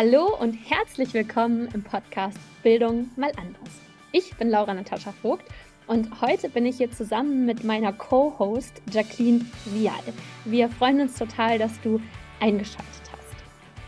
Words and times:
Hallo 0.00 0.32
und 0.38 0.52
herzlich 0.52 1.12
willkommen 1.12 1.66
im 1.74 1.82
Podcast 1.82 2.38
Bildung 2.62 3.10
mal 3.16 3.32
anders. 3.32 3.80
Ich 4.12 4.32
bin 4.36 4.48
Laura 4.48 4.72
Natascha 4.72 5.10
Vogt 5.10 5.44
und 5.88 6.20
heute 6.20 6.48
bin 6.50 6.66
ich 6.66 6.76
hier 6.76 6.92
zusammen 6.92 7.46
mit 7.46 7.64
meiner 7.64 7.92
Co-Host 7.92 8.80
Jacqueline 8.92 9.44
Vial. 9.64 9.98
Wir 10.44 10.68
freuen 10.68 11.00
uns 11.00 11.18
total, 11.18 11.58
dass 11.58 11.80
du 11.80 12.00
eingeschaltet 12.38 12.86
hast. 13.10 13.36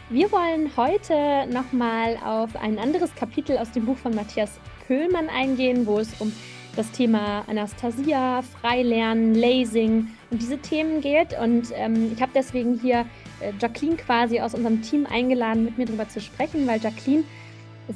Wir 0.09 0.33
wollen 0.33 0.77
heute 0.77 1.46
nochmal 1.48 2.18
auf 2.24 2.56
ein 2.56 2.80
anderes 2.80 3.14
Kapitel 3.14 3.56
aus 3.56 3.70
dem 3.70 3.86
Buch 3.86 3.98
von 3.98 4.12
Matthias 4.12 4.58
Köhlmann 4.88 5.29
eingehen, 5.29 5.86
wo 5.86 6.00
es 6.00 6.20
um 6.20 6.32
das 6.74 6.90
Thema 6.90 7.45
Anastasia, 7.46 8.42
Freilernen, 8.42 9.36
Lasing 9.36 10.08
und 10.32 10.42
diese 10.42 10.58
Themen 10.58 11.02
geht. 11.02 11.38
Und 11.38 11.68
ähm, 11.74 12.11
ich 12.12 12.20
habe 12.20 12.32
deswegen 12.34 12.80
hier 12.80 13.06
Jacqueline 13.61 13.96
quasi 13.96 14.41
aus 14.41 14.54
unserem 14.54 14.82
Team 14.82 15.06
eingeladen, 15.06 15.64
mit 15.64 15.79
mir 15.79 15.86
darüber 15.86 16.09
zu 16.09 16.20
sprechen, 16.20 16.66
weil 16.66 16.80
Jacqueline 16.80 17.24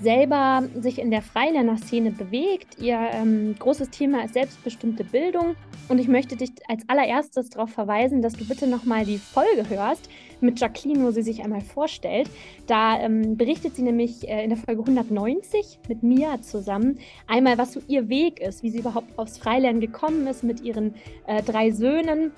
selber 0.02 0.64
sich 0.80 0.98
in 0.98 1.10
der 1.10 1.22
Freilerner-Szene 1.22 2.10
bewegt. 2.10 2.78
Ihr 2.80 2.98
ähm, 3.12 3.54
großes 3.58 3.90
Thema 3.90 4.24
ist 4.24 4.34
selbstbestimmte 4.34 5.04
Bildung. 5.04 5.54
Und 5.88 5.98
ich 5.98 6.08
möchte 6.08 6.36
dich 6.36 6.52
als 6.68 6.88
allererstes 6.88 7.50
darauf 7.50 7.70
verweisen, 7.70 8.22
dass 8.22 8.32
du 8.34 8.46
bitte 8.46 8.66
nochmal 8.66 9.04
die 9.04 9.18
Folge 9.18 9.68
hörst 9.68 10.08
mit 10.40 10.58
Jacqueline, 10.58 11.04
wo 11.04 11.10
sie 11.10 11.22
sich 11.22 11.42
einmal 11.42 11.60
vorstellt. 11.60 12.28
Da 12.66 12.98
ähm, 13.00 13.36
berichtet 13.36 13.76
sie 13.76 13.82
nämlich 13.82 14.28
äh, 14.28 14.42
in 14.42 14.50
der 14.50 14.58
Folge 14.58 14.80
190 14.80 15.78
mit 15.88 16.02
Mia 16.02 16.40
zusammen 16.42 16.98
einmal, 17.26 17.58
was 17.58 17.74
so 17.74 17.82
ihr 17.86 18.08
Weg 18.08 18.40
ist, 18.40 18.62
wie 18.62 18.70
sie 18.70 18.78
überhaupt 18.78 19.18
aufs 19.18 19.38
Freilernen 19.38 19.80
gekommen 19.80 20.26
ist 20.26 20.42
mit 20.42 20.62
ihren 20.62 20.94
äh, 21.26 21.42
drei 21.42 21.70
Söhnen 21.70 22.28
äh, 22.28 22.30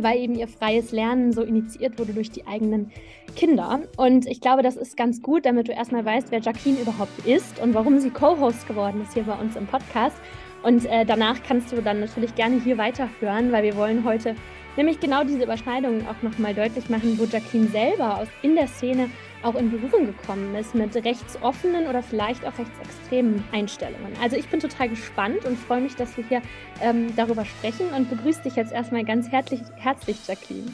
weil 0.00 0.18
eben 0.18 0.34
ihr 0.34 0.48
freies 0.48 0.92
Lernen 0.92 1.32
so 1.32 1.42
initiiert 1.42 1.98
wurde 1.98 2.12
durch 2.12 2.30
die 2.30 2.46
eigenen 2.46 2.90
Kinder. 3.36 3.80
Und 3.96 4.26
ich 4.26 4.40
glaube, 4.40 4.62
das 4.62 4.76
ist 4.76 4.96
ganz 4.96 5.22
gut, 5.22 5.46
damit 5.46 5.68
du 5.68 5.72
erstmal 5.72 6.04
weißt, 6.04 6.30
wer 6.30 6.40
Jacqueline 6.40 6.80
überhaupt 6.80 7.26
ist 7.26 7.60
und 7.60 7.74
warum 7.74 7.98
sie 7.98 8.10
Co-Host 8.10 8.66
geworden 8.66 9.02
ist 9.02 9.14
hier 9.14 9.24
bei 9.24 9.34
uns 9.34 9.56
im 9.56 9.66
Podcast. 9.66 10.16
Und 10.62 10.86
äh, 10.86 11.04
danach 11.04 11.42
kannst 11.46 11.72
du 11.72 11.82
dann 11.82 12.00
natürlich 12.00 12.34
gerne 12.34 12.60
hier 12.60 12.78
weiterhören, 12.78 13.50
weil 13.50 13.64
wir 13.64 13.76
wollen 13.76 14.04
heute 14.04 14.36
nämlich 14.76 15.00
genau 15.00 15.24
diese 15.24 15.42
Überschneidungen 15.42 16.06
auch 16.06 16.22
nochmal 16.22 16.54
deutlich 16.54 16.88
machen, 16.88 17.18
wo 17.18 17.24
Jacqueline 17.24 17.68
selber 17.68 18.18
aus, 18.18 18.28
in 18.42 18.54
der 18.54 18.68
Szene 18.68 19.10
auch 19.42 19.54
in 19.54 19.70
Berührung 19.70 20.06
gekommen 20.06 20.54
ist 20.54 20.74
mit 20.74 20.94
rechtsoffenen 20.94 21.86
oder 21.86 22.02
vielleicht 22.02 22.44
auch 22.46 22.56
rechtsextremen 22.58 23.42
Einstellungen. 23.52 24.12
Also 24.20 24.36
ich 24.36 24.48
bin 24.48 24.60
total 24.60 24.88
gespannt 24.88 25.44
und 25.44 25.58
freue 25.58 25.80
mich, 25.80 25.94
dass 25.96 26.16
wir 26.16 26.24
hier 26.28 26.42
ähm, 26.80 27.14
darüber 27.16 27.44
sprechen 27.44 27.86
und 27.96 28.08
begrüße 28.08 28.42
dich 28.42 28.56
jetzt 28.56 28.72
erstmal 28.72 29.04
ganz 29.04 29.28
herzlich, 29.28 29.60
herzlich, 29.76 30.16
Jacqueline. 30.26 30.70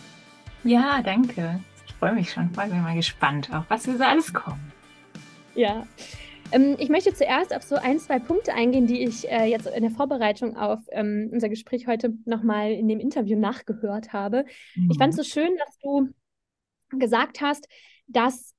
Ja, 0.64 1.02
danke. 1.02 1.60
Ich 1.86 1.94
freue 1.94 2.12
mich 2.12 2.30
schon, 2.32 2.50
Ich 2.50 2.56
bin 2.56 2.82
mal 2.82 2.94
gespannt, 2.94 3.50
auf 3.52 3.64
was 3.68 3.86
wir 3.86 3.96
so 3.96 4.04
alles 4.04 4.32
kommen. 4.32 4.72
Ja. 5.54 5.86
Ähm, 6.52 6.76
ich 6.78 6.88
möchte 6.88 7.12
zuerst 7.12 7.54
auf 7.54 7.62
so 7.62 7.76
ein, 7.76 7.98
zwei 7.98 8.18
Punkte 8.18 8.54
eingehen, 8.54 8.86
die 8.86 9.02
ich 9.02 9.28
äh, 9.30 9.44
jetzt 9.44 9.66
in 9.66 9.82
der 9.82 9.90
Vorbereitung 9.90 10.56
auf 10.56 10.80
ähm, 10.90 11.28
unser 11.32 11.48
Gespräch 11.48 11.86
heute 11.86 12.14
nochmal 12.24 12.72
in 12.72 12.88
dem 12.88 13.00
Interview 13.00 13.38
nachgehört 13.38 14.12
habe. 14.12 14.44
Mhm. 14.74 14.90
Ich 14.90 14.98
fand 14.98 15.14
es 15.14 15.16
so 15.16 15.22
schön, 15.22 15.50
dass 15.58 15.78
du 15.78 16.08
gesagt 16.90 17.40
hast, 17.40 17.68
dass 18.06 18.54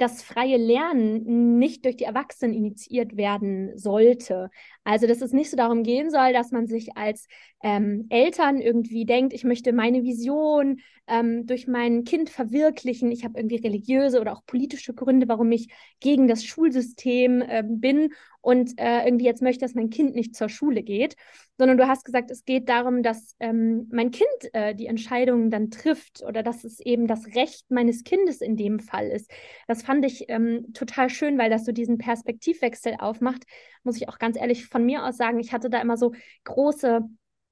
das 0.00 0.22
freie 0.22 0.56
Lernen 0.56 1.58
nicht 1.58 1.84
durch 1.84 1.96
die 1.96 2.04
Erwachsenen 2.04 2.54
initiiert 2.54 3.16
werden 3.16 3.76
sollte. 3.76 4.50
Also, 4.84 5.06
dass 5.06 5.20
es 5.20 5.32
nicht 5.32 5.50
so 5.50 5.56
darum 5.56 5.82
gehen 5.82 6.10
soll, 6.10 6.32
dass 6.32 6.52
man 6.52 6.66
sich 6.66 6.96
als 6.96 7.26
ähm, 7.62 8.06
Eltern 8.08 8.60
irgendwie 8.60 9.04
denkt, 9.04 9.34
ich 9.34 9.44
möchte 9.44 9.72
meine 9.72 10.02
Vision 10.02 10.80
ähm, 11.06 11.46
durch 11.46 11.66
mein 11.66 12.04
Kind 12.04 12.30
verwirklichen. 12.30 13.12
Ich 13.12 13.24
habe 13.24 13.38
irgendwie 13.38 13.56
religiöse 13.56 14.20
oder 14.20 14.32
auch 14.32 14.46
politische 14.46 14.94
Gründe, 14.94 15.28
warum 15.28 15.52
ich 15.52 15.68
gegen 16.00 16.28
das 16.28 16.44
Schulsystem 16.44 17.42
äh, 17.42 17.62
bin 17.66 18.10
und 18.40 18.78
äh, 18.78 19.04
irgendwie 19.04 19.26
jetzt 19.26 19.42
möchte, 19.42 19.64
dass 19.64 19.74
mein 19.74 19.90
Kind 19.90 20.14
nicht 20.14 20.34
zur 20.34 20.48
Schule 20.48 20.82
geht, 20.82 21.16
sondern 21.58 21.76
du 21.76 21.86
hast 21.86 22.04
gesagt, 22.04 22.30
es 22.30 22.44
geht 22.44 22.68
darum, 22.68 23.02
dass 23.02 23.36
ähm, 23.38 23.86
mein 23.92 24.10
Kind 24.10 24.28
äh, 24.54 24.74
die 24.74 24.86
Entscheidungen 24.86 25.50
dann 25.50 25.70
trifft 25.70 26.22
oder 26.26 26.42
dass 26.42 26.64
es 26.64 26.80
eben 26.80 27.06
das 27.06 27.26
Recht 27.34 27.70
meines 27.70 28.02
Kindes 28.02 28.40
in 28.40 28.56
dem 28.56 28.80
Fall 28.80 29.08
ist. 29.08 29.30
Das 29.66 29.82
fand 29.82 30.06
ich 30.06 30.24
ähm, 30.28 30.72
total 30.72 31.10
schön, 31.10 31.36
weil 31.36 31.50
das 31.50 31.66
so 31.66 31.72
diesen 31.72 31.98
Perspektivwechsel 31.98 32.94
aufmacht. 32.98 33.44
Muss 33.82 33.96
ich 33.96 34.08
auch 34.08 34.18
ganz 34.18 34.38
ehrlich 34.38 34.66
von 34.66 34.79
mir 34.84 35.04
aus 35.04 35.16
sagen, 35.16 35.38
ich 35.40 35.52
hatte 35.52 35.70
da 35.70 35.80
immer 35.80 35.96
so 35.96 36.12
große 36.44 37.00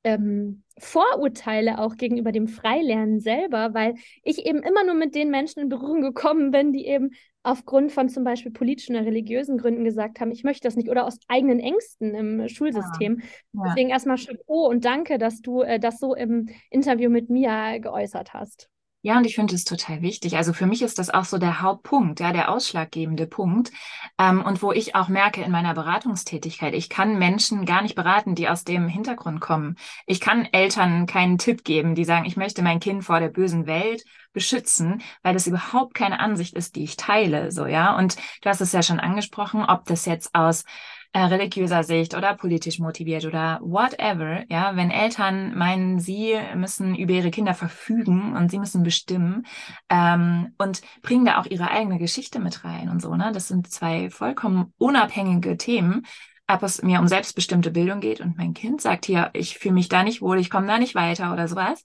ähm, 0.05 0.63
Vorurteile 0.79 1.79
auch 1.79 1.97
gegenüber 1.97 2.33
dem 2.33 2.47
Freilernen 2.47 3.21
selber, 3.21 3.75
weil 3.75 3.95
ich 4.23 4.47
eben 4.47 4.63
immer 4.63 4.85
nur 4.85 4.95
mit 4.95 5.15
den 5.15 5.31
Menschen 5.31 5.61
in 5.61 5.69
Berührung 5.69 6.03
gekommen 6.03 6.51
bin, 6.51 6.73
die 6.73 6.87
eben 6.87 7.11
aufgrund 7.43 7.93
von 7.93 8.09
zum 8.09 8.25
Beispiel 8.25 8.53
politischen 8.53 8.95
oder 8.95 9.07
religiösen 9.07 9.59
Gründen 9.59 9.85
gesagt 9.85 10.21
haben, 10.21 10.31
ich 10.31 10.45
möchte 10.45 10.69
das 10.69 10.77
nicht 10.77 10.89
oder 10.89 11.07
aus 11.07 11.19
eigenen 11.29 11.61
Ängsten 11.61 12.15
im 12.15 12.49
Schulsystem. 12.49 13.21
Ja. 13.21 13.27
Ja. 13.53 13.63
Deswegen 13.69 13.91
erstmal 13.91 14.19
Chapeau 14.19 14.69
und 14.69 14.85
danke, 14.85 15.19
dass 15.19 15.41
du 15.41 15.63
äh, 15.63 15.81
das 15.81 15.99
so 15.99 16.15
im 16.15 16.49
Interview 16.71 17.11
mit 17.11 17.31
Mia 17.31 17.79
geäußert 17.79 18.35
hast. 18.35 18.69
Ja, 19.03 19.17
und 19.17 19.25
ich 19.27 19.37
finde 19.37 19.55
es 19.55 19.65
total 19.65 20.03
wichtig. 20.03 20.37
Also 20.37 20.53
für 20.53 20.67
mich 20.67 20.83
ist 20.83 20.99
das 20.99 21.09
auch 21.09 21.25
so 21.25 21.39
der 21.39 21.61
Hauptpunkt, 21.63 22.19
ja, 22.19 22.33
der 22.33 22.51
ausschlaggebende 22.51 23.27
Punkt. 23.29 23.71
Ähm, 24.19 24.43
und 24.45 24.61
wo 24.61 24.73
ich 24.73 24.97
auch 24.97 25.09
merke 25.09 25.41
in 25.41 25.53
meiner 25.53 25.73
Beratungstätigkeit, 25.73 26.75
ich 26.75 26.89
kann 26.89 27.17
Menschen 27.17 27.65
gar 27.65 27.83
nicht 27.83 27.95
beraten, 27.95 28.35
die 28.35 28.49
aus 28.49 28.65
dem 28.65 28.89
Hintergrund 28.89 29.41
kommen. 29.41 29.77
Ich 30.07 30.21
kann 30.21 30.47
Eltern 30.51 31.07
keinen 31.07 31.39
Tipp 31.39 31.63
geben, 31.63 31.95
die 31.95 32.05
sagen, 32.05 32.27
ich 32.27 32.37
möchte 32.37 32.63
mein 32.63 32.81
Kind 32.81 33.05
vor 33.05 33.21
der 33.21 33.29
bösen 33.29 33.67
Welt 33.67 34.05
beschützen, 34.33 35.01
weil 35.23 35.33
das 35.33 35.47
überhaupt 35.47 35.95
keine 35.95 36.19
Ansicht 36.19 36.55
ist, 36.55 36.75
die 36.75 36.83
ich 36.83 36.97
teile, 36.97 37.53
so, 37.53 37.67
ja. 37.67 37.97
Und 37.97 38.17
du 38.43 38.49
hast 38.51 38.61
es 38.61 38.73
ja 38.73 38.83
schon 38.83 38.99
angesprochen, 39.01 39.65
ob 39.65 39.85
das 39.87 40.07
jetzt 40.07 40.35
aus 40.35 40.65
äh, 41.13 41.21
religiöser 41.21 41.83
Sicht 41.85 42.15
oder 42.15 42.35
politisch 42.35 42.79
motiviert 42.79 43.25
oder 43.25 43.61
whatever, 43.63 44.45
ja, 44.51 44.77
wenn 44.77 44.91
Eltern 44.91 45.57
meinen, 45.57 45.99
sie 45.99 46.39
müssen 46.55 46.95
über 46.95 47.13
ihre 47.13 47.31
Kinder 47.31 47.55
verfügen 47.55 48.37
und 48.37 48.51
sie 48.51 48.59
müssen 48.59 48.83
bestimmen 48.83 49.47
ähm, 49.89 50.55
und 50.59 50.83
bringen 51.03 51.25
da 51.25 51.41
auch 51.41 51.47
ihre 51.47 51.71
eigene 51.71 51.99
Geschichte 51.99 52.41
mit 52.41 52.65
rein 52.65 52.89
und 52.89 53.01
so, 53.01 53.15
ne? 53.15 53.31
Das 53.33 53.49
sind 53.49 53.71
zwei 53.71 54.11
vollkommen 54.11 54.73
unabhängige 54.79 55.57
Themen 55.57 56.05
ob 56.51 56.63
es 56.63 56.83
mir 56.83 56.99
um 56.99 57.09
selbstbestimmte 57.09 57.71
Bildung 57.71 58.01
geht 58.01 58.21
und 58.21 58.39
mein 58.39 58.55
Kind 58.55 58.81
sagt 58.81 59.05
hier, 59.05 59.31
ich 59.35 59.59
fühle 59.59 59.75
mich 59.75 59.89
da 59.89 60.03
nicht 60.03 60.23
wohl, 60.23 60.39
ich 60.39 60.49
komme 60.49 60.67
da 60.67 60.79
nicht 60.79 60.95
weiter 60.95 61.33
oder 61.33 61.47
sowas, 61.47 61.85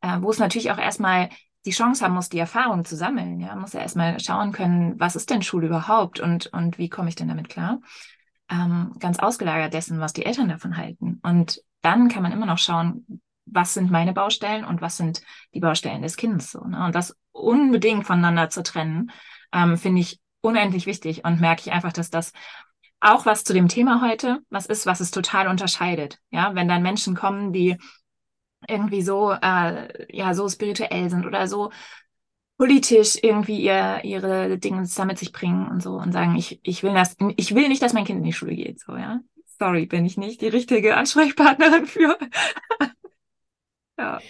äh, 0.00 0.18
wo 0.20 0.30
es 0.30 0.38
natürlich 0.38 0.70
auch 0.70 0.78
erstmal 0.78 1.28
die 1.66 1.72
Chance 1.72 2.04
haben 2.04 2.14
muss, 2.14 2.28
die 2.28 2.38
Erfahrung 2.38 2.84
zu 2.84 2.94
sammeln, 2.94 3.40
ja, 3.40 3.56
muss 3.56 3.72
ja 3.72 3.80
erstmal 3.80 4.20
schauen 4.20 4.52
können, 4.52 4.98
was 5.00 5.16
ist 5.16 5.30
denn 5.30 5.42
Schule 5.42 5.66
überhaupt 5.66 6.20
und, 6.20 6.46
und 6.46 6.78
wie 6.78 6.88
komme 6.88 7.08
ich 7.08 7.16
denn 7.16 7.26
damit 7.26 7.48
klar? 7.48 7.80
Ähm, 8.50 8.94
ganz 8.98 9.18
ausgelagert 9.18 9.74
dessen, 9.74 10.00
was 10.00 10.12
die 10.12 10.24
Eltern 10.24 10.48
davon 10.48 10.76
halten. 10.76 11.20
Und 11.22 11.62
dann 11.82 12.08
kann 12.08 12.22
man 12.22 12.32
immer 12.32 12.46
noch 12.46 12.58
schauen, 12.58 13.20
was 13.46 13.74
sind 13.74 13.90
meine 13.90 14.12
Baustellen 14.12 14.64
und 14.64 14.80
was 14.80 14.96
sind 14.96 15.22
die 15.54 15.60
Baustellen 15.60 16.02
des 16.02 16.16
Kindes. 16.16 16.50
So, 16.50 16.64
ne? 16.64 16.84
Und 16.84 16.94
das 16.94 17.16
unbedingt 17.32 18.06
voneinander 18.06 18.50
zu 18.50 18.62
trennen, 18.62 19.10
ähm, 19.52 19.76
finde 19.76 20.00
ich 20.00 20.20
unendlich 20.40 20.86
wichtig 20.86 21.24
und 21.24 21.40
merke 21.40 21.62
ich 21.62 21.72
einfach, 21.72 21.92
dass 21.92 22.10
das 22.10 22.32
auch 23.00 23.26
was 23.26 23.44
zu 23.44 23.52
dem 23.52 23.68
Thema 23.68 24.00
heute, 24.02 24.40
was 24.50 24.66
ist, 24.66 24.86
was 24.86 25.00
es 25.00 25.10
total 25.10 25.48
unterscheidet. 25.48 26.18
Ja, 26.30 26.54
wenn 26.54 26.68
dann 26.68 26.82
Menschen 26.82 27.14
kommen, 27.14 27.52
die 27.52 27.76
irgendwie 28.68 29.02
so, 29.02 29.32
äh, 29.32 30.16
ja, 30.16 30.34
so 30.34 30.48
spirituell 30.48 31.10
sind 31.10 31.26
oder 31.26 31.46
so 31.46 31.70
politisch 32.58 33.18
irgendwie 33.22 33.60
ihr, 33.60 34.00
ihre 34.04 34.58
Dinge 34.58 34.86
damit 34.96 35.18
sich 35.18 35.32
bringen 35.32 35.68
und 35.68 35.82
so 35.82 35.94
und 35.94 36.12
sagen, 36.12 36.36
ich, 36.36 36.60
ich 36.62 36.82
will 36.82 36.94
das, 36.94 37.16
ich 37.36 37.54
will 37.54 37.68
nicht, 37.68 37.82
dass 37.82 37.92
mein 37.92 38.04
Kind 38.04 38.18
in 38.18 38.24
die 38.24 38.32
Schule 38.32 38.54
geht, 38.54 38.80
so, 38.80 38.96
ja. 38.96 39.20
Sorry, 39.58 39.86
bin 39.86 40.04
ich 40.04 40.16
nicht 40.18 40.42
die 40.42 40.48
richtige 40.48 40.96
Ansprechpartnerin 40.96 41.86
für. 41.86 42.18
ja. 43.98 44.20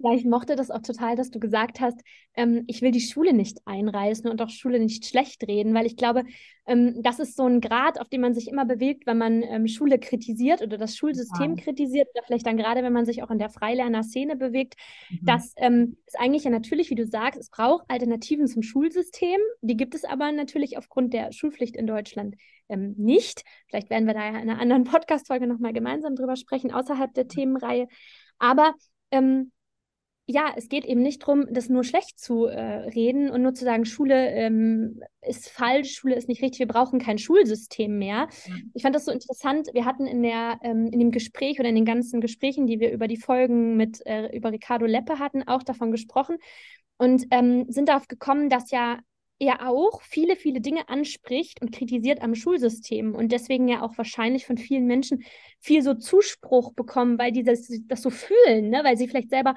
Ja, 0.00 0.12
ich 0.14 0.24
mochte 0.24 0.54
das 0.54 0.70
auch 0.70 0.82
total, 0.82 1.16
dass 1.16 1.30
du 1.30 1.40
gesagt 1.40 1.80
hast, 1.80 2.00
ähm, 2.34 2.62
ich 2.68 2.82
will 2.82 2.92
die 2.92 3.00
Schule 3.00 3.32
nicht 3.32 3.58
einreißen 3.64 4.30
und 4.30 4.40
auch 4.40 4.48
Schule 4.48 4.78
nicht 4.78 5.04
schlecht 5.04 5.42
reden, 5.48 5.74
weil 5.74 5.86
ich 5.86 5.96
glaube, 5.96 6.22
ähm, 6.66 7.02
das 7.02 7.18
ist 7.18 7.34
so 7.34 7.46
ein 7.46 7.60
Grad, 7.60 8.00
auf 8.00 8.08
dem 8.08 8.20
man 8.20 8.32
sich 8.32 8.46
immer 8.46 8.64
bewegt, 8.64 9.06
wenn 9.06 9.18
man 9.18 9.42
ähm, 9.42 9.66
Schule 9.66 9.98
kritisiert 9.98 10.62
oder 10.62 10.78
das 10.78 10.96
Schulsystem 10.96 11.56
ja. 11.56 11.64
kritisiert 11.64 12.06
oder 12.14 12.22
vielleicht 12.24 12.46
dann 12.46 12.56
gerade, 12.56 12.84
wenn 12.84 12.92
man 12.92 13.06
sich 13.06 13.24
auch 13.24 13.30
in 13.30 13.40
der 13.40 13.50
Freilerner-Szene 13.50 14.36
bewegt. 14.36 14.76
Mhm. 15.10 15.18
Das 15.22 15.52
ähm, 15.56 15.96
ist 16.06 16.20
eigentlich 16.20 16.44
ja 16.44 16.50
natürlich, 16.50 16.90
wie 16.90 16.94
du 16.94 17.04
sagst, 17.04 17.40
es 17.40 17.50
braucht 17.50 17.84
Alternativen 17.88 18.46
zum 18.46 18.62
Schulsystem. 18.62 19.40
Die 19.62 19.76
gibt 19.76 19.96
es 19.96 20.04
aber 20.04 20.30
natürlich 20.30 20.78
aufgrund 20.78 21.12
der 21.12 21.32
Schulpflicht 21.32 21.74
in 21.74 21.88
Deutschland 21.88 22.36
ähm, 22.68 22.94
nicht. 22.96 23.42
Vielleicht 23.66 23.90
werden 23.90 24.06
wir 24.06 24.14
da 24.14 24.20
ja 24.20 24.28
in 24.28 24.48
einer 24.48 24.60
anderen 24.60 24.84
Podcast-Folge 24.84 25.48
nochmal 25.48 25.72
gemeinsam 25.72 26.14
drüber 26.14 26.36
sprechen, 26.36 26.70
außerhalb 26.70 27.12
der 27.14 27.26
Themenreihe. 27.26 27.88
Aber 28.38 28.74
ähm, 29.10 29.50
ja, 30.30 30.52
es 30.56 30.68
geht 30.68 30.84
eben 30.84 31.00
nicht 31.00 31.22
darum, 31.22 31.46
das 31.50 31.70
nur 31.70 31.84
schlecht 31.84 32.20
zu 32.20 32.44
äh, 32.44 32.60
reden 32.60 33.30
und 33.30 33.40
nur 33.40 33.54
zu 33.54 33.64
sagen, 33.64 33.86
Schule 33.86 34.28
ähm, 34.28 35.00
ist 35.22 35.48
falsch, 35.48 35.94
Schule 35.94 36.16
ist 36.16 36.28
nicht 36.28 36.42
richtig, 36.42 36.58
wir 36.58 36.66
brauchen 36.66 36.98
kein 36.98 37.16
Schulsystem 37.16 37.96
mehr. 37.96 38.28
Mhm. 38.46 38.70
Ich 38.74 38.82
fand 38.82 38.94
das 38.94 39.06
so 39.06 39.10
interessant. 39.10 39.68
Wir 39.72 39.86
hatten 39.86 40.06
in, 40.06 40.22
der, 40.22 40.58
ähm, 40.62 40.90
in 40.92 40.98
dem 40.98 41.12
Gespräch 41.12 41.58
oder 41.58 41.70
in 41.70 41.76
den 41.76 41.86
ganzen 41.86 42.20
Gesprächen, 42.20 42.66
die 42.66 42.78
wir 42.78 42.92
über 42.92 43.08
die 43.08 43.16
Folgen 43.16 43.78
mit 43.78 44.04
äh, 44.04 44.26
über 44.36 44.52
Ricardo 44.52 44.84
Leppe 44.84 45.18
hatten, 45.18 45.48
auch 45.48 45.62
davon 45.62 45.92
gesprochen 45.92 46.36
und 46.98 47.24
ähm, 47.30 47.64
sind 47.70 47.88
darauf 47.88 48.06
gekommen, 48.06 48.50
dass 48.50 48.70
ja 48.70 48.98
er 49.38 49.66
auch 49.66 50.02
viele, 50.02 50.36
viele 50.36 50.60
Dinge 50.60 50.90
anspricht 50.90 51.62
und 51.62 51.72
kritisiert 51.72 52.20
am 52.20 52.34
Schulsystem 52.34 53.14
und 53.14 53.32
deswegen 53.32 53.68
ja 53.68 53.80
auch 53.80 53.96
wahrscheinlich 53.96 54.44
von 54.44 54.58
vielen 54.58 54.86
Menschen 54.86 55.24
viel 55.60 55.80
so 55.82 55.94
Zuspruch 55.94 56.74
bekommen, 56.74 57.18
weil 57.18 57.32
die 57.32 57.44
das, 57.44 57.70
das 57.86 58.02
so 58.02 58.10
fühlen, 58.10 58.68
ne? 58.68 58.80
weil 58.82 58.98
sie 58.98 59.08
vielleicht 59.08 59.30
selber 59.30 59.54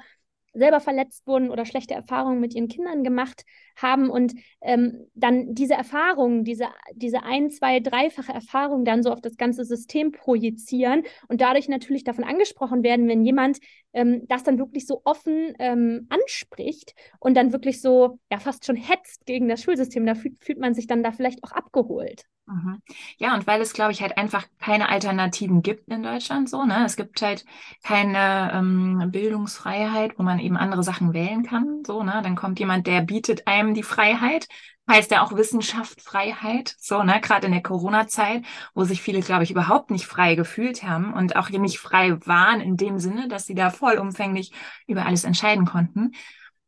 selber 0.53 0.80
verletzt 0.80 1.25
wurden 1.27 1.50
oder 1.50 1.65
schlechte 1.65 1.94
Erfahrungen 1.94 2.39
mit 2.39 2.53
ihren 2.53 2.68
Kindern 2.68 3.03
gemacht 3.03 3.44
haben 3.75 4.09
und 4.09 4.33
ähm, 4.62 5.07
dann 5.13 5.53
diese 5.56 5.74
Erfahrungen, 5.74 6.44
diese, 6.44 6.68
diese 6.94 7.24
ein, 7.24 7.50
zwei, 7.50 7.80
dreifache 7.80 8.33
Erfahrung 8.33 8.83
dann 8.86 9.03
so 9.03 9.12
auf 9.12 9.21
das 9.21 9.38
ganze 9.38 9.63
System 9.63 10.12
projizieren 10.12 11.03
und 11.27 11.42
dadurch 11.42 11.69
natürlich 11.69 12.03
davon 12.03 12.24
angesprochen 12.24 12.83
werden, 12.83 13.07
wenn 13.07 13.24
jemand 13.24 13.59
ähm, 13.93 14.27
das 14.27 14.43
dann 14.43 14.59
wirklich 14.59 14.88
so 14.88 15.01
offen 15.03 15.53
ähm, 15.59 16.07
anspricht 16.09 16.93
und 17.19 17.35
dann 17.35 17.51
wirklich 17.53 17.81
so 17.81 18.19
ja 18.31 18.39
fast 18.39 18.65
schon 18.65 18.75
hetzt 18.75 19.25
gegen 19.25 19.47
das 19.47 19.63
Schulsystem, 19.63 20.05
da 20.05 20.15
fühlt, 20.15 20.43
fühlt 20.43 20.59
man 20.59 20.73
sich 20.73 20.88
dann 20.88 21.03
da 21.03 21.11
vielleicht 21.11 21.43
auch 21.43 21.51
abgeholt. 21.51 22.25
Mhm. 22.47 22.81
Ja, 23.17 23.33
und 23.35 23.47
weil 23.47 23.61
es, 23.61 23.73
glaube 23.73 23.91
ich, 23.91 24.01
halt 24.01 24.17
einfach 24.17 24.45
keine 24.59 24.89
Alternativen 24.89 25.61
gibt 25.61 25.88
in 25.89 26.03
Deutschland 26.03 26.49
so, 26.49 26.65
ne? 26.65 26.83
Es 26.85 26.95
gibt 26.95 27.21
halt 27.21 27.45
keine 27.83 28.51
ähm, 28.53 29.09
Bildungsfreiheit, 29.11 30.17
wo 30.17 30.23
man 30.23 30.39
eben 30.39 30.57
andere 30.57 30.83
Sachen 30.83 31.13
wählen 31.13 31.43
kann, 31.43 31.83
so, 31.85 32.03
ne? 32.03 32.21
Dann 32.23 32.35
kommt 32.35 32.59
jemand, 32.59 32.88
der 32.88 33.01
bietet 33.01 33.47
einem 33.47 33.73
die 33.73 33.83
Freiheit, 33.83 34.47
heißt 34.89 35.11
ja 35.11 35.23
auch 35.23 35.35
Wissenschaft 35.35 36.01
Freiheit, 36.01 36.75
so, 36.79 37.03
ne? 37.03 37.21
Gerade 37.21 37.45
in 37.45 37.53
der 37.53 37.61
Corona-Zeit, 37.61 38.43
wo 38.73 38.83
sich 38.83 39.01
viele, 39.01 39.21
glaube 39.21 39.43
ich, 39.43 39.51
überhaupt 39.51 39.91
nicht 39.91 40.05
frei 40.05 40.35
gefühlt 40.35 40.83
haben 40.83 41.13
und 41.13 41.35
auch 41.35 41.49
nicht 41.49 41.79
frei 41.79 42.17
waren 42.25 42.59
in 42.59 42.75
dem 42.75 42.99
Sinne, 42.99 43.27
dass 43.27 43.45
sie 43.45 43.55
da 43.55 43.69
vollumfänglich 43.81 44.53
über 44.87 45.05
alles 45.05 45.25
entscheiden 45.25 45.65
konnten. 45.65 46.13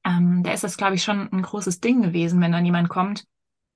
Ähm, 0.03 0.43
da 0.43 0.51
ist 0.51 0.65
das, 0.65 0.75
glaube 0.75 0.95
ich, 0.95 1.03
schon 1.03 1.31
ein 1.31 1.41
großes 1.41 1.79
Ding 1.79 2.01
gewesen, 2.01 2.41
wenn 2.41 2.51
dann 2.51 2.65
jemand 2.65 2.89
kommt, 2.89 3.23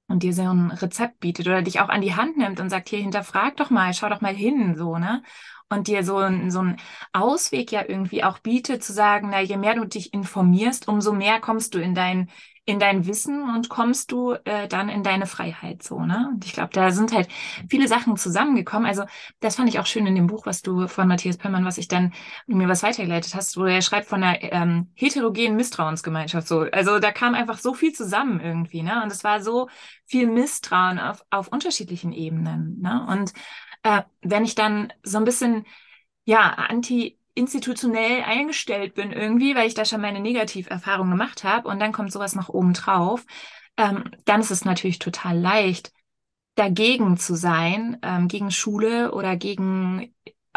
und 0.08 0.24
dir 0.24 0.34
so 0.34 0.44
ein 0.44 0.72
Rezept 0.72 1.20
bietet 1.20 1.48
oder 1.48 1.62
dich 1.62 1.80
auch 1.82 1.90
an 1.90 2.02
die 2.02 2.16
Hand 2.16 2.38
nimmt 2.38 2.60
und 2.60 2.70
sagt, 2.70 2.90
hier 2.90 3.00
hinterfrag 3.00 3.58
doch 3.58 3.70
mal, 3.70 3.94
schau 3.94 4.10
doch 4.10 4.22
mal 4.22 4.34
hin, 4.34 4.76
so, 4.76 4.98
ne? 4.98 5.22
Und 5.70 5.88
dir 5.88 6.04
so, 6.06 6.16
so 6.50 6.60
einen 6.60 6.78
Ausweg 7.12 7.74
ja 7.74 7.84
irgendwie 7.86 8.24
auch 8.24 8.40
bietet, 8.40 8.84
zu 8.84 8.94
sagen, 8.94 9.30
na, 9.32 9.42
je 9.42 9.58
mehr 9.58 9.76
du 9.76 9.84
dich 9.84 10.14
informierst, 10.14 10.88
umso 10.88 11.12
mehr 11.12 11.42
kommst 11.42 11.74
du 11.74 11.80
in 11.80 11.94
dein, 11.94 12.30
in 12.68 12.80
dein 12.80 13.08
Wissen 13.08 13.50
und 13.50 13.70
kommst 13.70 14.12
du 14.12 14.34
äh, 14.44 14.68
dann 14.68 14.90
in 14.90 15.02
deine 15.02 15.26
Freiheit 15.26 15.82
so, 15.84 16.02
ne? 16.02 16.30
Und 16.34 16.44
ich 16.46 16.52
glaube, 16.52 16.70
da 16.74 16.92
sind 16.92 17.14
halt 17.14 17.30
viele 17.70 17.88
Sachen 17.88 18.18
zusammengekommen. 18.18 18.86
Also 18.86 19.06
das 19.40 19.56
fand 19.56 19.70
ich 19.70 19.80
auch 19.80 19.86
schön 19.86 20.06
in 20.06 20.16
dem 20.16 20.28
Buch, 20.28 20.46
was 20.46 20.64
du 20.64 20.86
von 20.90 21.08
Matthias 21.08 21.38
Pöllmann, 21.38 21.64
was 21.64 21.78
ich 21.78 21.88
dann 21.88 22.14
mir 22.46 22.68
was 22.68 22.84
weitergeleitet 22.84 23.36
hast, 23.36 23.56
wo 23.56 23.64
er 23.64 23.82
schreibt 23.82 24.08
von 24.08 24.22
einer 24.22 24.44
ähm, 24.44 24.92
heterogenen 24.96 25.56
Misstrauensgemeinschaft 25.56 26.46
so. 26.46 26.60
Also 26.72 27.00
da 27.00 27.14
kam 27.14 27.36
einfach 27.36 27.58
so 27.58 27.74
viel 27.74 27.94
zusammen 27.94 28.42
irgendwie, 28.42 28.84
ne? 28.84 29.02
Und 29.02 29.14
es 29.14 29.24
war 29.24 29.42
so 29.42 29.70
viel 30.06 30.28
Misstrauen 30.28 31.00
auf, 31.00 31.24
auf 31.30 31.48
unterschiedlichen 31.48 32.12
Ebenen, 32.12 32.82
ne? 32.82 33.08
Und 33.10 33.32
äh, 33.84 34.02
wenn 34.22 34.44
ich 34.44 34.56
dann 34.56 34.92
so 35.04 35.18
ein 35.20 35.24
bisschen 35.26 35.66
ja, 36.26 36.42
anti 36.42 37.17
institutionell 37.38 38.24
eingestellt 38.24 38.96
bin 38.96 39.12
irgendwie, 39.12 39.56
weil 39.56 39.68
ich 39.68 39.74
da 39.76 39.86
schon 39.86 40.02
meine 40.02 40.20
Negativerfahrung 40.20 41.10
gemacht 41.10 41.44
habe 41.44 41.68
und 41.70 41.80
dann 41.80 41.92
kommt 41.94 42.12
sowas 42.12 42.36
noch 42.36 42.50
oben 42.50 42.74
drauf, 42.74 43.26
ähm, 43.78 44.12
dann 44.26 44.42
ist 44.42 44.52
es 44.52 44.66
natürlich 44.66 45.00
total 45.00 45.38
leicht, 45.40 45.92
dagegen 46.56 47.18
zu 47.18 47.36
sein, 47.36 47.98
ähm, 48.02 48.28
gegen 48.28 48.52
Schule 48.52 49.14
oder 49.14 49.36
gegen, 49.38 50.14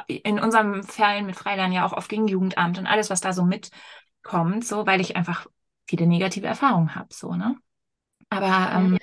in 0.07 0.41
unserem 0.41 0.83
Fall 0.83 1.23
mit 1.23 1.37
Freiland 1.37 1.75
ja 1.75 1.85
auch 1.87 1.93
oft 1.93 2.09
gegen 2.09 2.27
Jugendamt 2.29 2.79
und 2.79 2.87
alles, 2.87 3.11
was 3.11 3.21
da 3.21 3.33
so 3.35 3.45
mitkommt, 3.45 4.65
so, 4.65 4.87
weil 4.87 5.01
ich 5.01 5.17
einfach 5.17 5.47
viele 5.87 6.07
negative 6.07 6.47
Erfahrungen 6.47 6.95
habe, 6.95 7.13
so, 7.13 7.35
ne? 7.35 7.57
Aber 8.31 8.73
ähm, 8.75 8.99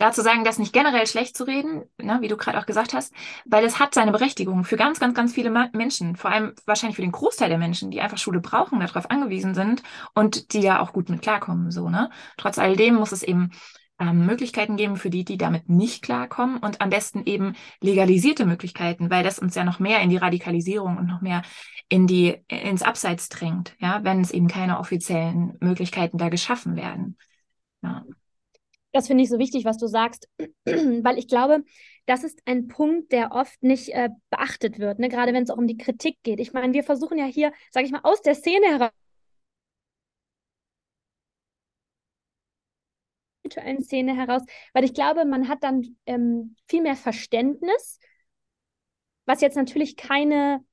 dazu 0.00 0.22
sagen, 0.22 0.44
das 0.44 0.58
nicht 0.58 0.72
generell 0.72 1.06
schlecht 1.06 1.36
zu 1.36 1.44
reden, 1.44 1.84
ne, 1.98 2.18
wie 2.20 2.28
du 2.28 2.36
gerade 2.36 2.58
auch 2.58 2.66
gesagt 2.66 2.94
hast, 2.94 3.14
weil 3.44 3.64
es 3.64 3.78
hat 3.78 3.94
seine 3.94 4.12
Berechtigung 4.12 4.64
für 4.64 4.76
ganz, 4.76 4.98
ganz, 4.98 5.14
ganz 5.14 5.32
viele 5.32 5.50
Menschen, 5.72 6.16
vor 6.16 6.30
allem 6.30 6.54
wahrscheinlich 6.66 6.96
für 6.96 7.02
den 7.02 7.12
Großteil 7.12 7.48
der 7.48 7.58
Menschen, 7.58 7.90
die 7.90 8.00
einfach 8.00 8.18
Schule 8.18 8.40
brauchen, 8.40 8.80
darauf 8.80 9.10
angewiesen 9.10 9.54
sind 9.54 9.82
und 10.14 10.52
die 10.54 10.60
ja 10.60 10.80
auch 10.80 10.92
gut 10.92 11.08
mit 11.08 11.22
klarkommen, 11.22 11.70
so, 11.70 11.88
ne. 11.88 12.10
Trotz 12.36 12.58
alledem 12.58 12.94
muss 12.96 13.12
es 13.12 13.22
eben 13.22 13.50
ähm, 14.00 14.24
Möglichkeiten 14.24 14.76
geben 14.76 14.96
für 14.96 15.10
die, 15.10 15.24
die 15.24 15.36
damit 15.36 15.68
nicht 15.68 16.02
klarkommen 16.02 16.56
und 16.56 16.80
am 16.80 16.88
besten 16.88 17.22
eben 17.26 17.54
legalisierte 17.80 18.46
Möglichkeiten, 18.46 19.10
weil 19.10 19.22
das 19.22 19.38
uns 19.38 19.54
ja 19.54 19.64
noch 19.64 19.78
mehr 19.78 20.00
in 20.00 20.08
die 20.08 20.16
Radikalisierung 20.16 20.96
und 20.96 21.06
noch 21.06 21.20
mehr 21.20 21.42
in 21.90 22.06
die, 22.06 22.38
ins 22.48 22.82
Abseits 22.82 23.28
drängt, 23.28 23.76
ja, 23.78 24.02
wenn 24.02 24.22
es 24.22 24.30
eben 24.30 24.48
keine 24.48 24.78
offiziellen 24.78 25.56
Möglichkeiten 25.60 26.16
da 26.16 26.30
geschaffen 26.30 26.76
werden. 26.76 27.18
Ja. 27.82 28.04
Das 28.92 29.06
finde 29.06 29.22
ich 29.22 29.30
so 29.30 29.38
wichtig, 29.38 29.64
was 29.64 29.78
du 29.78 29.86
sagst, 29.86 30.28
weil 30.64 31.18
ich 31.18 31.28
glaube, 31.28 31.64
das 32.06 32.24
ist 32.24 32.42
ein 32.44 32.66
Punkt, 32.66 33.12
der 33.12 33.32
oft 33.32 33.62
nicht 33.62 33.90
äh, 33.90 34.10
beachtet 34.30 34.78
wird, 34.78 34.98
ne? 34.98 35.08
gerade 35.08 35.32
wenn 35.32 35.44
es 35.44 35.50
auch 35.50 35.58
um 35.58 35.68
die 35.68 35.76
Kritik 35.76 36.18
geht. 36.22 36.40
Ich 36.40 36.52
meine, 36.52 36.72
wir 36.72 36.82
versuchen 36.82 37.18
ja 37.18 37.26
hier, 37.26 37.52
sage 37.70 37.86
ich 37.86 37.92
mal, 37.92 38.00
aus 38.02 38.22
der 38.22 38.34
Szene 38.34 38.66
heraus 38.66 38.90
Szene 43.82 44.16
heraus, 44.16 44.42
weil 44.72 44.84
ich 44.84 44.94
glaube, 44.94 45.24
man 45.24 45.48
hat 45.48 45.62
dann 45.62 45.96
ähm, 46.06 46.54
viel 46.68 46.82
mehr 46.82 46.96
Verständnis, 46.96 47.98
was 49.26 49.40
jetzt 49.40 49.56
natürlich 49.56 49.96
keine 49.96 50.64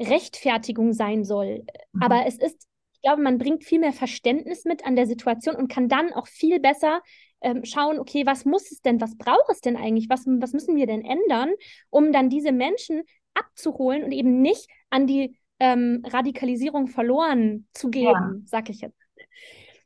Rechtfertigung 0.00 0.92
sein 0.92 1.24
soll, 1.24 1.64
mhm. 1.92 2.02
aber 2.02 2.26
es 2.26 2.36
ist, 2.38 2.66
glaube, 3.04 3.22
man 3.22 3.38
bringt 3.38 3.64
viel 3.64 3.78
mehr 3.78 3.92
Verständnis 3.92 4.64
mit 4.64 4.84
an 4.84 4.96
der 4.96 5.06
Situation 5.06 5.54
und 5.54 5.68
kann 5.68 5.88
dann 5.88 6.12
auch 6.12 6.26
viel 6.26 6.58
besser 6.58 7.02
ähm, 7.40 7.64
schauen, 7.64 8.00
okay, 8.00 8.26
was 8.26 8.44
muss 8.44 8.72
es 8.72 8.80
denn, 8.80 9.00
was 9.00 9.16
braucht 9.16 9.50
es 9.50 9.60
denn 9.60 9.76
eigentlich, 9.76 10.08
was, 10.08 10.24
was 10.26 10.52
müssen 10.52 10.76
wir 10.76 10.86
denn 10.86 11.04
ändern, 11.04 11.50
um 11.90 12.10
dann 12.12 12.30
diese 12.30 12.52
Menschen 12.52 13.02
abzuholen 13.34 14.02
und 14.02 14.12
eben 14.12 14.40
nicht 14.40 14.68
an 14.90 15.06
die 15.06 15.38
ähm, 15.60 16.02
Radikalisierung 16.04 16.88
verloren 16.88 17.68
zu 17.74 17.90
geben, 17.90 18.06
ja. 18.06 18.32
sag 18.46 18.70
ich 18.70 18.80
jetzt. 18.80 18.98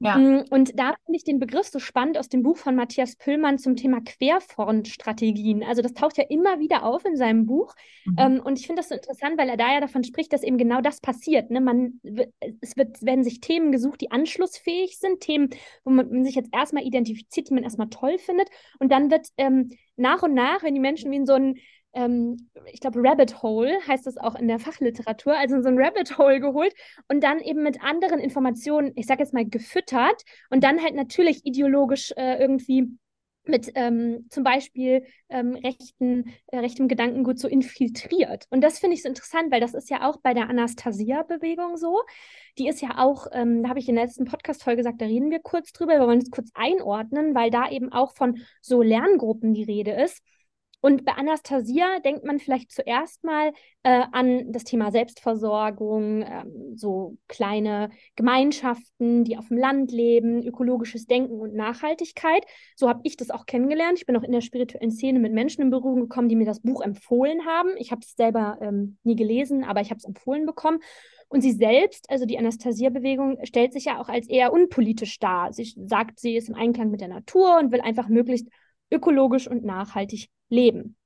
Ja. 0.00 0.16
Mm, 0.16 0.44
und 0.50 0.78
da 0.78 0.94
finde 1.04 1.16
ich 1.16 1.24
den 1.24 1.40
Begriff 1.40 1.66
so 1.66 1.78
spannend 1.78 2.18
aus 2.18 2.28
dem 2.28 2.42
Buch 2.42 2.56
von 2.56 2.76
Matthias 2.76 3.16
Püllmann 3.16 3.58
zum 3.58 3.74
Thema 3.74 4.00
Querfrontstrategien. 4.00 5.64
Also 5.64 5.82
das 5.82 5.92
taucht 5.92 6.18
ja 6.18 6.24
immer 6.28 6.60
wieder 6.60 6.84
auf 6.84 7.04
in 7.04 7.16
seinem 7.16 7.46
Buch. 7.46 7.74
Mhm. 8.04 8.16
Ähm, 8.18 8.40
und 8.44 8.58
ich 8.58 8.66
finde 8.66 8.80
das 8.80 8.90
so 8.90 8.94
interessant, 8.94 9.38
weil 9.38 9.48
er 9.48 9.56
da 9.56 9.72
ja 9.72 9.80
davon 9.80 10.04
spricht, 10.04 10.32
dass 10.32 10.44
eben 10.44 10.56
genau 10.56 10.80
das 10.80 11.00
passiert. 11.00 11.50
Ne? 11.50 11.60
Man, 11.60 12.00
es 12.60 12.76
wird, 12.76 13.02
werden 13.02 13.24
sich 13.24 13.40
Themen 13.40 13.72
gesucht, 13.72 14.00
die 14.00 14.12
anschlussfähig 14.12 14.98
sind, 14.98 15.20
Themen, 15.20 15.50
wo 15.84 15.90
man 15.90 16.24
sich 16.24 16.36
jetzt 16.36 16.50
erstmal 16.54 16.84
identifiziert, 16.84 17.48
die 17.48 17.54
man 17.54 17.64
erstmal 17.64 17.88
toll 17.88 18.18
findet. 18.18 18.48
Und 18.78 18.92
dann 18.92 19.10
wird 19.10 19.28
ähm, 19.36 19.70
nach 19.96 20.23
und 20.23 20.34
nach, 20.34 20.62
wenn 20.62 20.75
die 20.75 20.80
Menschen 20.80 21.11
wie 21.11 21.16
in 21.16 21.26
so 21.26 21.34
einen 21.34 21.58
ähm, 21.95 22.49
ich 22.73 22.80
glaube, 22.80 23.00
Rabbit 23.02 23.42
Hole 23.42 23.78
heißt 23.87 24.07
das 24.07 24.18
auch 24.18 24.35
in 24.35 24.49
der 24.49 24.59
Fachliteratur, 24.59 25.37
also 25.37 25.57
in 25.57 25.62
so 25.62 25.68
ein 25.68 25.78
Rabbit 25.78 26.18
Hole 26.18 26.40
geholt 26.40 26.75
und 27.09 27.23
dann 27.23 27.40
eben 27.40 27.62
mit 27.62 27.83
anderen 27.83 28.21
Informationen, 28.21 28.92
ich 28.97 29.07
sage 29.07 29.23
jetzt 29.23 29.35
mal, 29.35 29.47
gefüttert 29.47 30.23
und 30.50 30.64
dann 30.64 30.83
halt 30.83 30.95
natürlich 30.95 31.45
ideologisch 31.45 32.12
äh, 32.16 32.38
irgendwie 32.40 32.99
mit 33.49 33.73
ähm, 33.75 34.26
zum 34.28 34.45
Beispiel 34.45 35.04
ähm, 35.28 35.54
rechten, 35.54 36.35
äh, 36.49 36.59
rechtem 36.59 36.87
Gedankengut 36.87 37.38
so 37.38 37.49
infiltriert. 37.49 38.47
Und 38.50 38.61
das 38.61 38.78
finde 38.78 38.95
ich 38.95 39.02
so 39.02 39.09
interessant, 39.09 39.50
weil 39.50 39.61
das 39.61 39.75
ist 39.75 39.90
ja 39.90 40.09
auch 40.09 40.18
bei 40.18 40.35
der 40.35 40.49
Anastasia-Bewegung 40.49 41.76
so. 41.76 42.02
Die 42.59 42.68
ist 42.68 42.83
ja 42.83 42.99
auch, 42.99 43.26
ähm, 43.33 43.62
da 43.62 43.71
habe 43.71 43.78
ich 43.78 43.88
in 43.88 43.95
der 43.95 44.04
letzten 44.04 44.26
Podcast-Folge 44.26 44.78
gesagt, 44.78 45.00
da 45.00 45.07
reden 45.07 45.30
wir 45.30 45.40
kurz 45.40 45.73
drüber, 45.73 45.95
wir 45.99 46.07
wollen 46.07 46.21
es 46.21 46.30
kurz 46.30 46.50
einordnen, 46.54 47.35
weil 47.35 47.50
da 47.50 47.71
eben 47.71 47.90
auch 47.92 48.14
von 48.14 48.38
so 48.61 48.83
Lerngruppen 48.83 49.54
die 49.54 49.64
Rede 49.64 49.92
ist. 49.92 50.23
Und 50.80 51.04
bei 51.04 51.12
Anastasia 51.12 51.99
denkt 52.04 52.25
man 52.25 52.38
vielleicht 52.38 52.70
zuerst 52.70 53.25
mal 53.25 53.52
äh, 53.82 54.04
an 54.12 54.52
das 54.52 54.62
Thema 54.62 54.92
Selbstversorgung, 54.92 56.23
ähm, 56.23 56.76
so 56.76 57.16
kleine 57.26 57.90
Gemeinschaften, 58.14 59.25
die 59.25 59.37
auf 59.37 59.49
dem 59.49 59.58
Land 59.58 59.90
leben, 59.90 60.42
ökologisches 60.47 61.06
Denken 61.06 61.40
und 61.40 61.54
Nachhaltigkeit. 61.54 62.44
So 62.76 62.88
habe 62.88 63.00
ich 63.02 63.16
das 63.16 63.30
auch 63.30 63.47
kennengelernt. 63.47 63.99
Ich 63.99 64.06
bin 64.06 64.16
auch 64.16 64.23
in 64.23 64.30
der 64.30 64.40
spirituellen 64.40 64.92
Szene 64.92 65.18
mit 65.18 65.32
Menschen 65.32 65.62
in 65.62 65.70
Berührung 65.70 66.02
gekommen, 66.02 66.28
die 66.28 66.37
mir 66.37 66.47
das 66.47 66.61
Buch 66.61 66.80
empfohlen 66.80 67.44
haben. 67.44 67.70
Ich 67.76 67.90
habe 67.90 68.02
es 68.04 68.14
selber 68.14 68.58
ähm, 68.61 68.99
nie 69.02 69.16
gelesen, 69.16 69.64
aber 69.64 69.80
ich 69.80 69.90
habe 69.90 69.99
es 69.99 70.04
empfohlen 70.04 70.47
bekommen. 70.47 70.78
Und 71.28 71.42
sie 71.42 71.52
selbst, 71.52 72.08
also 72.08 72.25
die 72.25 72.38
Anastasia-Bewegung, 72.38 73.38
stellt 73.44 73.73
sich 73.73 73.87
ja 73.87 74.00
auch 74.00 74.08
als 74.08 74.28
eher 74.28 74.52
unpolitisch 74.52 75.18
dar. 75.18 75.52
Sie 75.52 75.75
sagt, 75.76 76.20
sie 76.20 76.37
ist 76.37 76.49
im 76.49 76.54
Einklang 76.54 76.90
mit 76.90 77.00
der 77.00 77.08
Natur 77.08 77.58
und 77.58 77.73
will 77.73 77.80
einfach 77.80 78.08
möglichst 78.08 78.49
ökologisch 78.90 79.49
und 79.49 79.64
nachhaltig 79.64 80.30
leben. 80.49 80.97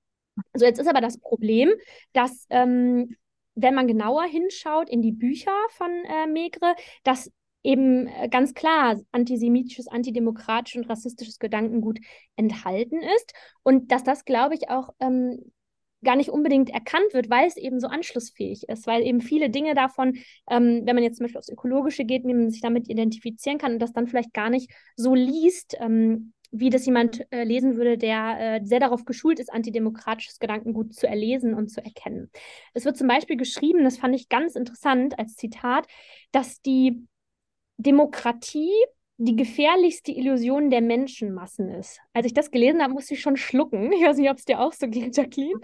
So, 0.54 0.64
jetzt 0.64 0.80
ist 0.80 0.88
aber 0.88 1.00
das 1.00 1.18
Problem, 1.18 1.70
dass 2.12 2.46
ähm, 2.50 3.16
wenn 3.54 3.74
man 3.74 3.86
genauer 3.86 4.24
hinschaut 4.24 4.88
in 4.88 5.02
die 5.02 5.12
Bücher 5.12 5.52
von 5.70 5.90
äh, 5.90 6.26
Megre, 6.26 6.74
dass 7.04 7.30
eben 7.62 8.06
äh, 8.08 8.28
ganz 8.28 8.54
klar 8.54 8.98
antisemitisches, 9.12 9.88
antidemokratisches 9.88 10.82
und 10.82 10.90
rassistisches 10.90 11.38
Gedankengut 11.38 11.98
enthalten 12.36 13.00
ist 13.16 13.32
und 13.62 13.92
dass 13.92 14.04
das, 14.04 14.24
glaube 14.24 14.54
ich, 14.54 14.68
auch 14.70 14.90
ähm, 15.00 15.52
gar 16.02 16.16
nicht 16.16 16.30
unbedingt 16.30 16.70
erkannt 16.70 17.12
wird, 17.12 17.30
weil 17.30 17.46
es 17.46 17.56
eben 17.56 17.78
so 17.78 17.86
anschlussfähig 17.86 18.68
ist, 18.68 18.86
weil 18.86 19.02
eben 19.02 19.20
viele 19.20 19.50
Dinge 19.50 19.74
davon, 19.74 20.18
ähm, 20.50 20.82
wenn 20.84 20.96
man 20.96 21.04
jetzt 21.04 21.18
zum 21.18 21.24
Beispiel 21.24 21.38
aufs 21.38 21.48
Ökologische 21.48 22.04
geht, 22.04 22.24
man 22.24 22.50
sich 22.50 22.60
damit 22.60 22.88
identifizieren 22.88 23.58
kann 23.58 23.74
und 23.74 23.78
das 23.78 23.92
dann 23.92 24.08
vielleicht 24.08 24.32
gar 24.32 24.50
nicht 24.50 24.72
so 24.96 25.14
liest, 25.14 25.76
ähm, 25.78 26.32
wie 26.52 26.70
das 26.70 26.84
jemand 26.84 27.26
äh, 27.32 27.44
lesen 27.44 27.76
würde, 27.76 27.96
der 27.96 28.36
äh, 28.38 28.64
sehr 28.64 28.78
darauf 28.78 29.04
geschult 29.06 29.40
ist, 29.40 29.52
antidemokratisches 29.52 30.38
Gedankengut 30.38 30.94
zu 30.94 31.08
erlesen 31.08 31.54
und 31.54 31.68
zu 31.68 31.82
erkennen. 31.82 32.30
Es 32.74 32.84
wird 32.84 32.96
zum 32.98 33.08
Beispiel 33.08 33.36
geschrieben, 33.36 33.84
das 33.84 33.96
fand 33.96 34.14
ich 34.14 34.28
ganz 34.28 34.54
interessant 34.54 35.18
als 35.18 35.34
Zitat, 35.34 35.86
dass 36.30 36.60
die 36.60 37.06
Demokratie 37.78 38.70
die 39.16 39.36
gefährlichste 39.36 40.12
Illusion 40.12 40.68
der 40.68 40.82
Menschenmassen 40.82 41.70
ist. 41.70 42.00
Als 42.12 42.26
ich 42.26 42.34
das 42.34 42.50
gelesen 42.50 42.82
habe, 42.82 42.92
musste 42.92 43.14
ich 43.14 43.20
schon 43.20 43.36
schlucken. 43.36 43.92
Ich 43.92 44.04
weiß 44.04 44.18
nicht, 44.18 44.30
ob 44.30 44.36
es 44.36 44.44
dir 44.44 44.60
auch 44.60 44.72
so 44.72 44.88
geht, 44.88 45.16
Jacqueline. 45.16 45.60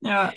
Ja. 0.00 0.32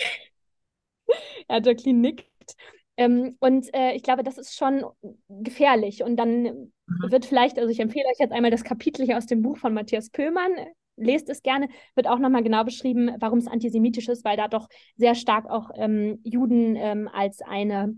ja, 1.50 1.62
Jacqueline 1.62 2.00
nickt. 2.00 2.56
Ähm, 3.00 3.38
und 3.40 3.74
äh, 3.74 3.94
ich 3.94 4.04
glaube, 4.04 4.24
das 4.24 4.38
ist 4.38 4.58
schon 4.58 4.84
gefährlich. 5.30 6.04
Und 6.04 6.18
dann 6.18 6.44
mhm. 6.44 6.72
wird 7.10 7.26
vielleicht, 7.26 7.58
also 7.58 7.70
ich 7.70 7.80
empfehle 7.80 8.06
euch 8.12 8.20
jetzt 8.20 8.34
einmal 8.34 8.52
das 8.52 8.66
Kapitel 8.66 9.06
hier 9.06 9.18
aus 9.18 9.26
dem 9.26 9.42
Buch 9.42 9.58
von 9.58 9.74
Matthias 9.74 10.10
Pöhlmann. 10.10 10.52
Lest 10.98 11.30
es 11.30 11.42
gerne, 11.42 11.70
wird 11.96 12.10
auch 12.10 12.20
nochmal 12.20 12.44
genau 12.44 12.66
beschrieben, 12.66 13.16
warum 13.22 13.40
es 13.40 13.48
antisemitisch 13.48 14.10
ist, 14.10 14.26
weil 14.26 14.36
da 14.36 14.50
doch 14.50 14.68
sehr 14.98 15.16
stark 15.16 15.50
auch 15.50 15.72
ähm, 15.76 16.20
Juden 16.26 16.76
ähm, 16.76 17.08
als 17.08 17.42
eine 17.42 17.96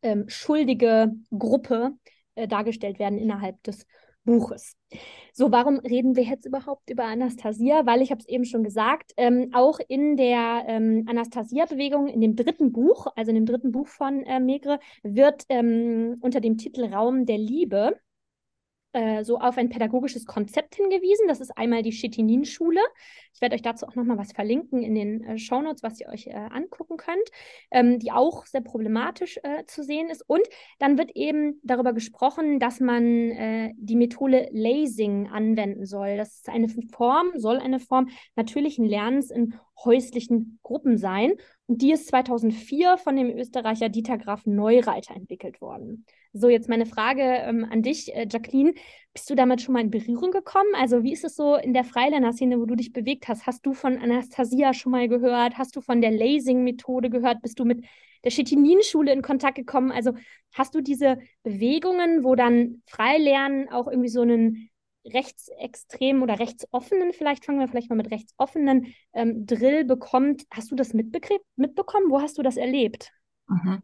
ähm, 0.00 0.24
schuldige 0.26 1.12
Gruppe 1.30 1.92
äh, 2.34 2.48
dargestellt 2.48 2.98
werden 2.98 3.18
innerhalb 3.18 3.62
des 3.62 3.84
Buches. 4.24 4.76
So, 5.32 5.50
warum 5.52 5.78
reden 5.80 6.16
wir 6.16 6.24
jetzt 6.24 6.46
überhaupt 6.46 6.90
über 6.90 7.04
Anastasia? 7.04 7.86
Weil 7.86 8.02
ich 8.02 8.10
habe 8.10 8.20
es 8.20 8.28
eben 8.28 8.44
schon 8.44 8.62
gesagt, 8.62 9.12
ähm, 9.16 9.50
auch 9.52 9.80
in 9.88 10.16
der 10.16 10.64
ähm, 10.66 11.04
Anastasia-Bewegung, 11.08 12.08
in 12.08 12.20
dem 12.20 12.36
dritten 12.36 12.72
Buch, 12.72 13.06
also 13.16 13.30
in 13.30 13.36
dem 13.36 13.46
dritten 13.46 13.72
Buch 13.72 13.88
von 13.88 14.22
äh, 14.22 14.40
Megre, 14.40 14.78
wird 15.02 15.44
ähm, 15.48 16.16
unter 16.20 16.40
dem 16.40 16.56
Titel 16.58 16.84
Raum 16.84 17.26
der 17.26 17.38
Liebe 17.38 17.98
äh, 18.94 19.24
so 19.24 19.38
auf 19.38 19.58
ein 19.58 19.68
pädagogisches 19.68 20.24
Konzept 20.24 20.76
hingewiesen. 20.76 21.28
Das 21.28 21.40
ist 21.40 21.56
einmal 21.56 21.82
die 21.82 21.90
Chetinin-Schule. 21.90 22.80
Ich 23.34 23.40
werde 23.40 23.54
euch 23.54 23.62
dazu 23.62 23.86
auch 23.86 23.94
nochmal 23.94 24.18
was 24.18 24.32
verlinken 24.32 24.82
in 24.82 24.94
den 24.94 25.24
äh, 25.24 25.38
Shownotes, 25.38 25.82
was 25.82 26.00
ihr 26.00 26.08
euch 26.08 26.28
äh, 26.28 26.34
angucken 26.34 26.96
könnt, 26.96 27.28
ähm, 27.70 27.98
die 27.98 28.12
auch 28.12 28.46
sehr 28.46 28.60
problematisch 28.60 29.38
äh, 29.42 29.64
zu 29.66 29.82
sehen 29.82 30.08
ist. 30.08 30.22
Und 30.26 30.42
dann 30.78 30.96
wird 30.96 31.10
eben 31.16 31.60
darüber 31.62 31.92
gesprochen, 31.92 32.60
dass 32.60 32.80
man 32.80 33.30
äh, 33.30 33.72
die 33.76 33.96
Methode 33.96 34.48
Lasing 34.52 35.28
anwenden 35.28 35.84
soll. 35.84 36.16
Das 36.16 36.36
ist 36.36 36.48
eine 36.48 36.68
Form, 36.68 37.32
soll 37.34 37.58
eine 37.58 37.80
Form 37.80 38.08
natürlichen 38.36 38.84
Lernens 38.84 39.30
in 39.30 39.54
häuslichen 39.82 40.58
Gruppen 40.62 40.98
sein. 40.98 41.32
Und 41.66 41.82
die 41.82 41.92
ist 41.92 42.08
2004 42.08 42.98
von 42.98 43.16
dem 43.16 43.30
Österreicher 43.30 43.88
Dieter 43.88 44.18
Graf 44.18 44.46
Neureiter 44.46 45.14
entwickelt 45.14 45.60
worden. 45.60 46.04
So, 46.32 46.48
jetzt 46.48 46.68
meine 46.68 46.84
Frage 46.84 47.22
ähm, 47.22 47.64
an 47.70 47.82
dich, 47.82 48.14
äh, 48.14 48.26
Jacqueline. 48.30 48.74
Bist 49.12 49.30
du 49.30 49.36
damit 49.36 49.62
schon 49.62 49.72
mal 49.72 49.80
in 49.80 49.90
Berührung 49.90 50.32
gekommen? 50.32 50.74
Also, 50.76 51.04
wie 51.04 51.12
ist 51.12 51.24
es 51.24 51.36
so 51.36 51.54
in 51.54 51.72
der 51.72 51.84
Freilerner-Szene, 51.84 52.58
wo 52.58 52.66
du 52.66 52.74
dich 52.74 52.92
bewegt 52.92 53.28
hast? 53.28 53.46
Hast 53.46 53.64
du 53.64 53.72
von 53.72 53.98
Anastasia 53.98 54.74
schon 54.74 54.92
mal 54.92 55.08
gehört? 55.08 55.56
Hast 55.56 55.76
du 55.76 55.80
von 55.80 56.00
der 56.00 56.10
Lasing-Methode 56.10 57.08
gehört? 57.08 57.40
Bist 57.40 57.60
du 57.60 57.64
mit 57.64 57.84
der 58.24 58.32
Chetinin-Schule 58.32 59.12
in 59.12 59.22
Kontakt 59.22 59.54
gekommen? 59.54 59.92
Also, 59.92 60.12
hast 60.52 60.74
du 60.74 60.80
diese 60.80 61.18
Bewegungen, 61.44 62.24
wo 62.24 62.34
dann 62.34 62.82
Freilernen 62.86 63.68
auch 63.68 63.86
irgendwie 63.86 64.08
so 64.08 64.22
einen 64.22 64.70
rechtsextremen 65.04 66.22
oder 66.22 66.38
rechtsoffenen, 66.38 67.12
vielleicht 67.12 67.44
fangen 67.44 67.60
wir 67.60 67.68
vielleicht 67.68 67.90
mal 67.90 67.96
mit 67.96 68.10
rechtsoffenen 68.10 68.94
ähm, 69.12 69.46
Drill 69.46 69.84
bekommt. 69.84 70.44
Hast 70.50 70.70
du 70.70 70.74
das 70.74 70.94
mitbekommen? 70.94 72.10
Wo 72.10 72.20
hast 72.20 72.38
du 72.38 72.42
das 72.42 72.56
erlebt? 72.56 73.10
Mhm. 73.48 73.82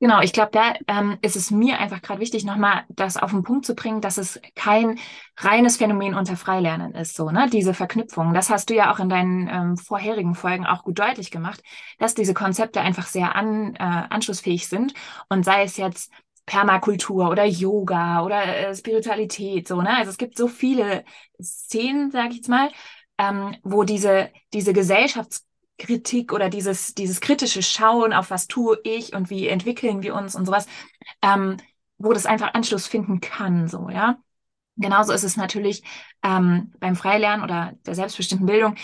Genau, 0.00 0.20
ich 0.20 0.32
glaube, 0.32 0.50
da 0.52 0.74
ähm, 0.86 1.18
ist 1.22 1.34
es 1.34 1.50
mir 1.50 1.80
einfach 1.80 2.00
gerade 2.00 2.20
wichtig, 2.20 2.44
nochmal 2.44 2.84
das 2.88 3.16
auf 3.16 3.32
den 3.32 3.42
Punkt 3.42 3.66
zu 3.66 3.74
bringen, 3.74 4.00
dass 4.00 4.16
es 4.16 4.40
kein 4.54 4.96
reines 5.36 5.76
Phänomen 5.76 6.14
unter 6.14 6.36
Freilernen 6.36 6.94
ist, 6.94 7.16
so, 7.16 7.30
ne? 7.30 7.48
Diese 7.50 7.74
Verknüpfung. 7.74 8.32
Das 8.32 8.48
hast 8.48 8.70
du 8.70 8.74
ja 8.74 8.92
auch 8.92 9.00
in 9.00 9.08
deinen 9.08 9.48
ähm, 9.48 9.76
vorherigen 9.76 10.36
Folgen 10.36 10.66
auch 10.66 10.84
gut 10.84 11.00
deutlich 11.00 11.32
gemacht, 11.32 11.64
dass 11.98 12.14
diese 12.14 12.32
Konzepte 12.32 12.80
einfach 12.80 13.08
sehr 13.08 13.34
an, 13.34 13.74
äh, 13.74 13.78
anschlussfähig 13.82 14.68
sind 14.68 14.94
und 15.30 15.44
sei 15.44 15.64
es 15.64 15.76
jetzt 15.76 16.12
Permakultur 16.48 17.28
oder 17.28 17.44
Yoga 17.44 18.22
oder 18.24 18.70
äh, 18.70 18.74
Spiritualität, 18.74 19.68
so, 19.68 19.82
ne? 19.82 19.96
Also 19.98 20.10
es 20.10 20.16
gibt 20.18 20.38
so 20.38 20.48
viele 20.48 21.04
Szenen, 21.42 22.10
sage 22.10 22.30
ich 22.30 22.36
jetzt 22.36 22.48
mal, 22.48 22.70
ähm, 23.18 23.54
wo 23.62 23.84
diese, 23.84 24.30
diese 24.54 24.72
Gesellschafts 24.72 25.46
Kritik 25.76 26.32
oder 26.32 26.48
dieses, 26.48 26.94
dieses 26.94 27.20
kritische 27.20 27.62
Schauen 27.62 28.12
auf 28.12 28.30
was 28.30 28.48
tue 28.48 28.78
ich 28.82 29.14
und 29.14 29.30
wie 29.30 29.46
entwickeln 29.46 30.02
wir 30.02 30.14
uns 30.14 30.34
und 30.34 30.46
sowas, 30.46 30.66
ähm, 31.22 31.58
wo 31.98 32.12
das 32.12 32.26
einfach 32.26 32.54
Anschluss 32.54 32.86
finden 32.86 33.20
kann, 33.20 33.68
so, 33.68 33.88
ja. 33.90 34.18
Genauso 34.76 35.12
ist 35.12 35.24
es 35.24 35.36
natürlich 35.36 35.82
ähm, 36.22 36.72
beim 36.78 36.96
Freilernen 36.96 37.44
oder 37.44 37.74
der 37.84 37.94
selbstbestimmten 37.94 38.46
Bildung 38.46 38.76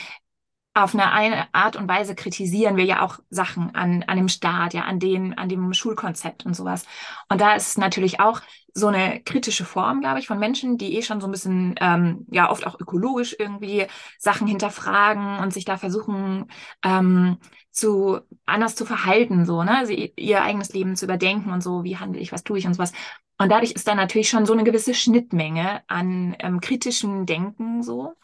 auf 0.75 0.95
eine, 0.95 1.55
Art 1.55 1.77
und 1.77 1.89
Weise 1.89 2.17
kritisieren 2.17 2.77
wir 2.77 2.85
ja 2.85 3.03
auch 3.03 3.21
Sachen 3.31 3.75
an, 3.77 4.03
an 4.09 4.17
dem 4.17 4.29
Staat, 4.29 4.75
ja, 4.75 4.83
an 4.83 4.99
den, 4.99 5.39
an 5.39 5.49
dem 5.49 5.73
Schulkonzept 5.73 6.45
und 6.45 6.55
sowas. 6.55 6.85
Und 7.29 7.41
da 7.41 7.55
ist 7.55 7.79
natürlich 7.79 8.19
auch 8.19 8.41
so 8.75 8.89
eine 8.89 9.21
kritische 9.23 9.65
Form, 9.65 10.01
glaube 10.01 10.19
ich, 10.19 10.27
von 10.27 10.41
Menschen, 10.41 10.77
die 10.77 10.97
eh 10.97 11.03
schon 11.03 11.21
so 11.21 11.29
ein 11.29 11.31
bisschen, 11.31 11.77
ähm, 11.81 12.27
ja, 12.29 12.51
oft 12.51 12.67
auch 12.67 12.79
ökologisch 12.81 13.37
irgendwie 13.39 13.87
Sachen 14.19 14.49
hinterfragen 14.49 15.39
und 15.39 15.53
sich 15.53 15.65
da 15.65 15.77
versuchen, 15.77 16.47
ähm, 16.83 17.39
zu, 17.71 18.21
anders 18.45 18.75
zu 18.75 18.85
verhalten, 18.85 19.47
so, 19.47 19.63
ne, 19.63 19.87
sie, 19.87 20.13
ihr 20.17 20.43
eigenes 20.43 20.73
Leben 20.73 20.97
zu 20.97 21.05
überdenken 21.05 21.53
und 21.53 21.63
so, 21.63 21.85
wie 21.85 21.99
handle 21.99 22.21
ich, 22.21 22.33
was 22.33 22.43
tue 22.43 22.59
ich 22.59 22.67
und 22.67 22.75
sowas. 22.75 22.93
Und 23.39 23.51
dadurch 23.51 23.73
ist 23.73 23.87
da 23.87 23.95
natürlich 23.95 24.29
schon 24.29 24.47
so 24.47 24.53
eine 24.53 24.65
gewisse 24.65 24.95
Schnittmenge 24.95 25.83
an 25.87 26.37
ähm, 26.41 26.61
kritischem 26.61 27.27
Denken, 27.27 27.83
so 27.85 28.15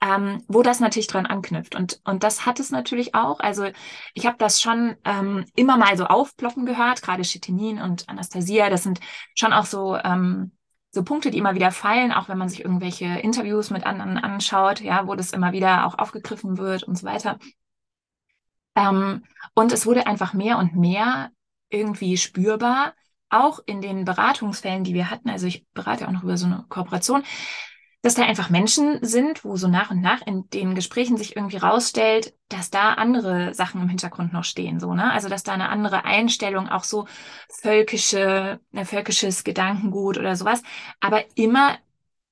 ähm, 0.00 0.42
wo 0.48 0.62
das 0.62 0.80
natürlich 0.80 1.06
dran 1.06 1.26
anknüpft. 1.26 1.74
Und, 1.74 2.00
und 2.04 2.22
das 2.22 2.46
hat 2.46 2.60
es 2.60 2.70
natürlich 2.70 3.14
auch. 3.14 3.40
Also 3.40 3.68
ich 4.12 4.26
habe 4.26 4.36
das 4.38 4.60
schon 4.60 4.96
ähm, 5.04 5.44
immer 5.56 5.76
mal 5.76 5.96
so 5.96 6.04
aufploppen 6.04 6.66
gehört, 6.66 7.02
gerade 7.02 7.22
Chitinin 7.22 7.80
und 7.80 8.08
Anastasia, 8.08 8.70
das 8.70 8.82
sind 8.82 9.00
schon 9.34 9.52
auch 9.52 9.66
so, 9.66 9.96
ähm, 9.96 10.52
so 10.90 11.02
Punkte, 11.04 11.30
die 11.30 11.38
immer 11.38 11.54
wieder 11.54 11.72
fallen, 11.72 12.12
auch 12.12 12.28
wenn 12.28 12.38
man 12.38 12.48
sich 12.48 12.64
irgendwelche 12.64 13.06
Interviews 13.06 13.70
mit 13.70 13.84
anderen 13.84 14.18
anschaut, 14.18 14.80
ja, 14.80 15.06
wo 15.06 15.14
das 15.14 15.32
immer 15.32 15.52
wieder 15.52 15.86
auch 15.86 15.98
aufgegriffen 15.98 16.58
wird 16.58 16.84
und 16.84 16.96
so 16.96 17.06
weiter. 17.06 17.38
Ähm, 18.76 19.24
und 19.54 19.72
es 19.72 19.86
wurde 19.86 20.06
einfach 20.06 20.34
mehr 20.34 20.58
und 20.58 20.76
mehr 20.76 21.30
irgendwie 21.70 22.16
spürbar, 22.16 22.94
auch 23.30 23.60
in 23.66 23.80
den 23.80 24.04
Beratungsfällen, 24.04 24.84
die 24.84 24.94
wir 24.94 25.10
hatten. 25.10 25.30
Also 25.30 25.46
ich 25.46 25.66
berate 25.74 26.06
auch 26.06 26.12
noch 26.12 26.22
über 26.22 26.36
so 26.36 26.46
eine 26.46 26.64
Kooperation 26.68 27.24
dass 28.04 28.14
da 28.14 28.24
einfach 28.24 28.50
Menschen 28.50 28.98
sind, 29.02 29.44
wo 29.44 29.56
so 29.56 29.66
nach 29.66 29.90
und 29.90 30.02
nach 30.02 30.20
in 30.26 30.48
den 30.50 30.74
Gesprächen 30.74 31.16
sich 31.16 31.36
irgendwie 31.36 31.56
rausstellt, 31.56 32.34
dass 32.50 32.70
da 32.70 32.94
andere 32.94 33.54
Sachen 33.54 33.80
im 33.82 33.88
Hintergrund 33.88 34.32
noch 34.32 34.44
stehen, 34.44 34.78
so, 34.78 34.94
ne? 34.94 35.10
Also, 35.12 35.28
dass 35.30 35.42
da 35.42 35.52
eine 35.52 35.70
andere 35.70 36.04
Einstellung, 36.04 36.68
auch 36.68 36.84
so 36.84 37.06
völkische, 37.48 38.60
äh, 38.72 38.84
völkisches 38.84 39.42
Gedankengut 39.44 40.18
oder 40.18 40.36
sowas, 40.36 40.62
aber 41.00 41.24
immer, 41.36 41.78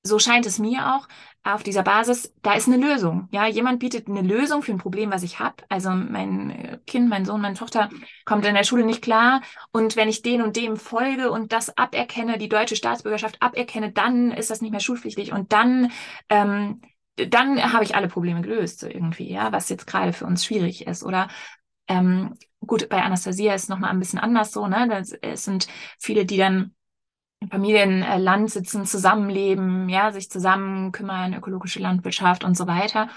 so 0.03 0.19
scheint 0.19 0.45
es 0.45 0.59
mir 0.59 0.95
auch, 0.95 1.07
auf 1.43 1.61
dieser 1.61 1.83
Basis, 1.83 2.33
da 2.41 2.53
ist 2.53 2.67
eine 2.67 2.77
Lösung. 2.77 3.27
Ja, 3.31 3.47
jemand 3.47 3.79
bietet 3.79 4.07
eine 4.07 4.21
Lösung 4.21 4.61
für 4.61 4.71
ein 4.71 4.77
Problem, 4.77 5.11
was 5.11 5.23
ich 5.23 5.39
habe. 5.39 5.57
Also 5.67 5.89
mein 5.89 6.79
Kind, 6.87 7.09
mein 7.09 7.25
Sohn, 7.25 7.41
meine 7.41 7.55
Tochter 7.55 7.89
kommt 8.23 8.45
in 8.45 8.55
der 8.55 8.63
Schule 8.63 8.85
nicht 8.85 9.01
klar. 9.01 9.41
Und 9.71 9.97
wenn 9.97 10.07
ich 10.07 10.21
den 10.21 10.41
und 10.41 10.55
dem 10.55 10.77
folge 10.77 11.31
und 11.31 11.51
das 11.51 11.77
aberkenne, 11.77 12.37
die 12.37 12.47
deutsche 12.47 12.77
Staatsbürgerschaft 12.77 13.41
aberkenne, 13.41 13.91
dann 13.91 14.31
ist 14.31 14.51
das 14.51 14.61
nicht 14.61 14.71
mehr 14.71 14.79
schulpflichtig. 14.79 15.33
Und 15.33 15.51
dann, 15.51 15.91
ähm, 16.29 16.81
dann 17.17 17.73
habe 17.73 17.83
ich 17.83 17.95
alle 17.95 18.07
Probleme 18.07 18.41
gelöst, 18.41 18.79
so 18.79 18.87
irgendwie, 18.87 19.29
ja, 19.29 19.51
was 19.51 19.67
jetzt 19.67 19.85
gerade 19.85 20.13
für 20.13 20.25
uns 20.25 20.45
schwierig 20.45 20.87
ist. 20.87 21.03
Oder 21.03 21.27
ähm, 21.89 22.37
gut, 22.65 22.87
bei 22.87 23.03
Anastasia 23.03 23.53
ist 23.53 23.69
nochmal 23.69 23.89
ein 23.89 23.99
bisschen 23.99 24.19
anders 24.19 24.53
so, 24.53 24.67
ne? 24.67 24.87
Das, 24.89 25.11
es 25.11 25.43
sind 25.43 25.67
viele, 25.99 26.25
die 26.25 26.37
dann 26.37 26.73
Familienland 27.49 28.49
sitzen, 28.51 28.85
zusammenleben, 28.85 29.89
ja, 29.89 30.11
sich 30.11 30.29
zusammen 30.29 30.91
kümmern, 30.91 31.33
ökologische 31.33 31.79
Landwirtschaft 31.79 32.43
und 32.43 32.55
so 32.55 32.67
weiter. 32.67 33.09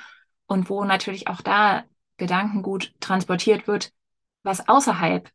Und 0.47 0.71
wo 0.71 0.85
natürlich 0.85 1.28
auch 1.28 1.40
da 1.40 1.85
Gedankengut 2.16 2.95
transportiert 3.00 3.66
wird, 3.66 3.92
was 4.42 4.68
außerhalb 4.68 5.30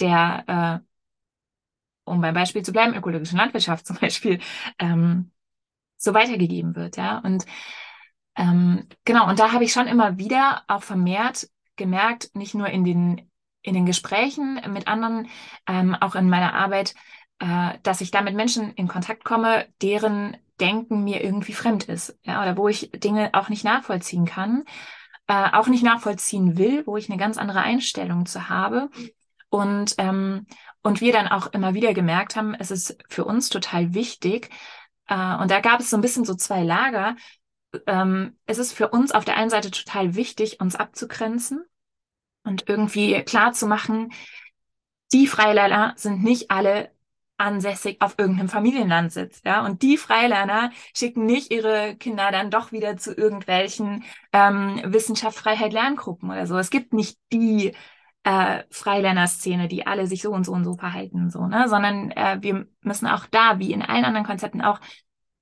der, 0.00 0.82
äh, 0.86 2.10
um 2.10 2.20
beim 2.20 2.34
Beispiel 2.34 2.62
zu 2.62 2.72
bleiben, 2.72 2.94
ökologischen 2.94 3.38
Landwirtschaft 3.38 3.86
zum 3.86 3.96
Beispiel, 3.96 4.40
ähm, 4.78 5.30
so 5.96 6.14
weitergegeben 6.14 6.74
wird, 6.76 6.96
ja. 6.96 7.18
Und 7.18 7.44
ähm, 8.36 8.88
genau, 9.04 9.28
und 9.28 9.38
da 9.38 9.52
habe 9.52 9.64
ich 9.64 9.72
schon 9.72 9.86
immer 9.86 10.18
wieder 10.18 10.62
auch 10.66 10.82
vermehrt 10.82 11.48
gemerkt, 11.76 12.34
nicht 12.34 12.54
nur 12.54 12.68
in 12.68 12.84
den, 12.84 13.30
in 13.62 13.74
den 13.74 13.86
Gesprächen 13.86 14.60
mit 14.72 14.88
anderen, 14.88 15.28
ähm, 15.66 15.94
auch 15.94 16.14
in 16.14 16.28
meiner 16.28 16.54
Arbeit, 16.54 16.94
äh, 17.40 17.78
dass 17.82 18.00
ich 18.00 18.10
da 18.10 18.22
mit 18.22 18.34
Menschen 18.34 18.72
in 18.74 18.88
Kontakt 18.88 19.24
komme, 19.24 19.66
deren 19.82 20.36
Denken 20.60 21.04
mir 21.04 21.24
irgendwie 21.24 21.54
fremd 21.54 21.84
ist, 21.84 22.18
ja, 22.22 22.42
oder 22.42 22.56
wo 22.56 22.68
ich 22.68 22.90
Dinge 22.92 23.30
auch 23.32 23.48
nicht 23.48 23.64
nachvollziehen 23.64 24.26
kann, 24.26 24.64
äh, 25.26 25.50
auch 25.52 25.68
nicht 25.68 25.82
nachvollziehen 25.82 26.58
will, 26.58 26.86
wo 26.86 26.96
ich 26.96 27.08
eine 27.08 27.18
ganz 27.18 27.38
andere 27.38 27.60
Einstellung 27.60 28.26
zu 28.26 28.48
habe. 28.48 28.90
Und, 29.48 29.94
ähm, 29.98 30.46
und 30.82 31.00
wir 31.00 31.12
dann 31.12 31.28
auch 31.28 31.48
immer 31.48 31.74
wieder 31.74 31.94
gemerkt 31.94 32.36
haben, 32.36 32.54
es 32.54 32.70
ist 32.70 32.98
für 33.08 33.24
uns 33.24 33.48
total 33.48 33.94
wichtig, 33.94 34.50
äh, 35.10 35.36
und 35.36 35.50
da 35.50 35.60
gab 35.60 35.80
es 35.80 35.90
so 35.90 35.96
ein 35.96 36.00
bisschen 36.00 36.24
so 36.24 36.34
zwei 36.34 36.62
Lager. 36.62 37.16
Ähm, 37.86 38.38
es 38.46 38.58
ist 38.58 38.72
für 38.72 38.88
uns 38.88 39.12
auf 39.12 39.24
der 39.24 39.36
einen 39.36 39.50
Seite 39.50 39.70
total 39.70 40.14
wichtig, 40.14 40.60
uns 40.60 40.76
abzugrenzen 40.76 41.64
und 42.44 42.68
irgendwie 42.68 43.22
klar 43.22 43.52
zu 43.52 43.66
machen, 43.66 44.12
die 45.12 45.26
Freilerner 45.26 45.94
sind 45.96 46.22
nicht 46.22 46.50
alle 46.50 46.92
ansässig 47.40 48.00
auf 48.00 48.16
irgendeinem 48.18 48.48
Familienlandsitz, 48.48 49.40
ja. 49.44 49.64
Und 49.64 49.82
die 49.82 49.96
Freilerner 49.96 50.70
schicken 50.94 51.24
nicht 51.24 51.50
ihre 51.50 51.96
Kinder 51.96 52.30
dann 52.30 52.50
doch 52.50 52.70
wieder 52.70 52.96
zu 52.98 53.14
irgendwelchen 53.14 54.04
ähm, 54.32 54.80
Wissenschaft, 54.84 55.38
Freiheit, 55.38 55.72
Lerngruppen 55.72 56.30
oder 56.30 56.46
so. 56.46 56.58
Es 56.58 56.70
gibt 56.70 56.92
nicht 56.92 57.18
die 57.32 57.72
äh, 58.24 58.62
Freilerner-Szene, 58.70 59.68
die 59.68 59.86
alle 59.86 60.06
sich 60.06 60.20
so 60.22 60.30
und 60.32 60.44
so 60.44 60.52
und 60.52 60.64
so 60.64 60.74
verhalten, 60.76 61.30
so, 61.30 61.46
ne? 61.46 61.68
Sondern 61.68 62.10
äh, 62.10 62.38
wir 62.40 62.66
müssen 62.82 63.06
auch 63.06 63.26
da, 63.26 63.58
wie 63.58 63.72
in 63.72 63.82
allen 63.82 64.04
anderen 64.04 64.26
Konzepten, 64.26 64.60
auch 64.60 64.80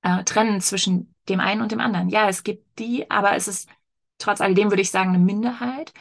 äh, 0.03 0.23
trennen 0.25 0.61
zwischen 0.61 1.15
dem 1.29 1.41
einen 1.41 1.63
und 1.63 1.73
dem 1.73 1.81
anderen. 1.81 2.09
Ja, 2.09 2.29
es 2.29 2.45
gibt 2.45 2.79
die, 2.79 3.11
aber 3.11 3.35
es 3.35 3.49
ist 3.49 3.69
trotz 4.19 4.41
alledem, 4.41 4.71
würde 4.71 4.83
ich 4.83 4.93
sagen, 4.93 5.11
eine 5.11 5.19
Minderheit. 5.19 5.93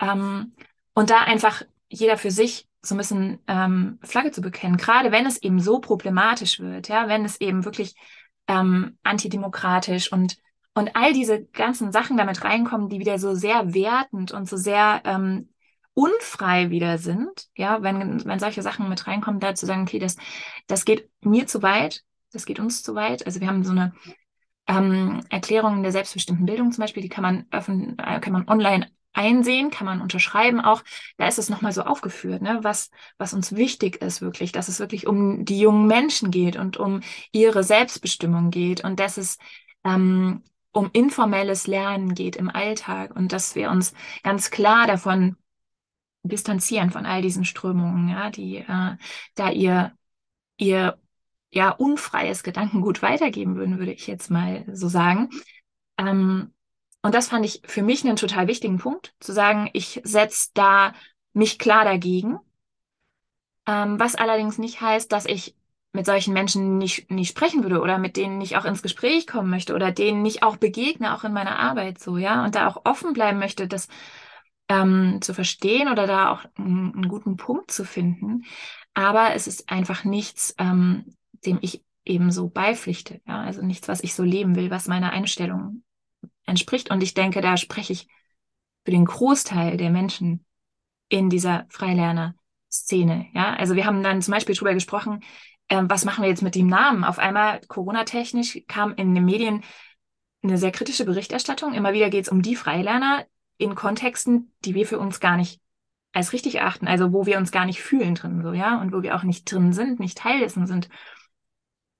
Ähm, 0.00 0.54
und 0.94 1.10
da 1.10 1.20
einfach 1.20 1.62
jeder 1.88 2.18
für 2.18 2.32
sich 2.32 2.68
so 2.88 2.94
ein 2.94 2.98
bisschen 2.98 3.38
ähm, 3.46 3.98
Flagge 4.02 4.30
zu 4.30 4.40
bekennen, 4.40 4.76
gerade 4.76 5.12
wenn 5.12 5.26
es 5.26 5.42
eben 5.42 5.60
so 5.60 5.80
problematisch 5.80 6.60
wird, 6.60 6.88
ja, 6.88 7.08
wenn 7.08 7.24
es 7.24 7.40
eben 7.40 7.64
wirklich 7.64 7.94
ähm, 8.48 8.98
antidemokratisch 9.02 10.12
und 10.12 10.36
und 10.76 10.94
all 10.94 11.14
diese 11.14 11.42
ganzen 11.42 11.90
Sachen 11.90 12.18
damit 12.18 12.44
reinkommen, 12.44 12.90
die 12.90 12.98
wieder 13.00 13.18
so 13.18 13.34
sehr 13.34 13.72
wertend 13.72 14.32
und 14.32 14.46
so 14.46 14.58
sehr 14.58 15.00
ähm, 15.06 15.48
unfrei 15.94 16.68
wieder 16.68 16.98
sind, 16.98 17.48
ja, 17.56 17.82
wenn, 17.82 18.22
wenn 18.26 18.38
solche 18.38 18.60
Sachen 18.60 18.90
mit 18.90 19.06
reinkommen, 19.06 19.40
da 19.40 19.54
zu 19.54 19.64
sagen, 19.64 19.82
okay, 19.82 19.98
das, 19.98 20.16
das 20.66 20.84
geht 20.84 21.08
mir 21.22 21.46
zu 21.46 21.62
weit, 21.62 22.02
das 22.30 22.44
geht 22.44 22.60
uns 22.60 22.82
zu 22.82 22.94
weit. 22.94 23.24
Also 23.24 23.40
wir 23.40 23.48
haben 23.48 23.64
so 23.64 23.70
eine 23.70 23.94
ähm, 24.66 25.20
Erklärung 25.30 25.82
der 25.82 25.92
selbstbestimmten 25.92 26.44
Bildung 26.44 26.72
zum 26.72 26.82
Beispiel, 26.82 27.02
die 27.02 27.08
kann 27.08 27.22
man 27.22 27.46
öffnen, 27.50 27.98
äh, 27.98 28.20
kann 28.20 28.34
man 28.34 28.46
online 28.46 28.90
einsehen, 29.16 29.70
kann 29.70 29.86
man 29.86 30.00
unterschreiben 30.00 30.60
auch. 30.60 30.82
Da 31.16 31.26
ist 31.26 31.38
es 31.38 31.48
nochmal 31.48 31.72
so 31.72 31.82
aufgeführt, 31.82 32.42
ne, 32.42 32.58
was, 32.62 32.90
was 33.18 33.34
uns 33.34 33.54
wichtig 33.56 34.02
ist 34.02 34.20
wirklich, 34.20 34.52
dass 34.52 34.68
es 34.68 34.78
wirklich 34.80 35.06
um 35.06 35.44
die 35.44 35.58
jungen 35.60 35.86
Menschen 35.86 36.30
geht 36.30 36.56
und 36.56 36.76
um 36.76 37.00
ihre 37.32 37.64
Selbstbestimmung 37.64 38.50
geht 38.50 38.84
und 38.84 39.00
dass 39.00 39.16
es 39.16 39.38
ähm, 39.84 40.42
um 40.72 40.90
informelles 40.92 41.66
Lernen 41.66 42.14
geht 42.14 42.36
im 42.36 42.50
Alltag 42.50 43.16
und 43.16 43.32
dass 43.32 43.54
wir 43.54 43.70
uns 43.70 43.94
ganz 44.22 44.50
klar 44.50 44.86
davon 44.86 45.36
distanzieren 46.22 46.90
von 46.90 47.06
all 47.06 47.22
diesen 47.22 47.44
Strömungen, 47.44 48.08
ja, 48.08 48.30
die 48.30 48.56
äh, 48.58 48.96
da 49.34 49.50
ihr 49.50 49.92
ihr 50.58 50.98
ja 51.50 51.70
unfreies 51.70 52.42
Gedankengut 52.42 53.02
weitergeben 53.02 53.56
würden, 53.56 53.78
würde 53.78 53.92
ich 53.92 54.06
jetzt 54.06 54.30
mal 54.30 54.64
so 54.72 54.88
sagen. 54.88 55.30
Ähm, 55.98 56.52
und 57.06 57.14
das 57.14 57.28
fand 57.28 57.46
ich 57.46 57.62
für 57.64 57.84
mich 57.84 58.04
einen 58.04 58.16
total 58.16 58.48
wichtigen 58.48 58.78
Punkt, 58.78 59.14
zu 59.20 59.32
sagen, 59.32 59.70
ich 59.74 60.00
setze 60.02 60.50
da 60.54 60.92
mich 61.34 61.56
klar 61.56 61.84
dagegen. 61.84 62.40
Ähm, 63.64 64.00
was 64.00 64.16
allerdings 64.16 64.58
nicht 64.58 64.80
heißt, 64.80 65.12
dass 65.12 65.24
ich 65.24 65.54
mit 65.92 66.04
solchen 66.04 66.34
Menschen 66.34 66.78
nicht, 66.78 67.08
nicht 67.08 67.28
sprechen 67.28 67.62
würde 67.62 67.80
oder 67.80 67.98
mit 67.98 68.16
denen 68.16 68.38
nicht 68.38 68.56
auch 68.56 68.64
ins 68.64 68.82
Gespräch 68.82 69.28
kommen 69.28 69.50
möchte 69.50 69.76
oder 69.76 69.92
denen 69.92 70.22
nicht 70.22 70.42
auch 70.42 70.56
begegne, 70.56 71.14
auch 71.14 71.22
in 71.22 71.32
meiner 71.32 71.60
Arbeit 71.60 72.00
so, 72.00 72.16
ja, 72.16 72.44
und 72.44 72.56
da 72.56 72.66
auch 72.66 72.80
offen 72.84 73.12
bleiben 73.12 73.38
möchte, 73.38 73.68
das 73.68 73.86
ähm, 74.68 75.18
zu 75.20 75.32
verstehen 75.32 75.88
oder 75.88 76.08
da 76.08 76.32
auch 76.32 76.44
einen, 76.56 76.92
einen, 76.92 77.08
guten 77.08 77.36
Punkt 77.36 77.70
zu 77.70 77.84
finden. 77.84 78.42
Aber 78.94 79.32
es 79.32 79.46
ist 79.46 79.70
einfach 79.70 80.02
nichts, 80.02 80.56
ähm, 80.58 81.14
dem 81.44 81.60
ich 81.62 81.84
eben 82.04 82.32
so 82.32 82.48
beipflichte, 82.48 83.20
ja, 83.28 83.42
also 83.42 83.62
nichts, 83.62 83.86
was 83.86 84.02
ich 84.02 84.12
so 84.12 84.24
leben 84.24 84.56
will, 84.56 84.72
was 84.72 84.88
meiner 84.88 85.10
Einstellung 85.10 85.84
entspricht. 86.46 86.90
Und 86.90 87.02
ich 87.02 87.14
denke, 87.14 87.40
da 87.40 87.56
spreche 87.56 87.92
ich 87.92 88.08
für 88.84 88.90
den 88.90 89.04
Großteil 89.04 89.76
der 89.76 89.90
Menschen 89.90 90.44
in 91.08 91.28
dieser 91.28 91.66
Freilerner-Szene. 91.68 93.26
Ja, 93.34 93.54
also 93.54 93.74
wir 93.74 93.84
haben 93.84 94.02
dann 94.02 94.22
zum 94.22 94.32
Beispiel 94.32 94.54
darüber 94.54 94.74
gesprochen, 94.74 95.22
äh, 95.68 95.82
was 95.84 96.04
machen 96.04 96.22
wir 96.22 96.30
jetzt 96.30 96.42
mit 96.42 96.54
dem 96.54 96.68
Namen? 96.68 97.04
Auf 97.04 97.18
einmal 97.18 97.60
Corona-technisch 97.68 98.60
kam 98.68 98.94
in 98.94 99.14
den 99.14 99.24
Medien 99.24 99.62
eine 100.42 100.58
sehr 100.58 100.72
kritische 100.72 101.04
Berichterstattung. 101.04 101.74
Immer 101.74 101.92
wieder 101.92 102.10
geht 102.10 102.24
es 102.24 102.30
um 102.30 102.42
die 102.42 102.56
Freilerner 102.56 103.26
in 103.58 103.74
Kontexten, 103.74 104.52
die 104.64 104.74
wir 104.74 104.86
für 104.86 104.98
uns 104.98 105.20
gar 105.20 105.36
nicht 105.36 105.60
als 106.12 106.32
richtig 106.32 106.56
erachten, 106.56 106.86
also 106.86 107.12
wo 107.12 107.26
wir 107.26 107.36
uns 107.36 107.52
gar 107.52 107.66
nicht 107.66 107.82
fühlen 107.82 108.14
drin, 108.14 108.42
so, 108.42 108.52
ja, 108.52 108.80
und 108.80 108.92
wo 108.92 109.02
wir 109.02 109.16
auch 109.16 109.22
nicht 109.22 109.50
drin 109.50 109.74
sind, 109.74 110.00
nicht 110.00 110.16
Teil 110.16 110.40
dessen 110.40 110.66
sind. 110.66 110.88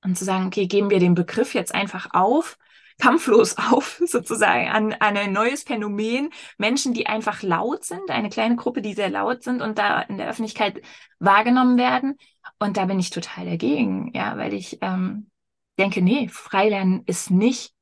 Und 0.03 0.17
zu 0.17 0.25
sagen, 0.25 0.47
okay, 0.47 0.67
geben 0.67 0.89
wir 0.89 1.01
den 1.01 1.15
Begriff 1.15 1.53
jetzt 1.53 1.75
einfach 1.75 2.09
auf 2.13 2.57
kampflos 2.99 3.57
auf, 3.73 4.01
sozusagen, 4.05 4.69
an, 4.69 4.93
an 4.95 5.17
ein 5.17 5.33
neues 5.33 5.63
Phänomen. 5.63 6.31
Menschen, 6.59 6.95
die 6.95 7.07
einfach 7.07 7.43
laut 7.43 7.85
sind, 7.85 8.11
eine 8.11 8.31
kleine 8.31 8.57
Gruppe, 8.57 8.83
die 8.83 8.95
sehr 8.95 9.11
laut 9.11 9.43
sind 9.43 9.63
und 9.63 9.79
da 9.79 10.01
in 10.03 10.19
der 10.19 10.29
Öffentlichkeit 10.29 10.83
wahrgenommen 11.19 11.79
werden. 11.79 12.17
Und 12.59 12.77
da 12.77 12.87
bin 12.87 12.99
ich 12.99 13.11
total 13.11 13.45
dagegen, 13.45 14.13
ja, 14.15 14.37
weil 14.39 14.55
ich 14.55 14.79
ähm, 14.81 15.31
denke, 15.79 16.03
nee, 16.03 16.29
Freilernen 16.29 17.03
ist 17.07 17.31
nicht 17.31 17.75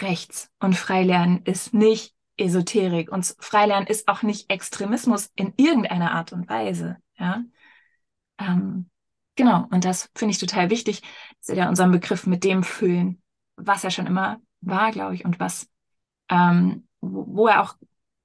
rechts 0.00 0.50
und 0.60 0.74
Freilernen 0.74 1.42
ist 1.44 1.74
nicht 1.74 2.14
Esoterik 2.36 3.10
und 3.10 3.34
Freilernen 3.38 3.86
ist 3.86 4.08
auch 4.08 4.22
nicht 4.22 4.50
Extremismus 4.50 5.30
in 5.36 5.54
irgendeiner 5.56 6.12
Art 6.12 6.32
und 6.32 6.48
Weise, 6.48 6.96
ja. 7.18 7.42
Ähm, 8.38 8.90
genau, 9.36 9.66
und 9.70 9.84
das 9.84 10.10
finde 10.14 10.32
ich 10.32 10.38
total 10.38 10.68
wichtig, 10.68 11.00
dass 11.40 11.48
wir 11.48 11.56
da 11.56 11.68
unseren 11.68 11.92
Begriff 11.92 12.26
mit 12.26 12.44
dem 12.44 12.62
füllen, 12.62 13.22
was 13.56 13.84
er 13.84 13.90
schon 13.90 14.06
immer 14.06 14.38
war, 14.60 14.90
glaube 14.90 15.14
ich, 15.14 15.24
und 15.24 15.40
was, 15.40 15.68
ähm, 16.30 16.86
wo, 17.00 17.24
wo, 17.28 17.46
er 17.46 17.62
auch 17.62 17.76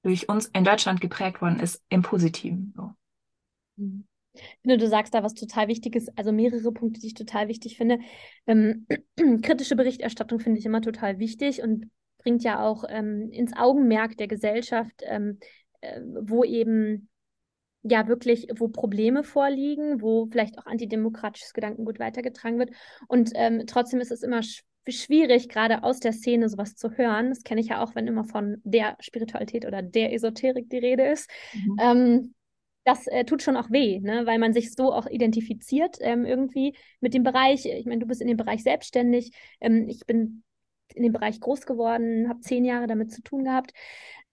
durch 0.04 0.30
uns 0.30 0.48
in 0.48 0.64
Deutschland 0.64 1.02
geprägt 1.02 1.42
worden 1.42 1.60
ist, 1.60 1.84
im 1.90 2.02
Positiven. 2.02 2.74
So. 2.76 2.92
Mhm. 3.78 4.08
Ich 4.34 4.60
finde, 4.62 4.78
du 4.78 4.88
sagst 4.88 5.14
da 5.14 5.24
was 5.24 5.34
total 5.34 5.68
Wichtiges, 5.68 6.08
also 6.18 6.32
mehrere 6.32 6.72
Punkte, 6.72 7.02
die 7.02 7.08
ich 7.08 7.14
total 7.14 7.48
wichtig 7.50 7.76
finde. 7.76 8.00
Ähm, 8.48 8.88
kritische 9.42 9.76
Berichterstattung 9.76 10.40
finde 10.40 10.60
ich 10.60 10.66
immer 10.66 10.82
total 10.82 11.20
wichtig 11.20 11.62
und 11.62 11.90
bringt 12.18 12.44
ja 12.44 12.64
auch 12.64 12.86
ähm, 12.88 13.30
ins 13.32 13.54
Augenmerk 13.56 14.18
der 14.18 14.28
Gesellschaft, 14.28 15.02
ähm, 15.04 15.40
äh, 15.82 16.00
wo 16.22 16.44
eben 16.44 17.10
ja 17.84 18.08
wirklich, 18.08 18.48
wo 18.58 18.68
Probleme 18.68 19.24
vorliegen, 19.24 20.02
wo 20.02 20.28
vielleicht 20.28 20.58
auch 20.60 20.66
antidemokratisches 20.66 21.54
Gedankengut 21.54 22.00
weitergetragen 22.00 22.60
wird. 22.60 22.72
Und 23.08 23.32
ähm, 23.36 23.64
trotzdem 23.66 24.00
ist 24.00 24.12
es 24.12 24.24
immer 24.24 24.44
schwierig, 24.88 25.50
gerade 25.50 25.84
aus 25.84 26.00
der 26.00 26.14
Szene 26.14 26.50
sowas 26.50 26.76
zu 26.76 26.92
hören. 26.98 27.30
Das 27.30 27.44
kenne 27.44 27.62
ich 27.62 27.68
ja 27.68 27.84
auch, 27.84 27.96
wenn 27.96 28.08
immer 28.08 28.24
von 28.24 28.62
der 28.64 28.98
Spiritualität 29.00 29.66
oder 29.66 29.82
der 29.82 30.14
Esoterik 30.14 30.70
die 30.70 30.78
Rede 30.78 31.04
ist. 31.04 31.30
Mhm. 31.54 31.78
Ähm, 31.80 32.34
das 32.84 33.06
äh, 33.08 33.26
tut 33.26 33.44
schon 33.44 33.58
auch 33.58 33.70
weh, 33.70 34.00
ne? 34.00 34.26
weil 34.26 34.40
man 34.40 34.54
sich 34.54 34.74
so 34.74 34.92
auch 34.92 35.06
identifiziert 35.06 35.98
ähm, 36.00 36.26
irgendwie 36.26 36.76
mit 37.00 37.14
dem 37.14 37.24
Bereich. 37.24 37.66
Ich 37.66 37.86
meine, 37.86 38.00
du 38.00 38.08
bist 38.08 38.22
in 38.22 38.28
dem 38.28 38.38
Bereich 38.38 38.64
selbstständig. 38.64 39.32
Ähm, 39.60 39.88
ich 39.88 40.06
bin 40.08 40.44
in 40.96 41.04
dem 41.04 41.14
Bereich 41.14 41.40
groß 41.40 41.66
geworden, 41.66 42.28
habe 42.28 42.42
zehn 42.42 42.66
Jahre 42.66 42.88
damit 42.88 43.12
zu 43.12 43.22
tun 43.22 43.44
gehabt 43.44 43.74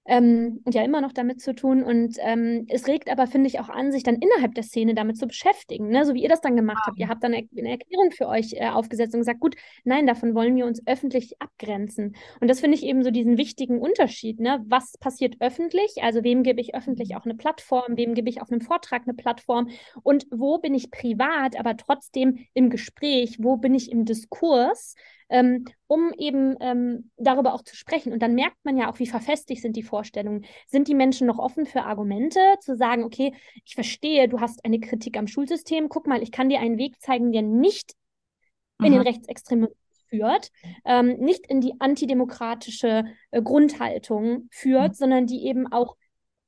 ähm, 0.09 0.63
und 0.65 0.75
ja 0.75 0.83
immer 0.83 1.03
noch 1.03 1.13
damit 1.13 1.41
zu 1.41 1.55
tun. 1.55 1.83
Und 1.83 2.17
ähm, 2.21 2.67
es 2.69 2.89
regt 2.89 3.11
aber, 3.11 3.27
finde 3.27 3.47
ich, 3.47 3.61
auch 3.61 3.69
an, 3.69 3.93
sich 3.93 4.03
dann 4.03 4.17
innerhalb 4.17 4.55
der 4.55 4.65
Szene 4.65 4.95
damit 4.95 5.19
zu 5.19 5.27
beschäftigen, 5.27 5.89
ne? 5.89 6.05
so 6.07 6.15
wie 6.15 6.23
ihr 6.23 6.31
das 6.31 6.41
dann 6.41 6.57
gemacht 6.57 6.83
habt. 6.87 6.99
Ihr 6.99 7.09
habt 7.09 7.23
dann 7.23 7.35
eine, 7.35 7.47
eine 7.57 7.71
Erklärung 7.71 8.11
für 8.11 8.27
euch 8.27 8.55
äh, 8.55 8.69
aufgesetzt 8.69 9.15
und 9.15 9.21
gesagt, 9.21 9.41
gut, 9.41 9.55
nein, 9.85 10.07
davon 10.07 10.35
wollen 10.35 10.57
wir 10.57 10.65
uns 10.65 10.85
öffentlich 10.87 11.41
abgrenzen. 11.43 12.17
Und 12.41 12.49
das 12.49 12.61
finde 12.61 12.77
ich 12.77 12.85
eben 12.85 13.05
so 13.05 13.11
diesen 13.11 13.37
wichtigen 13.37 13.79
Unterschied. 13.79 14.41
Ne? 14.41 14.65
Was 14.67 14.97
passiert 14.99 15.37
öffentlich? 15.41 16.03
Also 16.03 16.25
wem 16.25 16.43
gebe 16.43 16.61
ich 16.63 16.75
öffentlich 16.75 17.15
auch 17.15 17.27
eine 17.27 17.35
Plattform? 17.35 17.97
Wem 17.97 18.15
gebe 18.15 18.31
ich 18.31 18.41
auf 18.41 18.51
einem 18.51 18.63
Vortrag 18.63 19.03
eine 19.03 19.15
Plattform? 19.15 19.69
Und 20.03 20.27
wo 20.31 20.57
bin 20.59 20.73
ich 20.73 20.91
privat, 20.91 21.59
aber 21.61 21.77
trotzdem 21.77 22.47
im 22.55 22.71
Gespräch? 22.71 23.37
Wo 23.41 23.59
bin 23.59 23.75
ich 23.75 23.93
im 23.93 24.07
Diskurs? 24.07 24.95
Ähm, 25.29 25.65
um 25.87 26.13
eben 26.17 26.57
ähm, 26.61 27.11
darüber 27.17 27.55
auch 27.55 27.63
zu 27.63 27.77
sprechen. 27.77 28.13
Und 28.13 28.21
dann 28.21 28.35
merkt 28.35 28.57
man 28.65 28.77
ja 28.77 28.91
auch, 28.91 28.99
wie 28.99 29.07
verfestigt 29.07 29.63
sind 29.63 29.77
die 29.77 29.83
Vorstellungen. 29.83 30.45
Sind 30.67 30.89
die 30.89 30.95
Menschen 30.95 31.27
noch 31.27 31.39
offen 31.39 31.67
für 31.67 31.83
Argumente, 31.83 32.41
zu 32.61 32.77
sagen, 32.77 33.05
okay, 33.05 33.35
ich 33.65 33.75
verstehe, 33.75 34.29
du 34.29 34.41
hast 34.41 34.65
eine 34.65 34.81
Kritik 34.81 35.17
am 35.17 35.27
Schulsystem, 35.27 35.89
guck 35.89 36.07
mal, 36.07 36.23
ich 36.23 36.33
kann 36.33 36.49
dir 36.49 36.61
einen 36.61 36.79
Weg 36.79 37.01
zeigen, 37.01 37.33
der 37.33 37.43
nicht 37.43 37.95
mhm. 38.79 38.87
in 38.87 38.93
den 38.93 39.01
mhm. 39.01 39.07
Rechtsextremismus 39.07 39.77
führt, 40.09 40.51
ähm, 40.85 41.19
nicht 41.19 41.47
in 41.49 41.61
die 41.61 41.75
antidemokratische 41.81 43.05
äh, 43.31 43.43
Grundhaltung 43.43 44.49
führt, 44.51 44.93
mhm. 44.93 44.95
sondern 44.95 45.27
die 45.27 45.45
eben 45.47 45.71
auch 45.71 45.97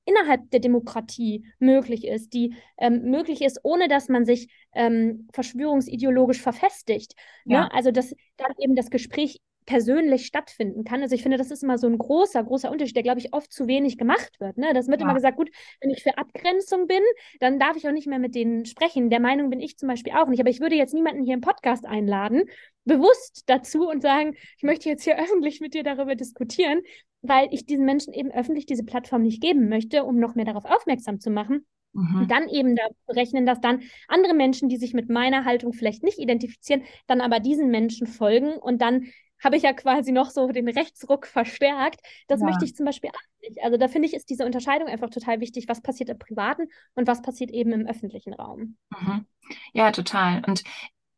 innerhalb 0.05 0.51
der 0.51 0.61
Demokratie 0.61 1.47
möglich 1.59 2.07
ist, 2.07 2.33
die 2.33 2.55
ähm, 2.79 3.11
möglich 3.11 3.43
ist, 3.43 3.61
ohne 3.63 3.89
dass 3.89 4.09
man 4.09 4.25
sich 4.25 4.53
ähm, 4.75 5.29
verschwörungsideologisch 5.33 6.41
verfestigt. 6.41 7.15
Ne? 7.45 7.55
Ja. 7.55 7.61
Ne? 7.63 7.73
Also 7.73 7.91
dass 7.91 8.15
dann 8.37 8.53
eben 8.59 8.75
das 8.75 8.91
Gespräch 8.91 9.41
persönlich 9.67 10.27
stattfinden 10.27 10.85
kann. 10.85 11.03
Also 11.03 11.15
ich 11.15 11.23
finde, 11.23 11.37
das 11.37 11.51
ist 11.51 11.63
immer 11.63 11.79
so 11.79 11.87
ein 11.87 11.99
großer, 11.99 12.43
großer 12.43 12.71
Unterschied, 12.71 12.97
der, 12.97 13.03
glaube 13.03 13.21
ich, 13.21 13.33
oft 13.33 13.53
zu 13.53 13.67
wenig 13.67 13.99
gemacht 13.99 14.41
wird. 14.41 14.59
Ne? 14.59 14.73
Das 14.75 14.89
wird 14.89 15.01
ja. 15.01 15.07
immer 15.07 15.15
gesagt, 15.15 15.37
gut, 15.37 15.51
wenn 15.81 15.91
ich 15.91 16.03
für 16.03 16.19
Abgrenzung 16.19 16.87
bin, 16.87 17.03
dann 17.41 17.59
darf 17.59 17.77
ich 17.77 17.87
auch 17.87 17.93
nicht 17.93 18.07
mehr 18.07 18.19
mit 18.19 18.35
denen 18.35 18.65
sprechen. 18.65 19.11
Der 19.11 19.21
Meinung 19.21 19.51
bin 19.51 19.61
ich 19.61 19.77
zum 19.77 19.89
Beispiel 19.89 20.13
auch 20.15 20.29
nicht. 20.29 20.41
Aber 20.41 20.51
ich 20.51 20.61
würde 20.61 20.77
jetzt 20.77 20.95
niemanden 20.95 21.25
hier 21.25 21.35
im 21.35 21.41
Podcast 21.41 21.85
einladen, 21.85 22.45
bewusst 22.85 23.45
dazu 23.47 23.89
und 23.89 24.03
sagen, 24.03 24.35
ich 24.57 24.63
möchte 24.63 24.89
jetzt 24.89 25.05
hier 25.05 25.19
öffentlich 25.23 25.61
mit 25.61 25.75
dir 25.75 25.83
darüber 25.83 26.15
diskutieren, 26.15 26.81
weil 27.23 27.49
ich 27.51 27.67
diesen 27.67 27.85
Menschen 27.85 28.15
eben 28.15 28.31
öffentlich 28.31 28.67
diese 28.67 28.85
Plattform 28.85 29.23
nicht 29.23 29.43
geben 29.43 29.69
möchte, 29.69 30.05
um 30.05 30.19
noch 30.19 30.35
mehr 30.35 30.47
darauf 30.47 30.65
aufmerksam 30.65 31.21
zu 31.21 31.31
machen. 31.31 31.67
Mhm. 31.93 32.23
Und 32.23 32.31
dann 32.31 32.49
eben 32.49 32.77
da 32.77 32.85
berechnen, 33.07 33.47
dass 33.47 33.61
dann 33.61 33.83
andere 34.09 34.35
Menschen, 34.35 34.69
die 34.69 34.77
sich 34.77 34.95
mit 34.95 35.09
meiner 35.09 35.45
Haltung 35.45 35.73
vielleicht 35.73 36.03
nicht 36.03 36.19
identifizieren, 36.19 36.83
dann 37.07 37.21
aber 37.21 37.41
diesen 37.41 37.71
Menschen 37.71 38.07
folgen 38.07 38.53
und 38.53 38.81
dann 38.81 39.07
habe 39.43 39.57
ich 39.57 39.63
ja 39.63 39.73
quasi 39.73 40.13
noch 40.13 40.31
so 40.31 40.47
den 40.49 40.69
Rechtsruck 40.69 41.27
verstärkt. 41.27 42.01
Das 42.29 42.41
ja. 42.41 42.47
möchte 42.47 42.65
ich 42.65 42.75
zum 42.75 42.87
Beispiel 42.87 43.11
auch 43.11 43.41
nicht. 43.43 43.63
Also 43.63 43.77
da 43.77 43.89
finde 43.89 44.09
ich, 44.09 44.15
ist 44.15 44.31
diese 44.31 44.45
Unterscheidung 44.45 44.89
einfach 44.89 45.11
total 45.11 45.41
wichtig, 45.41 45.69
was 45.69 45.81
passiert 45.81 46.11
im 46.11 46.19
privaten 46.19 46.69
und 46.95 47.07
was 47.07 47.23
passiert 47.23 47.51
eben 47.51 47.73
im 47.73 47.87
öffentlichen 47.87 48.35
Raum. 48.35 48.77
Mhm. 48.91 49.27
Ja, 49.73 49.91
total. 49.93 50.43
Und 50.47 50.63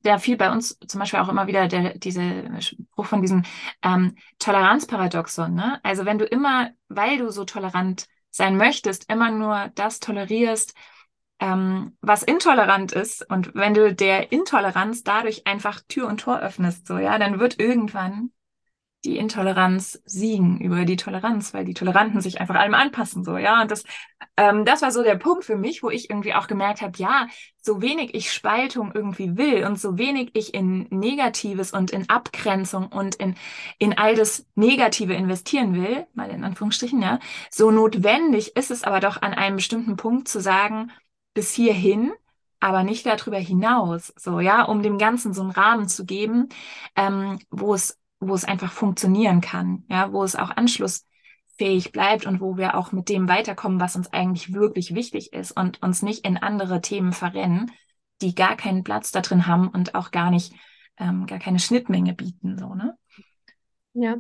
da 0.03 0.19
fiel 0.19 0.37
bei 0.37 0.51
uns 0.51 0.79
zum 0.87 1.01
Beispiel 1.01 1.21
auch 1.21 1.29
immer 1.29 1.47
wieder 1.47 1.69
der, 1.69 1.99
dieser 1.99 2.61
Spruch 2.61 3.07
von 3.07 3.23
diesem 3.23 3.45
ähm, 3.83 4.17
Toleranzparadoxon. 4.39 5.55
Ne? 5.55 5.81
Also 5.83 6.05
wenn 6.05 6.19
du 6.19 6.25
immer, 6.25 6.71
weil 6.89 7.19
du 7.19 7.31
so 7.31 7.45
tolerant 7.45 8.07
sein 8.31 8.57
möchtest, 8.57 9.11
immer 9.13 9.31
nur 9.31 9.71
das 9.75 10.01
tolerierst, 10.01 10.75
ähm, 11.43 11.97
was 12.01 12.23
intolerant 12.23 12.93
ist. 12.93 13.29
Und 13.29 13.53
wenn 13.55 13.75
du 13.75 13.93
der 13.93 14.31
Intoleranz 14.31 15.03
dadurch 15.03 15.45
einfach 15.45 15.81
Tür 15.89 16.07
und 16.07 16.21
Tor 16.21 16.39
öffnest, 16.39 16.87
so, 16.87 16.99
ja, 16.99 17.19
dann 17.19 17.41
wird 17.41 17.59
irgendwann 17.59 18.31
die 19.05 19.19
Intoleranz 19.19 20.01
siegen 20.05 20.61
über 20.61 20.85
die 20.85 20.97
Toleranz, 20.97 21.53
weil 21.53 21.65
die 21.65 21.75
Toleranten 21.75 22.21
sich 22.21 22.41
einfach 22.41 22.55
allem 22.55 22.75
anpassen, 22.75 23.25
so, 23.25 23.37
ja. 23.37 23.61
Und 23.63 23.73
das, 23.73 23.83
ähm, 24.37 24.65
das 24.65 24.83
war 24.83 24.93
so 24.93 25.03
der 25.03 25.17
Punkt 25.17 25.45
für 25.45 25.57
mich, 25.57 25.83
wo 25.83 25.91
ich 25.91 26.09
irgendwie 26.09 26.35
auch 26.35 26.47
gemerkt 26.47 26.81
habe, 26.81 26.97
ja, 26.99 27.27
so 27.61 27.83
wenig 27.83 28.15
ich 28.15 28.33
Spaltung 28.33 28.93
irgendwie 28.95 29.37
will 29.37 29.65
und 29.65 29.81
so 29.81 29.99
wenig 29.99 30.31
ich 30.35 30.55
in 30.55 30.87
Negatives 30.91 31.73
und 31.73 31.91
in 31.91 32.09
Abgrenzung 32.09 32.87
und 32.87 33.17
in, 33.17 33.35
in 33.79 33.99
all 33.99 34.15
das 34.15 34.47
Negative 34.55 35.15
investieren 35.15 35.75
will, 35.75 36.07
mal 36.15 36.31
in 36.31 36.45
Anführungsstrichen, 36.45 37.03
ja, 37.03 37.19
so 37.51 37.73
notwendig 37.73 38.55
ist 38.57 38.71
es 38.71 38.85
aber 38.85 39.01
doch 39.01 39.21
an 39.21 39.35
einem 39.35 39.57
bestimmten 39.57 39.97
Punkt 39.97 40.29
zu 40.29 40.41
sagen, 40.41 40.93
bis 41.35 41.53
hierhin, 41.55 42.13
aber 42.61 42.85
nicht 42.85 43.07
darüber 43.07 43.39
hinaus, 43.39 44.13
so, 44.17 44.41
ja, 44.41 44.63
um 44.65 44.83
dem 44.83 44.99
Ganzen 44.99 45.35
so 45.35 45.43
einen 45.43 45.51
Rahmen 45.51 45.89
zu 45.89 46.05
geben, 46.05 46.49
ähm, 46.97 47.39
wo 47.51 47.75
es 47.75 47.99
wo 48.23 48.35
es 48.35 48.45
einfach 48.45 48.71
funktionieren 48.71 49.41
kann, 49.41 49.85
ja, 49.89 50.13
wo 50.13 50.23
es 50.23 50.37
auch 50.37 50.51
anschlussfähig 50.51 51.91
bleibt 51.93 52.25
und 52.25 52.41
wo 52.41 52.57
wir 52.57 52.77
auch 52.77 52.93
mit 52.93 53.09
dem 53.09 53.29
weiterkommen, 53.29 53.81
was 53.81 53.97
uns 53.97 54.13
eigentlich 54.13 54.55
wirklich 54.55 54.95
wichtig 54.95 55.33
ist 55.33 55.53
und 55.53 55.83
uns 55.83 56.03
nicht 56.03 56.25
in 56.25 56.37
andere 56.37 56.81
Themen 56.81 57.13
verrennen, 57.13 57.73
die 58.23 58.35
gar 58.35 58.57
keinen 58.57 58.85
Platz 58.85 59.11
da 59.11 59.21
drin 59.21 59.47
haben 59.49 59.69
und 59.69 59.95
auch 59.97 60.13
gar 60.13 60.31
nicht, 60.31 60.55
ähm, 60.99 61.27
gar 61.27 61.41
keine 61.41 61.59
Schnittmenge 61.59 62.15
bieten, 62.15 62.57
so, 62.59 62.75
ne? 62.75 62.97
Ja, 63.95 64.17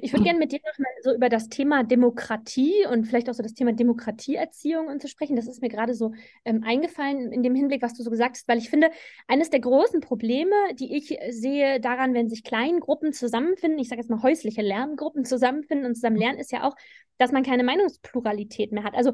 ich 0.00 0.12
würde 0.12 0.22
gerne 0.22 0.38
mit 0.38 0.52
dir 0.52 0.60
noch 0.64 0.78
mal 0.78 0.86
so 1.02 1.12
über 1.12 1.28
das 1.28 1.48
Thema 1.48 1.82
Demokratie 1.82 2.86
und 2.88 3.06
vielleicht 3.06 3.28
auch 3.28 3.34
so 3.34 3.42
das 3.42 3.54
Thema 3.54 3.72
Demokratieerziehung 3.72 4.86
und 4.86 5.02
zu 5.02 5.08
sprechen. 5.08 5.34
Das 5.34 5.48
ist 5.48 5.60
mir 5.60 5.68
gerade 5.68 5.94
so 5.94 6.12
ähm, 6.44 6.62
eingefallen 6.64 7.32
in 7.32 7.42
dem 7.42 7.56
Hinblick, 7.56 7.82
was 7.82 7.94
du 7.94 8.04
so 8.04 8.10
gesagt 8.10 8.36
hast, 8.36 8.46
weil 8.46 8.58
ich 8.58 8.70
finde, 8.70 8.88
eines 9.26 9.50
der 9.50 9.58
großen 9.58 10.00
Probleme, 10.00 10.54
die 10.74 10.96
ich 10.96 11.18
sehe 11.30 11.80
daran, 11.80 12.14
wenn 12.14 12.28
sich 12.28 12.44
Kleingruppen 12.44 13.12
zusammenfinden, 13.12 13.80
ich 13.80 13.88
sage 13.88 14.00
jetzt 14.00 14.10
mal 14.10 14.22
häusliche 14.22 14.62
Lerngruppen 14.62 15.24
zusammenfinden 15.24 15.86
und 15.86 15.96
zusammen 15.96 16.16
lernen, 16.16 16.38
ist 16.38 16.52
ja 16.52 16.62
auch, 16.62 16.76
dass 17.18 17.32
man 17.32 17.42
keine 17.42 17.64
Meinungspluralität 17.64 18.70
mehr 18.70 18.84
hat. 18.84 18.94
Also 18.94 19.12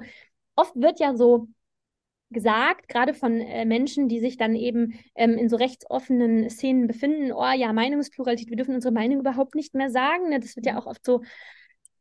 oft 0.56 0.74
wird 0.76 1.00
ja 1.00 1.16
so 1.16 1.48
gesagt, 2.32 2.88
gerade 2.88 3.14
von 3.14 3.40
äh, 3.40 3.64
Menschen, 3.64 4.08
die 4.08 4.20
sich 4.20 4.36
dann 4.36 4.54
eben 4.54 4.98
ähm, 5.14 5.36
in 5.38 5.48
so 5.48 5.56
rechtsoffenen 5.56 6.50
Szenen 6.50 6.86
befinden, 6.86 7.32
oh 7.32 7.52
ja, 7.52 7.72
Meinungspluralität, 7.72 8.50
wir 8.50 8.56
dürfen 8.56 8.74
unsere 8.74 8.92
Meinung 8.92 9.20
überhaupt 9.20 9.54
nicht 9.54 9.74
mehr 9.74 9.90
sagen. 9.90 10.30
Ne? 10.30 10.40
Das 10.40 10.56
wird 10.56 10.66
ja 10.66 10.72
mhm. 10.72 10.78
auch 10.78 10.86
oft 10.86 11.04
so 11.04 11.22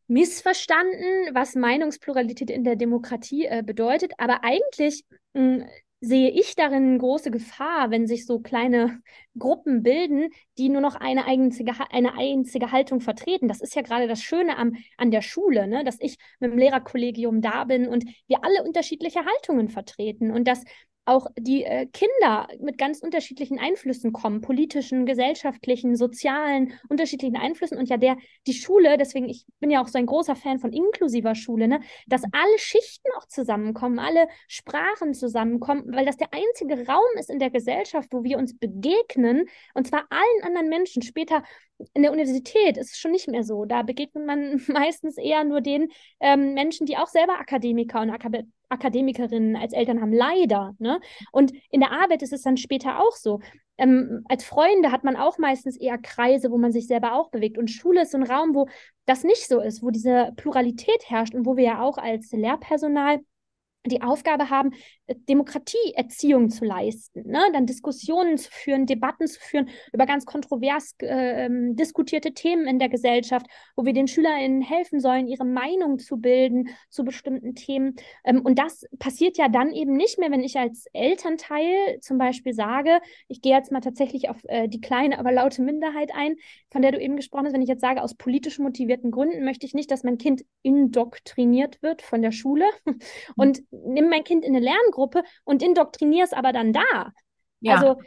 missverstanden, 0.07 1.33
was 1.33 1.55
Meinungspluralität 1.55 2.49
in 2.49 2.63
der 2.63 2.75
Demokratie 2.75 3.45
äh, 3.45 3.63
bedeutet. 3.65 4.13
Aber 4.17 4.43
eigentlich 4.43 5.05
mh, 5.33 5.67
sehe 6.03 6.31
ich 6.31 6.55
darin 6.55 6.97
große 6.97 7.29
Gefahr, 7.29 7.91
wenn 7.91 8.07
sich 8.07 8.25
so 8.25 8.39
kleine 8.39 9.01
Gruppen 9.37 9.83
bilden, 9.83 10.29
die 10.57 10.67
nur 10.67 10.81
noch 10.81 10.95
eine 10.95 11.25
einzige, 11.25 11.73
eine 11.91 12.17
einzige 12.17 12.71
Haltung 12.71 13.01
vertreten. 13.01 13.47
Das 13.47 13.61
ist 13.61 13.75
ja 13.75 13.83
gerade 13.83 14.07
das 14.07 14.23
Schöne 14.23 14.57
am, 14.57 14.75
an 14.97 15.11
der 15.11 15.21
Schule, 15.21 15.67
ne? 15.67 15.83
dass 15.83 15.97
ich 15.99 16.17
mit 16.39 16.51
dem 16.51 16.57
Lehrerkollegium 16.57 17.41
da 17.41 17.65
bin 17.65 17.87
und 17.87 18.03
wir 18.27 18.43
alle 18.43 18.63
unterschiedliche 18.63 19.23
Haltungen 19.25 19.69
vertreten 19.69 20.31
und 20.31 20.47
dass 20.47 20.63
auch 21.05 21.27
die 21.37 21.63
äh, 21.63 21.87
Kinder 21.87 22.47
mit 22.59 22.77
ganz 22.77 22.99
unterschiedlichen 22.99 23.59
Einflüssen 23.59 24.13
kommen, 24.13 24.41
politischen, 24.41 25.05
gesellschaftlichen, 25.05 25.95
sozialen, 25.95 26.73
unterschiedlichen 26.89 27.35
Einflüssen 27.37 27.77
und 27.77 27.89
ja 27.89 27.97
der 27.97 28.17
die 28.47 28.53
Schule, 28.53 28.97
deswegen 28.97 29.27
ich 29.27 29.45
bin 29.59 29.71
ja 29.71 29.81
auch 29.81 29.87
so 29.87 29.97
ein 29.97 30.05
großer 30.05 30.35
Fan 30.35 30.59
von 30.59 30.71
inklusiver 30.71 31.33
Schule, 31.33 31.67
ne, 31.67 31.81
dass 32.07 32.23
alle 32.31 32.57
Schichten 32.57 33.09
auch 33.17 33.25
zusammenkommen, 33.25 33.99
alle 33.99 34.27
Sprachen 34.47 35.13
zusammenkommen, 35.13 35.85
weil 35.87 36.05
das 36.05 36.17
der 36.17 36.29
einzige 36.33 36.85
Raum 36.87 37.17
ist 37.19 37.29
in 37.29 37.39
der 37.39 37.49
Gesellschaft, 37.49 38.09
wo 38.11 38.23
wir 38.23 38.37
uns 38.37 38.57
begegnen 38.57 39.45
und 39.73 39.87
zwar 39.87 40.05
allen 40.09 40.43
anderen 40.43 40.69
Menschen. 40.69 41.01
Später 41.01 41.43
in 41.93 42.03
der 42.03 42.11
Universität 42.11 42.77
ist 42.77 42.91
es 42.91 42.97
schon 42.97 43.11
nicht 43.11 43.27
mehr 43.27 43.43
so. 43.43 43.65
Da 43.65 43.81
begegnet 43.81 44.25
man 44.25 44.61
meistens 44.67 45.17
eher 45.17 45.43
nur 45.43 45.61
den 45.61 45.89
ähm, 46.19 46.53
Menschen, 46.53 46.85
die 46.85 46.97
auch 46.97 47.07
selber 47.07 47.39
Akademiker 47.39 48.01
und 48.01 48.11
Akad 48.11 48.45
Akademikerinnen 48.71 49.55
als 49.55 49.73
Eltern 49.73 50.01
haben, 50.01 50.13
leider. 50.13 50.75
Ne? 50.79 50.99
Und 51.31 51.53
in 51.69 51.79
der 51.79 51.91
Arbeit 51.91 52.21
ist 52.21 52.33
es 52.33 52.41
dann 52.41 52.57
später 52.57 52.99
auch 52.99 53.15
so. 53.15 53.39
Ähm, 53.77 54.23
als 54.29 54.43
Freunde 54.43 54.91
hat 54.91 55.03
man 55.03 55.15
auch 55.15 55.37
meistens 55.37 55.77
eher 55.77 55.97
Kreise, 55.97 56.51
wo 56.51 56.57
man 56.57 56.71
sich 56.71 56.87
selber 56.87 57.13
auch 57.13 57.29
bewegt. 57.29 57.57
Und 57.57 57.69
Schule 57.69 58.03
ist 58.03 58.11
so 58.11 58.17
ein 58.17 58.23
Raum, 58.23 58.53
wo 58.53 58.67
das 59.05 59.23
nicht 59.23 59.47
so 59.47 59.59
ist, 59.59 59.81
wo 59.83 59.89
diese 59.89 60.31
Pluralität 60.35 61.09
herrscht 61.09 61.33
und 61.33 61.45
wo 61.45 61.57
wir 61.57 61.63
ja 61.63 61.81
auch 61.81 61.97
als 61.97 62.31
Lehrpersonal 62.31 63.19
die 63.85 64.01
Aufgabe 64.01 64.49
haben, 64.49 64.73
Demokratieerziehung 65.15 66.49
zu 66.49 66.65
leisten, 66.65 67.29
ne? 67.29 67.41
dann 67.53 67.65
Diskussionen 67.65 68.37
zu 68.37 68.49
führen, 68.51 68.85
Debatten 68.85 69.27
zu 69.27 69.39
führen 69.39 69.69
über 69.93 70.05
ganz 70.05 70.25
kontrovers 70.25 70.95
äh, 70.99 71.49
diskutierte 71.73 72.33
Themen 72.33 72.67
in 72.67 72.79
der 72.79 72.89
Gesellschaft, 72.89 73.45
wo 73.75 73.85
wir 73.85 73.93
den 73.93 74.07
SchülerInnen 74.07 74.61
helfen 74.61 74.99
sollen, 74.99 75.27
ihre 75.27 75.45
Meinung 75.45 75.99
zu 75.99 76.17
bilden 76.17 76.69
zu 76.89 77.03
bestimmten 77.03 77.55
Themen. 77.55 77.95
Ähm, 78.23 78.41
und 78.41 78.59
das 78.59 78.85
passiert 78.99 79.37
ja 79.37 79.49
dann 79.49 79.71
eben 79.71 79.93
nicht 79.93 80.19
mehr, 80.19 80.31
wenn 80.31 80.43
ich 80.43 80.57
als 80.57 80.85
Elternteil 80.93 81.99
zum 82.01 82.17
Beispiel 82.17 82.53
sage, 82.53 82.99
ich 83.27 83.41
gehe 83.41 83.55
jetzt 83.55 83.71
mal 83.71 83.81
tatsächlich 83.81 84.29
auf 84.29 84.37
äh, 84.45 84.67
die 84.67 84.81
kleine, 84.81 85.19
aber 85.19 85.31
laute 85.31 85.61
Minderheit 85.61 86.11
ein, 86.13 86.35
von 86.71 86.81
der 86.81 86.91
du 86.91 86.99
eben 86.99 87.15
gesprochen 87.15 87.45
hast, 87.45 87.53
wenn 87.53 87.61
ich 87.61 87.69
jetzt 87.69 87.81
sage, 87.81 88.01
aus 88.01 88.15
politisch 88.15 88.59
motivierten 88.59 89.11
Gründen 89.11 89.43
möchte 89.43 89.65
ich 89.65 89.73
nicht, 89.73 89.91
dass 89.91 90.03
mein 90.03 90.17
Kind 90.17 90.43
indoktriniert 90.61 91.81
wird 91.81 92.01
von 92.01 92.21
der 92.21 92.31
Schule. 92.31 92.65
Und 93.35 93.63
nimm 93.71 94.09
mein 94.09 94.23
Kind 94.23 94.45
in 94.45 94.55
eine 94.55 94.63
Lerngruppe 94.63 95.00
und 95.43 95.63
indoktrinier 95.63 96.23
es 96.23 96.33
aber 96.33 96.53
dann 96.53 96.73
da. 96.73 97.11
Ja. 97.61 97.75
Also 97.75 98.01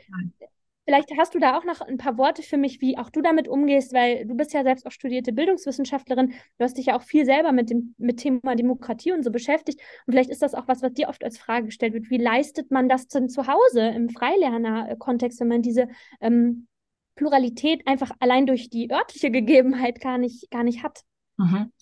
vielleicht 0.84 1.10
hast 1.18 1.34
du 1.34 1.38
da 1.38 1.56
auch 1.56 1.64
noch 1.64 1.80
ein 1.80 1.96
paar 1.96 2.18
Worte 2.18 2.42
für 2.42 2.56
mich, 2.56 2.80
wie 2.80 2.98
auch 2.98 3.10
du 3.10 3.22
damit 3.22 3.48
umgehst, 3.48 3.92
weil 3.92 4.26
du 4.26 4.34
bist 4.34 4.52
ja 4.52 4.62
selbst 4.62 4.86
auch 4.86 4.90
studierte 4.90 5.32
Bildungswissenschaftlerin. 5.32 6.34
Du 6.58 6.64
hast 6.64 6.76
dich 6.76 6.86
ja 6.86 6.96
auch 6.96 7.02
viel 7.02 7.24
selber 7.24 7.52
mit 7.52 7.70
dem 7.70 7.94
mit 7.98 8.18
Thema 8.18 8.54
Demokratie 8.54 9.12
und 9.12 9.22
so 9.22 9.30
beschäftigt. 9.30 9.80
Und 10.06 10.12
vielleicht 10.12 10.30
ist 10.30 10.42
das 10.42 10.54
auch 10.54 10.68
was, 10.68 10.82
was 10.82 10.92
dir 10.92 11.08
oft 11.08 11.24
als 11.24 11.38
Frage 11.38 11.66
gestellt 11.66 11.94
wird. 11.94 12.10
Wie 12.10 12.18
leistet 12.18 12.70
man 12.70 12.88
das 12.88 13.08
denn 13.08 13.28
zu 13.28 13.46
Hause 13.46 13.88
im 13.88 14.10
Freilerner-Kontext, 14.10 15.40
wenn 15.40 15.48
man 15.48 15.62
diese 15.62 15.88
ähm, 16.20 16.66
Pluralität 17.14 17.86
einfach 17.86 18.10
allein 18.20 18.46
durch 18.46 18.68
die 18.68 18.90
örtliche 18.90 19.30
Gegebenheit 19.30 20.00
gar 20.00 20.18
nicht, 20.18 20.50
gar 20.50 20.64
nicht 20.64 20.82
hat? 20.82 21.02
Mhm. 21.36 21.72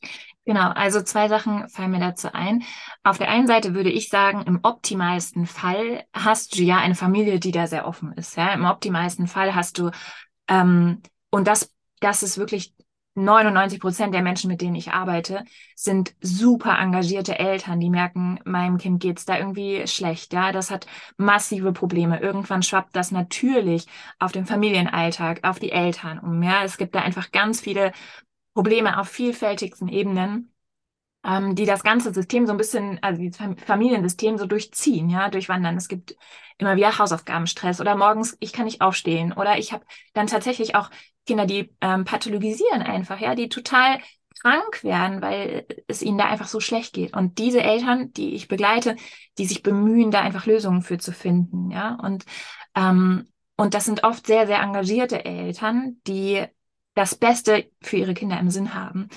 Genau, 0.45 0.71
also 0.71 1.03
zwei 1.03 1.29
Sachen 1.29 1.69
fallen 1.69 1.93
mir 1.93 2.01
dazu 2.01 2.33
ein. 2.33 2.65
Auf 3.05 3.19
der 3.19 3.31
einen 3.31 3.47
Seite 3.47 3.75
würde 3.75 3.91
ich 3.91 4.09
sagen, 4.09 4.43
im 4.43 4.61
optimalsten 4.63 5.47
Fall 5.47 6.05
hast 6.13 6.59
du 6.59 6.63
ja 6.63 6.79
eine 6.79 6.95
Familie, 6.95 7.39
die 7.39 7.53
da 7.53 7.67
sehr 7.67 7.87
offen 7.87 8.13
ist. 8.13 8.37
Ja? 8.37 8.53
Im 8.55 8.65
optimalsten 8.65 9.29
Fall 9.29 9.55
hast 9.55 9.79
du, 9.79 9.91
ähm, 10.49 11.03
und 11.31 11.47
das, 11.47 11.73
das 12.01 12.23
ist 12.23 12.39
wirklich 12.39 12.75
99 13.15 13.79
Prozent 13.79 14.15
der 14.15 14.23
Menschen, 14.23 14.49
mit 14.49 14.63
denen 14.63 14.75
ich 14.75 14.93
arbeite, 14.93 15.45
sind 15.77 16.15
super 16.23 16.79
engagierte 16.79 17.39
Eltern, 17.39 17.79
die 17.79 17.91
merken, 17.91 18.41
meinem 18.45 18.79
Kind 18.79 19.01
geht's 19.01 19.27
da 19.27 19.39
irgendwie 19.39 19.87
schlecht. 19.87 20.33
Ja, 20.33 20.51
das 20.51 20.71
hat 20.71 20.87
massive 21.19 21.73
Probleme. 21.73 22.21
Irgendwann 22.21 22.63
schwappt 22.63 22.97
das 22.97 23.11
natürlich 23.11 23.87
auf 24.19 24.33
den 24.33 24.47
Familienalltag, 24.47 25.41
auf 25.47 25.59
die 25.59 25.73
Eltern 25.73 26.19
um. 26.19 26.43
Ja, 26.43 26.65
es 26.65 26.79
gibt 26.79 26.95
da 26.95 27.01
einfach 27.01 27.31
ganz 27.33 27.61
viele 27.61 27.93
Probleme 28.55 28.99
auf 28.99 29.09
vielfältigsten 29.09 29.89
Ebenen, 29.89 30.53
ähm, 31.25 31.55
die 31.55 31.67
das 31.67 31.83
ganze 31.83 32.13
System 32.13 32.47
so 32.47 32.53
ein 32.53 32.59
bisschen, 32.59 32.99
also 33.03 33.23
das 33.23 33.39
Familiensystem 33.65 34.39
so 34.39 34.47
durchziehen, 34.47 35.09
ja, 35.09 35.29
durchwandern. 35.29 35.77
Es 35.77 35.89
gibt 35.89 36.17
immer 36.59 36.77
wieder 36.77 36.99
Hausaufgabenstress 36.99 37.81
oder 37.81 37.97
morgens, 37.97 38.37
ich 38.41 38.53
kann 38.53 38.65
nicht 38.65 38.81
aufstehen 38.81 39.33
oder 39.33 39.59
ich 39.59 39.73
habe 39.73 39.85
dann 40.13 40.27
tatsächlich 40.27 40.75
auch 40.75 40.91
Kinder, 41.27 41.47
die 41.47 41.75
ähm, 41.81 42.05
pathologisieren 42.05 42.83
einfach, 42.83 43.21
ja, 43.21 43.35
die 43.35 43.49
total 43.49 44.01
krank 44.41 44.83
werden, 44.83 45.23
weil 45.23 45.67
es 45.87 46.03
ihnen 46.03 46.19
da 46.19 46.27
einfach 46.27 46.49
so 46.49 46.59
schlecht 46.59 46.95
geht. 46.95 47.15
Und 47.17 47.39
diese 47.39 47.63
Eltern, 47.63 48.13
die 48.13 48.35
ich 48.35 48.49
begleite, 48.49 48.97
die 49.39 49.47
sich 49.47 49.63
bemühen, 49.63 50.11
da 50.11 50.21
einfach 50.21 50.47
Lösungen 50.47 50.83
für 50.83 50.99
zu 50.99 51.13
finden, 51.13 51.71
ja. 51.71 51.97
Und, 52.03 52.25
ähm, 52.75 53.29
und 53.57 53.75
das 53.75 53.85
sind 53.85 54.03
oft 54.03 54.27
sehr, 54.27 54.47
sehr 54.47 54.61
engagierte 54.61 55.25
Eltern, 55.25 56.01
die 56.07 56.45
das 56.95 57.15
Beste 57.15 57.71
für 57.81 57.97
ihre 57.97 58.15
Kinder 58.15 58.39
im 58.39 58.51
Sinn 58.51 58.75
haben. 58.75 59.09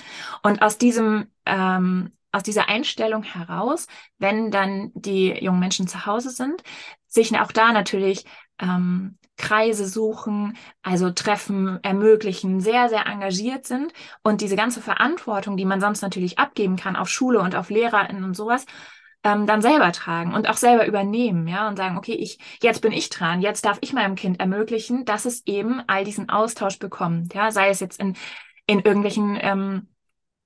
Und 0.42 0.62
aus 0.62 0.78
diesem, 0.78 1.26
ähm, 1.44 2.12
aus 2.32 2.42
dieser 2.42 2.68
Einstellung 2.68 3.22
heraus, 3.22 3.86
wenn 4.18 4.50
dann 4.50 4.90
die 4.94 5.30
jungen 5.32 5.60
Menschen 5.60 5.88
zu 5.88 6.06
Hause 6.06 6.30
sind, 6.30 6.62
sich 7.06 7.38
auch 7.38 7.52
da 7.52 7.72
natürlich 7.72 8.24
ähm, 8.60 9.18
Kreise 9.36 9.86
suchen, 9.86 10.56
also 10.82 11.10
Treffen 11.10 11.78
ermöglichen, 11.82 12.60
sehr, 12.60 12.88
sehr 12.88 13.06
engagiert 13.06 13.66
sind 13.66 13.92
und 14.22 14.40
diese 14.40 14.56
ganze 14.56 14.80
Verantwortung, 14.80 15.56
die 15.56 15.66
man 15.66 15.80
sonst 15.80 16.00
natürlich 16.00 16.38
abgeben 16.38 16.76
kann 16.76 16.96
auf 16.96 17.08
Schule 17.08 17.40
und 17.40 17.54
auf 17.54 17.70
LehrerInnen 17.70 18.24
und 18.24 18.34
sowas, 18.34 18.64
ähm, 19.26 19.44
dann 19.46 19.60
selber 19.60 19.90
tragen 19.90 20.34
und 20.34 20.48
auch 20.48 20.56
selber 20.56 20.86
übernehmen, 20.86 21.48
ja, 21.48 21.66
und 21.68 21.76
sagen, 21.76 21.98
okay, 21.98 22.14
ich, 22.14 22.38
jetzt 22.62 22.80
bin 22.80 22.92
ich 22.92 23.10
dran, 23.10 23.42
jetzt 23.42 23.64
darf 23.64 23.78
ich 23.80 23.92
meinem 23.92 24.14
Kind 24.14 24.38
ermöglichen, 24.38 25.04
dass 25.04 25.24
es 25.24 25.44
eben 25.46 25.82
all 25.88 26.04
diesen 26.04 26.28
Austausch 26.28 26.78
bekommt, 26.78 27.34
ja, 27.34 27.50
sei 27.50 27.68
es 27.70 27.80
jetzt 27.80 27.98
in, 27.98 28.16
in 28.68 28.80
irgendwelchen 28.80 29.36
ähm, 29.40 29.88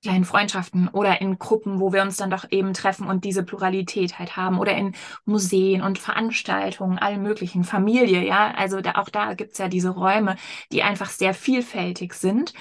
kleinen 0.01 0.25
Freundschaften 0.25 0.87
oder 0.87 1.21
in 1.21 1.37
Gruppen, 1.37 1.79
wo 1.79 1.93
wir 1.93 2.01
uns 2.01 2.17
dann 2.17 2.31
doch 2.31 2.45
eben 2.49 2.73
treffen 2.73 3.05
und 3.07 3.23
diese 3.23 3.43
Pluralität 3.43 4.17
halt 4.17 4.35
haben 4.35 4.57
oder 4.57 4.75
in 4.75 4.95
Museen 5.25 5.83
und 5.83 5.99
Veranstaltungen, 5.99 6.97
allen 6.97 7.21
möglichen, 7.21 7.63
Familie, 7.63 8.25
ja, 8.25 8.51
also 8.55 8.81
da, 8.81 8.93
auch 8.95 9.09
da 9.09 9.35
gibt's 9.35 9.59
ja 9.59 9.67
diese 9.67 9.89
Räume, 9.89 10.37
die 10.71 10.81
einfach 10.81 11.11
sehr 11.11 11.35
vielfältig 11.35 12.15
sind 12.15 12.53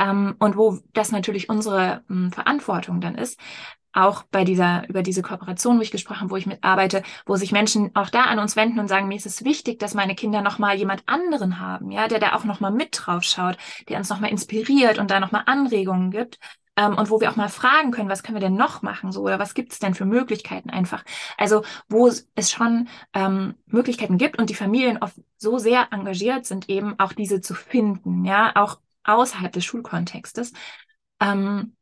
ähm, 0.00 0.34
und 0.40 0.56
wo 0.56 0.80
das 0.94 1.12
natürlich 1.12 1.48
unsere 1.48 2.02
ähm, 2.10 2.32
Verantwortung 2.32 3.00
dann 3.00 3.14
ist, 3.14 3.38
auch 3.92 4.22
bei 4.24 4.44
dieser, 4.44 4.88
über 4.88 5.02
diese 5.02 5.22
Kooperation, 5.22 5.78
wo 5.78 5.82
ich 5.82 5.90
gesprochen 5.90 6.20
habe, 6.20 6.30
wo 6.30 6.36
ich 6.36 6.46
mitarbeite, 6.46 7.02
wo 7.26 7.36
sich 7.36 7.52
Menschen 7.52 7.90
auch 7.94 8.10
da 8.10 8.24
an 8.24 8.38
uns 8.38 8.56
wenden 8.56 8.78
und 8.78 8.88
sagen, 8.88 9.08
mir 9.08 9.16
ist 9.16 9.26
es 9.26 9.44
wichtig, 9.44 9.78
dass 9.78 9.94
meine 9.94 10.14
Kinder 10.14 10.42
nochmal 10.42 10.76
jemand 10.76 11.02
anderen 11.06 11.58
haben, 11.58 11.90
ja, 11.90 12.08
der 12.08 12.20
da 12.20 12.34
auch 12.34 12.44
nochmal 12.44 12.72
mit 12.72 12.90
drauf 12.92 13.22
schaut, 13.22 13.56
der 13.88 13.98
uns 13.98 14.08
nochmal 14.08 14.30
inspiriert 14.30 14.98
und 14.98 15.10
da 15.10 15.20
nochmal 15.20 15.42
Anregungen 15.46 16.10
gibt. 16.10 16.38
Ähm, 16.76 16.96
und 16.96 17.10
wo 17.10 17.20
wir 17.20 17.30
auch 17.30 17.36
mal 17.36 17.48
fragen 17.48 17.90
können, 17.90 18.08
was 18.08 18.22
können 18.22 18.36
wir 18.36 18.40
denn 18.40 18.54
noch 18.56 18.82
machen, 18.82 19.12
so, 19.12 19.22
oder 19.22 19.38
was 19.38 19.54
gibt 19.54 19.72
es 19.72 19.80
denn 19.80 19.94
für 19.94 20.06
Möglichkeiten 20.06 20.70
einfach? 20.70 21.04
Also, 21.36 21.62
wo 21.88 22.06
es 22.06 22.50
schon 22.50 22.88
ähm, 23.12 23.54
Möglichkeiten 23.66 24.18
gibt 24.18 24.38
und 24.38 24.50
die 24.50 24.54
Familien 24.54 24.98
oft 24.98 25.16
so 25.36 25.58
sehr 25.58 25.88
engagiert 25.92 26.46
sind, 26.46 26.68
eben 26.68 26.98
auch 26.98 27.12
diese 27.12 27.40
zu 27.40 27.54
finden, 27.54 28.24
ja, 28.24 28.52
auch 28.54 28.78
außerhalb 29.04 29.52
des 29.52 29.64
Schulkontextes. 29.64 30.52
Ähm, 31.20 31.76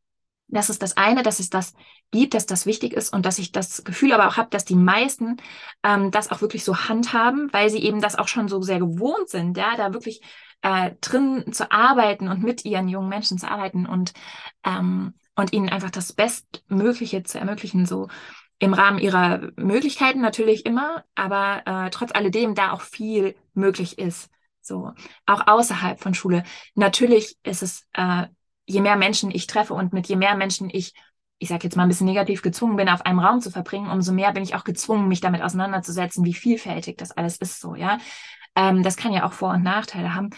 das 0.49 0.71
ist 0.71 0.83
das 0.83 0.97
eine, 0.97 1.23
dass 1.23 1.41
es 1.41 1.51
das 1.51 1.75
gibt, 2.11 2.35
dass 2.35 2.47
das 2.47 2.67
wichtig 2.67 2.95
ist 2.95 3.13
und 3.13 3.27
dass 3.27 3.39
ich 3.39 3.53
das 3.53 3.85
Gefühl 3.85 4.13
aber 4.13 4.29
auch 4.29 4.37
habe, 4.37 4.49
dass 4.51 4.65
die 4.65 4.75
meisten 4.75 5.37
ähm, 5.83 6.11
das 6.11 6.31
auch 6.31 6.41
wirklich 6.41 6.65
so 6.65 6.77
handhaben, 6.89 7.53
weil 7.53 7.71
sie 7.71 7.83
eben 7.83 8.01
das 8.01 8.17
auch 8.17 8.29
schon 8.29 8.49
so 8.49 8.63
sehr 8.63 8.79
gewohnt 8.79 9.29
sind, 9.29 9.57
ja, 9.57 9.77
da 9.77 9.93
wirklich 9.93 10.23
äh, 10.63 10.93
drin 11.01 11.53
zu 11.53 11.71
arbeiten 11.71 12.29
und 12.29 12.43
mit 12.43 12.65
ihren 12.65 12.89
jungen 12.89 13.09
Menschen 13.09 13.39
zu 13.39 13.49
arbeiten 13.49 13.87
und, 13.87 14.13
ähm, 14.65 15.15
und 15.37 15.53
ihnen 15.53 15.69
einfach 15.69 15.91
das 15.91 16.13
Bestmögliche 16.13 17.23
zu 17.23 17.39
ermöglichen, 17.39 17.87
so 17.87 18.09
im 18.59 18.75
Rahmen 18.75 18.99
ihrer 18.99 19.51
Möglichkeiten 19.57 20.21
natürlich 20.21 20.67
immer, 20.67 21.05
aber 21.15 21.63
äh, 21.65 21.91
trotz 21.91 22.13
alledem 22.13 22.55
da 22.55 22.73
auch 22.73 22.81
viel 22.81 23.37
möglich 23.55 23.99
ist. 23.99 24.31
So, 24.61 24.93
auch 25.27 25.47
außerhalb 25.47 26.01
von 26.01 26.13
Schule. 26.13 26.43
Natürlich 26.75 27.37
ist 27.43 27.63
es 27.63 27.87
äh, 27.95 28.27
je 28.69 28.81
mehr 28.81 28.97
Menschen 28.97 29.31
ich 29.31 29.47
treffe 29.47 29.75
und 29.75 29.93
mit 29.93 30.09
je 30.09 30.17
mehr 30.17 30.37
Menschen 30.37 30.69
ich, 30.71 30.93
ich 31.39 31.49
sage 31.49 31.65
jetzt 31.65 31.77
mal 31.77 31.85
ein 31.85 31.89
bisschen 31.89 32.07
negativ, 32.07 32.43
gezwungen 32.43 32.77
bin, 32.77 32.89
auf 32.89 33.07
einem 33.07 33.19
Raum 33.19 33.41
zu 33.41 33.51
verbringen, 33.51 33.91
umso 33.91 34.13
mehr 34.13 34.33
bin 34.33 34.43
ich 34.43 34.55
auch 34.55 34.65
gezwungen, 34.65 35.09
mich 35.09 35.21
damit 35.21 35.43
auseinanderzusetzen, 35.43 36.25
wie 36.25 36.35
vielfältig 36.35 36.99
das 36.99 37.13
alles 37.13 37.39
ist 37.39 37.61
so, 37.61 37.75
ja. 37.75 37.99
Ähm, 38.55 38.83
das 38.83 38.97
kann 38.97 39.13
ja 39.13 39.25
auch 39.25 39.33
Vor- 39.33 39.55
und 39.55 39.63
Nachteile 39.63 40.15
haben. 40.15 40.31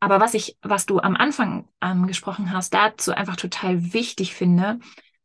Aber 0.00 0.20
was 0.20 0.34
ich, 0.34 0.58
was 0.62 0.86
du 0.86 1.00
am 1.00 1.16
Anfang 1.16 1.68
angesprochen 1.80 2.46
ähm, 2.46 2.52
hast, 2.52 2.74
dazu 2.74 3.12
einfach 3.12 3.36
total 3.36 3.92
wichtig 3.92 4.34
finde, 4.34 4.80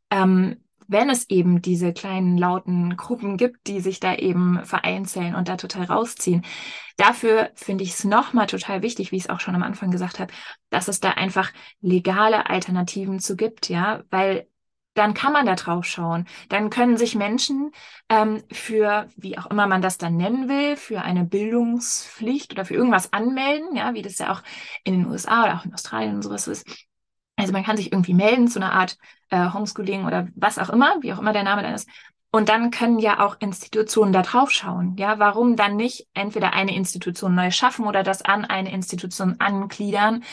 ähm, 0.09 0.62
wenn 0.93 1.09
es 1.09 1.29
eben 1.29 1.61
diese 1.61 1.91
kleinen 1.91 2.37
lauten 2.37 2.95
Gruppen 2.95 3.35
gibt, 3.35 3.67
die 3.67 3.81
sich 3.81 3.99
da 3.99 4.15
eben 4.15 4.63
vereinzeln 4.63 5.35
und 5.35 5.49
da 5.49 5.57
total 5.57 5.85
rausziehen. 5.85 6.45
Dafür 6.95 7.51
finde 7.55 7.83
ich 7.83 7.91
es 7.91 8.03
nochmal 8.05 8.47
total 8.47 8.81
wichtig, 8.81 9.11
wie 9.11 9.17
ich 9.17 9.23
es 9.23 9.29
auch 9.29 9.41
schon 9.41 9.55
am 9.55 9.63
Anfang 9.63 9.91
gesagt 9.91 10.19
habe, 10.19 10.33
dass 10.69 10.87
es 10.87 11.01
da 11.01 11.11
einfach 11.11 11.51
legale 11.81 12.49
Alternativen 12.49 13.19
zu 13.19 13.35
gibt, 13.35 13.67
ja, 13.67 14.03
weil 14.09 14.47
dann 14.93 15.13
kann 15.13 15.33
man 15.33 15.45
da 15.45 15.55
drauf 15.55 15.85
schauen. 15.85 16.27
Dann 16.49 16.69
können 16.69 16.97
sich 16.97 17.15
Menschen 17.15 17.71
ähm, 18.09 18.43
für, 18.51 19.07
wie 19.15 19.37
auch 19.37 19.47
immer 19.47 19.67
man 19.67 19.81
das 19.81 19.97
dann 19.97 20.17
nennen 20.17 20.49
will, 20.49 20.75
für 20.77 21.01
eine 21.01 21.25
Bildungspflicht 21.25 22.53
oder 22.53 22.65
für 22.65 22.75
irgendwas 22.75 23.11
anmelden, 23.11 23.75
ja, 23.75 23.93
wie 23.95 24.03
das 24.03 24.19
ja 24.19 24.31
auch 24.31 24.43
in 24.83 24.93
den 24.93 25.07
USA 25.07 25.43
oder 25.43 25.55
auch 25.55 25.65
in 25.65 25.73
Australien 25.73 26.15
und 26.15 26.21
sowas 26.21 26.47
ist. 26.47 26.65
Also 27.43 27.53
man 27.53 27.63
kann 27.63 27.77
sich 27.77 27.91
irgendwie 27.91 28.13
melden 28.13 28.47
zu 28.47 28.59
einer 28.59 28.73
Art 28.73 28.97
äh, 29.29 29.51
Homeschooling 29.53 30.05
oder 30.05 30.27
was 30.35 30.57
auch 30.59 30.69
immer, 30.69 30.95
wie 31.01 31.13
auch 31.13 31.19
immer 31.19 31.33
der 31.33 31.43
Name 31.43 31.61
dann 31.63 31.73
ist. 31.75 31.87
Und 32.35 32.49
dann 32.49 32.71
können 32.71 32.97
ja 32.97 33.19
auch 33.19 33.35
Institutionen 33.39 34.11
da 34.11 34.23
drauf 34.23 34.49
schauen. 34.49 34.95
Ja, 34.97 35.19
warum 35.19 35.55
dann 35.55 35.75
nicht 35.75 36.07
entweder 36.15 36.53
eine 36.53 36.75
Institution 36.75 37.35
neu 37.35 37.51
schaffen 37.51 37.85
oder 37.85 38.01
das 38.01 38.23
an 38.23 38.43
eine 38.43 38.73
Institution 38.73 39.35
angliedern, 39.37 40.23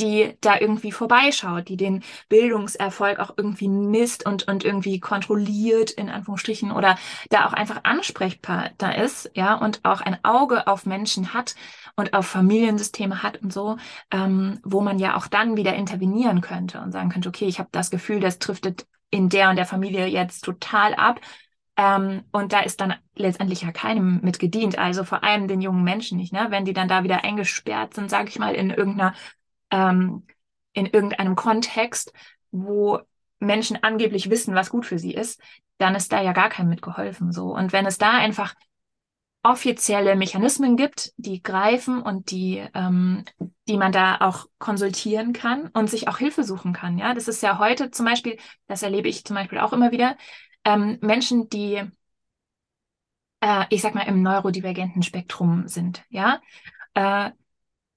die 0.00 0.38
da 0.40 0.58
irgendwie 0.58 0.90
vorbeischaut, 0.90 1.68
die 1.68 1.76
den 1.76 2.02
Bildungserfolg 2.30 3.18
auch 3.18 3.34
irgendwie 3.36 3.68
misst 3.68 4.24
und, 4.24 4.48
und 4.48 4.64
irgendwie 4.64 5.00
kontrolliert, 5.00 5.90
in 5.90 6.08
Anführungsstrichen, 6.08 6.72
oder 6.72 6.96
da 7.28 7.44
auch 7.44 7.52
einfach 7.52 7.80
ansprechbar 7.84 8.70
da 8.78 8.92
ist, 8.92 9.30
ja, 9.34 9.52
und 9.52 9.80
auch 9.82 10.00
ein 10.00 10.16
Auge 10.24 10.66
auf 10.66 10.86
Menschen 10.86 11.34
hat 11.34 11.56
und 11.94 12.14
auf 12.14 12.26
Familiensysteme 12.26 13.22
hat 13.22 13.42
und 13.42 13.52
so, 13.52 13.76
ähm, 14.10 14.60
wo 14.62 14.80
man 14.80 14.98
ja 14.98 15.14
auch 15.14 15.26
dann 15.26 15.58
wieder 15.58 15.74
intervenieren 15.74 16.40
könnte 16.40 16.80
und 16.80 16.92
sagen 16.92 17.10
könnte, 17.10 17.28
okay, 17.28 17.44
ich 17.44 17.58
habe 17.58 17.68
das 17.70 17.90
Gefühl, 17.90 18.20
das 18.20 18.38
driftet 18.38 18.86
in 19.10 19.28
der 19.28 19.50
und 19.50 19.56
der 19.56 19.66
Familie 19.66 20.06
jetzt 20.06 20.42
total 20.42 20.94
ab 20.94 21.20
ähm, 21.80 22.24
und 22.30 22.52
da 22.52 22.60
ist 22.60 22.82
dann 22.82 22.94
letztendlich 23.14 23.62
ja 23.62 23.72
keinem 23.72 24.20
mit 24.22 24.38
gedient, 24.38 24.78
also 24.78 25.02
vor 25.02 25.24
allem 25.24 25.48
den 25.48 25.62
jungen 25.62 25.82
Menschen 25.82 26.18
nicht, 26.18 26.30
ne? 26.30 26.48
Wenn 26.50 26.66
die 26.66 26.74
dann 26.74 26.88
da 26.88 27.04
wieder 27.04 27.24
eingesperrt 27.24 27.94
sind, 27.94 28.10
sage 28.10 28.28
ich 28.28 28.38
mal, 28.38 28.54
in 28.54 28.68
irgendeiner, 28.68 29.14
ähm, 29.70 30.26
in 30.74 30.84
irgendeinem 30.84 31.36
Kontext, 31.36 32.12
wo 32.50 32.98
Menschen 33.38 33.82
angeblich 33.82 34.28
wissen, 34.28 34.54
was 34.54 34.68
gut 34.68 34.84
für 34.84 34.98
sie 34.98 35.14
ist, 35.14 35.40
dann 35.78 35.94
ist 35.94 36.12
da 36.12 36.20
ja 36.20 36.34
gar 36.34 36.50
keinem 36.50 36.68
mitgeholfen. 36.68 37.32
So. 37.32 37.54
Und 37.54 37.72
wenn 37.72 37.86
es 37.86 37.96
da 37.96 38.10
einfach 38.10 38.54
offizielle 39.42 40.16
Mechanismen 40.16 40.76
gibt, 40.76 41.14
die 41.16 41.42
greifen 41.42 42.02
und 42.02 42.30
die, 42.30 42.62
ähm, 42.74 43.24
die 43.66 43.78
man 43.78 43.90
da 43.90 44.18
auch 44.20 44.44
konsultieren 44.58 45.32
kann 45.32 45.68
und 45.68 45.88
sich 45.88 46.08
auch 46.08 46.18
Hilfe 46.18 46.44
suchen 46.44 46.74
kann. 46.74 46.98
Ja, 46.98 47.14
das 47.14 47.26
ist 47.26 47.42
ja 47.42 47.58
heute 47.58 47.90
zum 47.90 48.04
Beispiel, 48.04 48.36
das 48.66 48.82
erlebe 48.82 49.08
ich 49.08 49.24
zum 49.24 49.36
Beispiel 49.36 49.58
auch 49.58 49.72
immer 49.72 49.92
wieder, 49.92 50.18
ähm, 50.70 50.98
Menschen, 51.00 51.48
die, 51.48 51.82
äh, 53.40 53.64
ich 53.70 53.82
sag 53.82 53.94
mal, 53.94 54.02
im 54.02 54.22
neurodivergenten 54.22 55.02
Spektrum 55.02 55.68
sind, 55.68 56.04
ja, 56.08 56.40
äh, 56.94 57.30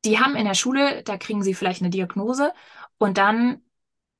die 0.05 0.19
haben 0.19 0.35
in 0.35 0.45
der 0.45 0.53
Schule, 0.53 1.03
da 1.03 1.17
kriegen 1.17 1.43
sie 1.43 1.53
vielleicht 1.53 1.81
eine 1.81 1.89
Diagnose 1.89 2.53
und 2.97 3.17
dann 3.17 3.61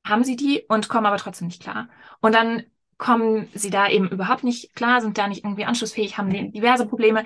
haben 0.06 0.24
sie 0.24 0.36
die 0.36 0.64
und 0.68 0.90
kommen 0.90 1.06
aber 1.06 1.18
trotzdem 1.18 1.48
nicht 1.48 1.62
klar. 1.62 1.90
Und 2.22 2.34
dann 2.34 2.64
kommen 2.98 3.50
sie 3.54 3.70
da 3.70 3.90
eben 3.90 4.10
überhaupt 4.10 4.44
nicht 4.44 4.76
klar, 4.76 5.02
sind 5.02 5.18
da 5.18 5.28
nicht 5.28 5.44
irgendwie 5.44 5.66
anschlussfähig, 5.66 6.18
haben 6.18 6.52
diverse 6.52 6.86
Probleme 6.86 7.26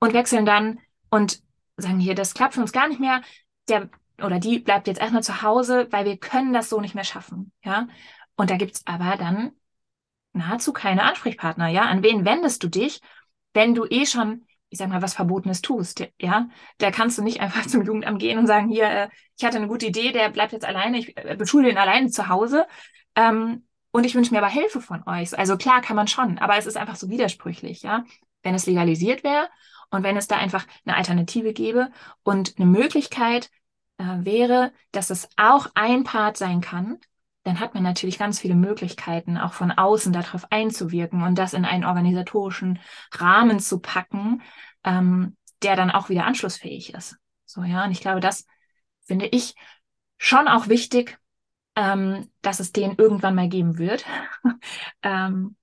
und 0.00 0.14
wechseln 0.14 0.46
dann 0.46 0.80
und 1.10 1.42
sagen 1.76 2.00
hier, 2.00 2.14
das 2.14 2.34
klappt 2.34 2.54
für 2.54 2.60
uns 2.60 2.72
gar 2.72 2.88
nicht 2.88 3.00
mehr. 3.00 3.22
Der 3.68 3.88
oder 4.20 4.38
die 4.38 4.58
bleibt 4.58 4.86
jetzt 4.86 5.00
erstmal 5.00 5.22
zu 5.22 5.42
Hause, 5.42 5.88
weil 5.90 6.04
wir 6.04 6.16
können 6.16 6.52
das 6.52 6.68
so 6.68 6.80
nicht 6.80 6.94
mehr 6.94 7.04
schaffen. 7.04 7.52
Ja. 7.64 7.88
Und 8.36 8.50
da 8.50 8.56
gibt's 8.56 8.86
aber 8.86 9.16
dann 9.16 9.52
nahezu 10.32 10.72
keine 10.72 11.04
Ansprechpartner, 11.04 11.68
ja. 11.68 11.82
An 11.82 12.02
wen 12.02 12.24
wendest 12.24 12.62
du 12.62 12.68
dich, 12.68 13.00
wenn 13.52 13.74
du 13.74 13.86
eh 13.86 14.06
schon, 14.06 14.46
ich 14.70 14.78
sag 14.78 14.88
mal, 14.88 15.02
was 15.02 15.14
Verbotenes 15.14 15.62
tust, 15.62 16.06
ja? 16.20 16.48
Da 16.78 16.90
kannst 16.90 17.18
du 17.18 17.22
nicht 17.22 17.40
einfach 17.40 17.66
zum 17.66 17.82
Jugendamt 17.84 18.18
gehen 18.20 18.38
und 18.38 18.46
sagen, 18.46 18.68
hier, 18.68 18.88
äh, 18.88 19.08
ich 19.38 19.44
hatte 19.44 19.58
eine 19.58 19.68
gute 19.68 19.86
Idee, 19.86 20.12
der 20.12 20.30
bleibt 20.30 20.52
jetzt 20.52 20.64
alleine, 20.64 20.98
ich 20.98 21.16
äh, 21.16 21.36
beschule 21.36 21.70
ihn 21.70 21.78
alleine 21.78 22.08
zu 22.08 22.28
Hause. 22.28 22.66
Ähm, 23.14 23.66
und 23.92 24.04
ich 24.04 24.14
wünsche 24.14 24.32
mir 24.32 24.38
aber 24.38 24.48
Hilfe 24.48 24.80
von 24.80 25.06
euch. 25.06 25.38
Also 25.38 25.56
klar 25.58 25.82
kann 25.82 25.96
man 25.96 26.08
schon, 26.08 26.38
aber 26.38 26.56
es 26.56 26.66
ist 26.66 26.78
einfach 26.78 26.96
so 26.96 27.10
widersprüchlich, 27.10 27.82
ja. 27.82 28.04
Wenn 28.42 28.54
es 28.54 28.66
legalisiert 28.66 29.22
wäre 29.22 29.48
und 29.90 30.02
wenn 30.02 30.16
es 30.16 30.26
da 30.26 30.36
einfach 30.36 30.66
eine 30.84 30.96
Alternative 30.96 31.52
gäbe 31.52 31.90
und 32.24 32.54
eine 32.56 32.66
Möglichkeit 32.66 33.50
äh, 33.98 34.04
wäre, 34.24 34.72
dass 34.90 35.10
es 35.10 35.28
auch 35.36 35.68
ein 35.74 36.04
Part 36.04 36.36
sein 36.38 36.60
kann, 36.60 36.98
dann 37.44 37.60
hat 37.60 37.74
man 37.74 37.82
natürlich 37.82 38.18
ganz 38.18 38.38
viele 38.38 38.54
Möglichkeiten, 38.54 39.36
auch 39.36 39.52
von 39.52 39.72
außen 39.72 40.12
darauf 40.12 40.50
einzuwirken 40.50 41.22
und 41.22 41.36
das 41.36 41.54
in 41.54 41.64
einen 41.64 41.84
organisatorischen 41.84 42.78
Rahmen 43.12 43.58
zu 43.58 43.80
packen, 43.80 44.42
ähm, 44.84 45.36
der 45.62 45.76
dann 45.76 45.90
auch 45.90 46.08
wieder 46.08 46.24
anschlussfähig 46.24 46.94
ist. 46.94 47.16
So, 47.44 47.62
ja, 47.62 47.84
und 47.84 47.90
ich 47.90 48.00
glaube, 48.00 48.20
das 48.20 48.46
finde 49.02 49.26
ich 49.26 49.54
schon 50.18 50.48
auch 50.48 50.68
wichtig, 50.68 51.18
ähm, 51.74 52.30
dass 52.42 52.60
es 52.60 52.72
den 52.72 52.94
irgendwann 52.96 53.34
mal 53.34 53.48
geben 53.48 53.78
wird, 53.78 54.04
ähm, 55.02 55.56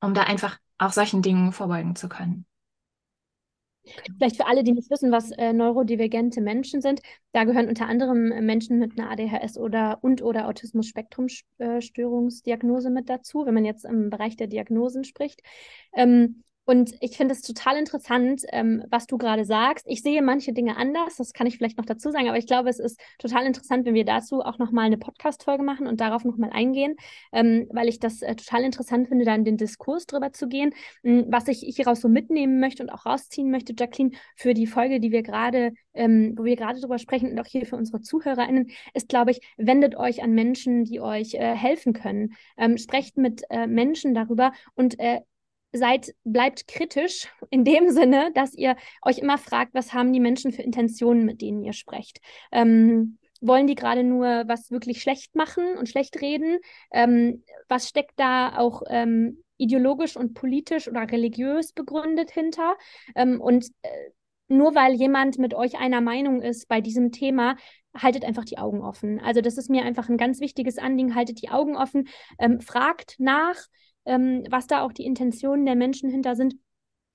um 0.00 0.14
da 0.14 0.22
einfach 0.22 0.58
auch 0.78 0.92
solchen 0.92 1.22
Dingen 1.22 1.52
vorbeugen 1.52 1.96
zu 1.96 2.08
können. 2.08 2.46
Vielleicht 4.18 4.36
für 4.36 4.46
alle, 4.46 4.62
die 4.62 4.72
nicht 4.72 4.90
wissen, 4.90 5.10
was 5.10 5.30
äh, 5.32 5.52
neurodivergente 5.52 6.40
Menschen 6.40 6.80
sind, 6.80 7.02
da 7.32 7.42
gehören 7.44 7.68
unter 7.68 7.86
anderem 7.86 8.30
äh, 8.30 8.40
Menschen 8.40 8.78
mit 8.78 8.96
einer 8.98 9.10
ADHS 9.10 9.58
oder 9.58 9.98
und 10.02 10.22
oder 10.22 10.46
Autismus-Spektrum-Störungsdiagnose 10.48 12.88
äh, 12.88 12.92
mit 12.92 13.08
dazu, 13.08 13.46
wenn 13.46 13.54
man 13.54 13.64
jetzt 13.64 13.84
im 13.84 14.10
Bereich 14.10 14.36
der 14.36 14.48
Diagnosen 14.48 15.04
spricht. 15.04 15.40
Ähm, 15.94 16.42
und 16.70 16.94
ich 17.00 17.16
finde 17.16 17.34
es 17.34 17.42
total 17.42 17.76
interessant, 17.76 18.44
ähm, 18.52 18.84
was 18.90 19.08
du 19.08 19.18
gerade 19.18 19.44
sagst. 19.44 19.84
Ich 19.88 20.02
sehe 20.02 20.22
manche 20.22 20.52
Dinge 20.52 20.76
anders, 20.76 21.16
das 21.16 21.32
kann 21.32 21.48
ich 21.48 21.56
vielleicht 21.56 21.76
noch 21.78 21.84
dazu 21.84 22.12
sagen, 22.12 22.28
aber 22.28 22.38
ich 22.38 22.46
glaube, 22.46 22.68
es 22.68 22.78
ist 22.78 23.00
total 23.18 23.44
interessant, 23.44 23.86
wenn 23.86 23.94
wir 23.94 24.04
dazu 24.04 24.40
auch 24.40 24.56
nochmal 24.58 24.86
eine 24.86 24.96
Podcast-Folge 24.96 25.64
machen 25.64 25.88
und 25.88 26.00
darauf 26.00 26.24
nochmal 26.24 26.50
eingehen, 26.52 26.94
ähm, 27.32 27.66
weil 27.72 27.88
ich 27.88 27.98
das 27.98 28.22
äh, 28.22 28.36
total 28.36 28.62
interessant 28.62 29.08
finde, 29.08 29.24
da 29.24 29.34
in 29.34 29.44
den 29.44 29.56
Diskurs 29.56 30.06
drüber 30.06 30.32
zu 30.32 30.46
gehen. 30.46 30.72
Ähm, 31.02 31.24
was 31.26 31.48
ich 31.48 31.58
hieraus 31.74 32.02
so 32.02 32.08
mitnehmen 32.08 32.60
möchte 32.60 32.84
und 32.84 32.90
auch 32.90 33.04
rausziehen 33.04 33.50
möchte, 33.50 33.74
Jacqueline, 33.76 34.12
für 34.36 34.54
die 34.54 34.68
Folge, 34.68 35.00
die 35.00 35.10
wir 35.10 35.24
gerade, 35.24 35.72
ähm, 35.92 36.34
wo 36.38 36.44
wir 36.44 36.54
gerade 36.54 36.78
drüber 36.78 37.00
sprechen 37.00 37.32
und 37.32 37.40
auch 37.40 37.46
hier 37.46 37.66
für 37.66 37.74
unsere 37.74 38.00
ZuhörerInnen, 38.00 38.70
ist, 38.94 39.08
glaube 39.08 39.32
ich, 39.32 39.40
wendet 39.56 39.96
euch 39.96 40.22
an 40.22 40.34
Menschen, 40.34 40.84
die 40.84 41.00
euch 41.00 41.34
äh, 41.34 41.56
helfen 41.56 41.94
können. 41.94 42.36
Ähm, 42.56 42.78
sprecht 42.78 43.16
mit 43.16 43.42
äh, 43.50 43.66
Menschen 43.66 44.14
darüber 44.14 44.52
und 44.76 44.96
äh, 45.00 45.22
seid, 45.72 46.14
bleibt 46.24 46.66
kritisch 46.68 47.28
in 47.50 47.64
dem 47.64 47.90
Sinne, 47.90 48.30
dass 48.34 48.54
ihr 48.54 48.76
euch 49.02 49.18
immer 49.18 49.38
fragt, 49.38 49.74
was 49.74 49.92
haben 49.92 50.12
die 50.12 50.20
Menschen 50.20 50.52
für 50.52 50.62
Intentionen, 50.62 51.24
mit 51.24 51.40
denen 51.40 51.62
ihr 51.62 51.72
sprecht. 51.72 52.20
Ähm, 52.52 53.18
wollen 53.40 53.66
die 53.66 53.74
gerade 53.74 54.04
nur 54.04 54.44
was 54.46 54.70
wirklich 54.70 55.00
schlecht 55.00 55.34
machen 55.34 55.76
und 55.78 55.88
schlecht 55.88 56.20
reden? 56.20 56.58
Ähm, 56.92 57.42
was 57.68 57.88
steckt 57.88 58.12
da 58.16 58.58
auch 58.58 58.82
ähm, 58.88 59.42
ideologisch 59.56 60.16
und 60.16 60.34
politisch 60.34 60.88
oder 60.88 61.10
religiös 61.10 61.72
begründet 61.72 62.30
hinter? 62.30 62.76
Ähm, 63.14 63.40
und 63.40 63.66
äh, 63.82 63.88
nur 64.48 64.74
weil 64.74 64.94
jemand 64.94 65.38
mit 65.38 65.54
euch 65.54 65.78
einer 65.78 66.00
Meinung 66.00 66.42
ist 66.42 66.68
bei 66.68 66.80
diesem 66.80 67.12
Thema, 67.12 67.56
haltet 67.96 68.24
einfach 68.24 68.44
die 68.44 68.58
Augen 68.58 68.82
offen. 68.82 69.20
Also 69.20 69.40
das 69.40 69.56
ist 69.56 69.70
mir 69.70 69.84
einfach 69.84 70.08
ein 70.08 70.16
ganz 70.16 70.40
wichtiges 70.40 70.78
Anliegen. 70.78 71.14
Haltet 71.14 71.40
die 71.40 71.50
Augen 71.50 71.76
offen, 71.76 72.08
ähm, 72.38 72.60
fragt 72.60 73.16
nach, 73.18 73.56
ähm, 74.04 74.44
was 74.50 74.66
da 74.66 74.82
auch 74.82 74.92
die 74.92 75.04
Intentionen 75.04 75.66
der 75.66 75.76
Menschen 75.76 76.10
hinter 76.10 76.36
sind. 76.36 76.54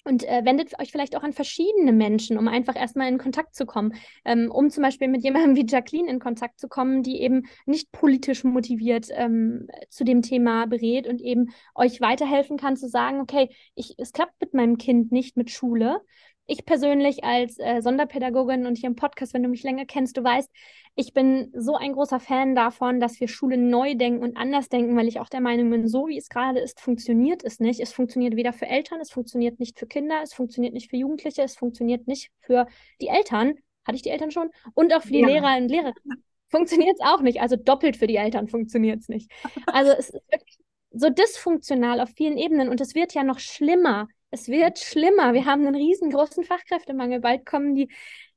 Und 0.07 0.23
äh, 0.23 0.45
wendet 0.45 0.79
euch 0.79 0.91
vielleicht 0.91 1.15
auch 1.15 1.23
an 1.23 1.33
verschiedene 1.33 1.91
Menschen, 1.91 2.37
um 2.37 2.47
einfach 2.47 2.75
erstmal 2.75 3.07
in 3.07 3.17
Kontakt 3.17 3.55
zu 3.55 3.65
kommen. 3.65 3.95
Ähm, 4.23 4.51
um 4.51 4.69
zum 4.69 4.83
Beispiel 4.83 5.07
mit 5.07 5.23
jemandem 5.23 5.55
wie 5.55 5.65
Jacqueline 5.67 6.09
in 6.09 6.19
Kontakt 6.19 6.59
zu 6.59 6.67
kommen, 6.67 7.01
die 7.01 7.21
eben 7.21 7.47
nicht 7.65 7.91
politisch 7.91 8.43
motiviert 8.43 9.07
ähm, 9.11 9.67
zu 9.89 10.03
dem 10.03 10.21
Thema 10.21 10.67
berät 10.67 11.07
und 11.07 11.21
eben 11.21 11.47
euch 11.73 12.01
weiterhelfen 12.01 12.57
kann 12.57 12.77
zu 12.77 12.87
sagen, 12.87 13.19
okay, 13.19 13.49
ich, 13.73 13.95
es 13.97 14.13
klappt 14.13 14.39
mit 14.39 14.53
meinem 14.53 14.77
Kind 14.77 15.11
nicht 15.11 15.37
mit 15.37 15.49
Schule 15.49 16.01
ich 16.47 16.65
persönlich 16.65 17.23
als 17.23 17.57
äh, 17.59 17.81
Sonderpädagogin 17.81 18.65
und 18.65 18.77
hier 18.77 18.87
im 18.87 18.95
Podcast, 18.95 19.33
wenn 19.33 19.43
du 19.43 19.49
mich 19.49 19.63
länger 19.63 19.85
kennst, 19.85 20.17
du 20.17 20.23
weißt, 20.23 20.49
ich 20.95 21.13
bin 21.13 21.51
so 21.55 21.75
ein 21.75 21.93
großer 21.93 22.19
Fan 22.19 22.55
davon, 22.55 22.99
dass 22.99 23.19
wir 23.19 23.27
Schule 23.27 23.57
neu 23.57 23.95
denken 23.95 24.23
und 24.23 24.37
anders 24.37 24.69
denken, 24.69 24.95
weil 24.95 25.07
ich 25.07 25.19
auch 25.19 25.29
der 25.29 25.41
Meinung 25.41 25.69
bin, 25.69 25.87
so 25.87 26.07
wie 26.07 26.17
es 26.17 26.29
gerade 26.29 26.59
ist, 26.59 26.79
funktioniert 26.79 27.43
es 27.43 27.59
nicht. 27.59 27.79
Es 27.79 27.91
funktioniert 27.93 28.35
weder 28.35 28.53
für 28.53 28.67
Eltern, 28.67 29.01
es 29.01 29.11
funktioniert 29.11 29.59
nicht 29.59 29.77
für 29.77 29.87
Kinder, 29.87 30.21
es 30.23 30.33
funktioniert 30.33 30.73
nicht 30.73 30.89
für 30.89 30.97
Jugendliche, 30.97 31.41
es 31.41 31.55
funktioniert 31.55 32.07
nicht 32.07 32.31
für 32.39 32.67
die 33.01 33.07
Eltern. 33.07 33.55
Hatte 33.85 33.95
ich 33.95 34.03
die 34.03 34.09
Eltern 34.09 34.31
schon? 34.31 34.49
Und 34.73 34.93
auch 34.93 35.01
für 35.01 35.11
die 35.11 35.19
ja. 35.19 35.27
Lehrer 35.27 35.57
und 35.57 35.69
Lehrerinnen. 35.69 36.23
Funktioniert 36.49 36.95
es 36.99 37.05
auch 37.05 37.21
nicht. 37.21 37.41
Also 37.41 37.55
doppelt 37.55 37.97
für 37.97 38.07
die 38.07 38.15
Eltern 38.15 38.47
funktioniert 38.47 39.01
es 39.01 39.09
nicht. 39.09 39.31
Also 39.65 39.91
es 39.91 40.09
ist 40.09 40.31
wirklich 40.31 40.57
so 40.91 41.09
dysfunktional 41.09 41.99
auf 41.99 42.09
vielen 42.15 42.37
Ebenen 42.37 42.69
und 42.69 42.79
es 42.79 42.95
wird 42.95 43.13
ja 43.13 43.23
noch 43.23 43.39
schlimmer 43.39 44.07
es 44.31 44.47
wird 44.47 44.79
schlimmer. 44.79 45.33
Wir 45.33 45.45
haben 45.45 45.65
einen 45.65 45.75
riesengroßen 45.75 46.43
Fachkräftemangel. 46.43 47.21
Bald 47.21 47.45
kommen 47.45 47.75
die 47.75 47.89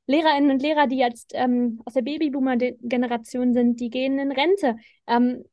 Lehrerinnen 0.07 0.51
und 0.51 0.61
Lehrer, 0.61 0.87
die 0.87 0.97
jetzt 0.97 1.33
ähm, 1.35 1.81
aus 1.85 1.93
der 1.93 2.01
Babyboomer-Generation 2.01 3.53
sind, 3.53 3.79
die 3.79 3.89
gehen 3.89 4.17
in 4.17 4.31
Rente. 4.31 4.75
Ähm, 5.07 5.43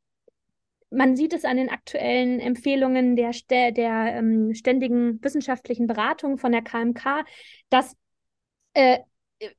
man 0.91 1.17
sieht 1.17 1.35
es 1.35 1.45
an 1.45 1.57
den 1.57 1.69
aktuellen 1.69 2.41
Empfehlungen 2.41 3.17
der, 3.17 3.33
der 3.51 4.17
ähm, 4.17 4.55
ständigen 4.55 5.23
wissenschaftlichen 5.23 5.87
Beratung 5.87 6.39
von 6.39 6.53
der 6.53 6.63
KMK, 6.63 7.25
dass 7.69 7.97
äh, 8.75 9.01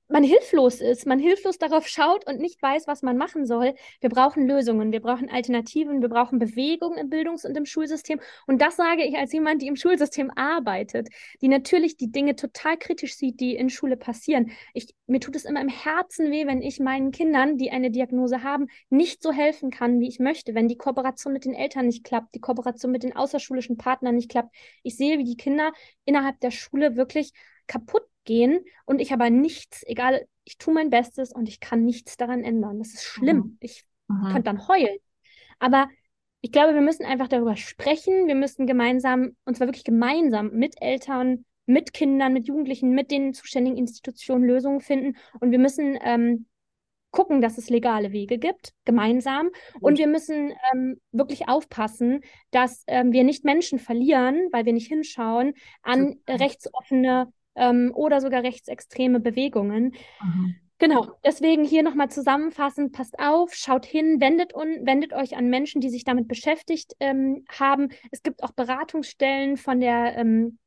man 0.08 0.24
hilflos 0.24 0.82
ist, 0.82 1.06
man 1.06 1.20
hilflos 1.20 1.60
darauf 1.60 1.88
schaut 1.88 2.26
und 2.28 2.40
nicht 2.40 2.62
weiß, 2.62 2.88
was 2.88 3.04
man 3.04 3.18
machen 3.18 3.46
soll. 3.46 3.76
Wir 4.02 4.10
brauchen 4.10 4.48
Lösungen, 4.48 4.92
wir 4.92 5.02
brauchen 5.02 5.30
Alternativen, 5.30 6.02
wir 6.02 6.10
brauchen 6.10 6.40
Bewegung 6.40 6.98
im 6.98 7.10
Bildungs- 7.10 7.46
und 7.46 7.56
im 7.56 7.66
Schulsystem. 7.66 8.20
Und 8.48 8.62
das 8.62 8.76
sage 8.76 9.04
ich 9.04 9.18
als 9.18 9.34
jemand, 9.34 9.62
die 9.62 9.68
im 9.68 9.76
Schulsystem 9.76 10.32
arbeitet, 10.36 11.10
die 11.42 11.48
natürlich 11.48 11.96
die 11.96 12.12
Dinge 12.12 12.36
total 12.36 12.78
kritisch 12.78 13.16
sieht, 13.16 13.40
die 13.40 13.56
in 13.56 13.70
Schule 13.70 13.98
passieren. 13.98 14.52
Ich, 14.74 14.94
mir 15.06 15.20
tut 15.20 15.36
es 15.36 15.46
immer 15.46 15.62
im 15.62 15.70
Herzen 15.70 16.32
weh, 16.32 16.48
wenn 16.48 16.62
ich 16.62 16.80
meinen 16.80 17.12
Kindern, 17.12 17.58
die 17.58 17.70
eine 17.70 17.92
Diagnose 17.92 18.44
haben, 18.44 18.68
nicht 18.90 19.22
so 19.22 19.32
helfen 19.32 19.70
kann, 19.70 20.00
wie 20.00 20.08
ich 20.08 20.20
möchte, 20.20 20.56
wenn 20.56 20.68
die 20.68 20.78
Kooperation 20.78 21.34
mit 21.34 21.46
den 21.46 21.54
Eltern 21.54 21.86
nicht 21.86 22.04
klappt, 22.04 22.34
die 22.34 22.42
Kooperation 22.42 22.92
mit 22.92 23.04
den 23.04 23.16
außerschulischen 23.16 23.78
Partnern 23.78 24.16
nicht 24.16 24.32
klappt. 24.32 24.56
Ich 24.82 24.98
sehe, 24.98 25.20
wie 25.20 25.24
die 25.24 25.38
Kinder 25.38 25.72
innerhalb 26.06 26.40
der 26.40 26.52
Schule 26.52 26.96
wirklich 26.96 27.32
kaputt 27.68 28.04
gehen 28.28 28.60
und 28.86 29.00
ich 29.00 29.12
aber 29.12 29.32
nichts, 29.32 29.82
egal, 29.88 30.28
ich 30.44 30.60
tue 30.60 30.74
mein 30.74 30.92
Bestes 30.92 31.34
und 31.34 31.50
ich 31.50 31.60
kann 31.60 31.84
nichts 31.84 32.18
daran 32.18 32.44
ändern. 32.44 32.78
Das 32.78 32.94
ist 32.94 33.04
schlimm. 33.04 33.38
Mhm. 33.38 33.58
Ich 33.60 33.86
mhm. 34.08 34.28
könnte 34.28 34.44
dann 34.44 34.68
heulen. 34.68 34.98
Aber 35.58 35.90
ich 36.42 36.52
glaube, 36.52 36.76
wir 36.76 36.82
müssen 36.82 37.06
einfach 37.06 37.28
darüber 37.28 37.56
sprechen. 37.56 38.28
Wir 38.28 38.36
müssen 38.36 38.68
gemeinsam, 38.68 39.36
und 39.46 39.58
zwar 39.58 39.68
wirklich 39.68 39.84
gemeinsam 39.84 40.52
mit 40.52 40.76
Eltern, 40.80 41.46
mit 41.66 41.94
Kindern, 41.94 42.34
mit 42.34 42.48
Jugendlichen, 42.48 42.92
mit 42.92 43.10
den 43.10 43.34
zuständigen 43.34 43.78
Institutionen 43.78 44.46
Lösungen 44.46 44.80
finden. 44.80 45.18
Und 45.40 45.52
wir 45.52 45.60
müssen 45.60 45.98
ähm, 46.02 46.46
gucken, 47.12 47.42
dass 47.42 47.58
es 47.58 47.70
legale 47.70 48.12
Wege 48.12 48.38
gibt, 48.38 48.74
gemeinsam. 48.86 49.50
Und 49.82 49.98
wir 49.98 50.08
müssen 50.08 50.54
ähm, 50.72 51.02
wirklich 51.12 51.50
aufpassen, 51.50 52.22
dass 52.52 52.84
ähm, 52.88 53.12
wir 53.12 53.24
nicht 53.24 53.44
Menschen 53.44 53.80
verlieren, 53.80 54.48
weil 54.52 54.66
wir 54.66 54.74
nicht 54.74 54.88
hinschauen, 54.88 55.54
an 55.82 56.20
rechtsoffene 56.28 57.34
ähm, 57.58 57.91
oder 57.93 58.22
sogar 58.22 58.43
rechtsextreme 58.43 59.20
Bewegungen. 59.20 59.96
Mhm. 60.24 60.56
Genau, 60.80 61.08
deswegen 61.26 61.63
hier 61.63 61.82
nochmal 61.82 62.10
zusammenfassend, 62.10 62.91
passt 62.91 63.17
auf, 63.17 63.56
schaut 63.56 63.86
hin, 63.86 64.22
wendet, 64.22 64.54
un, 64.56 64.86
wendet 64.86 65.12
euch 65.12 65.36
an 65.36 65.50
Menschen, 65.50 65.82
die 65.82 65.89
sich 65.89 66.04
damit 66.04 66.28
beschäftigt 66.28 66.93
ähm, 67.00 67.46
haben. 67.50 67.89
Es 68.12 68.22
gibt 68.22 68.43
auch 68.43 68.52
Beratungsstellen 68.52 69.58
von 69.58 69.80
der 69.80 70.15
ähm, 70.17 70.60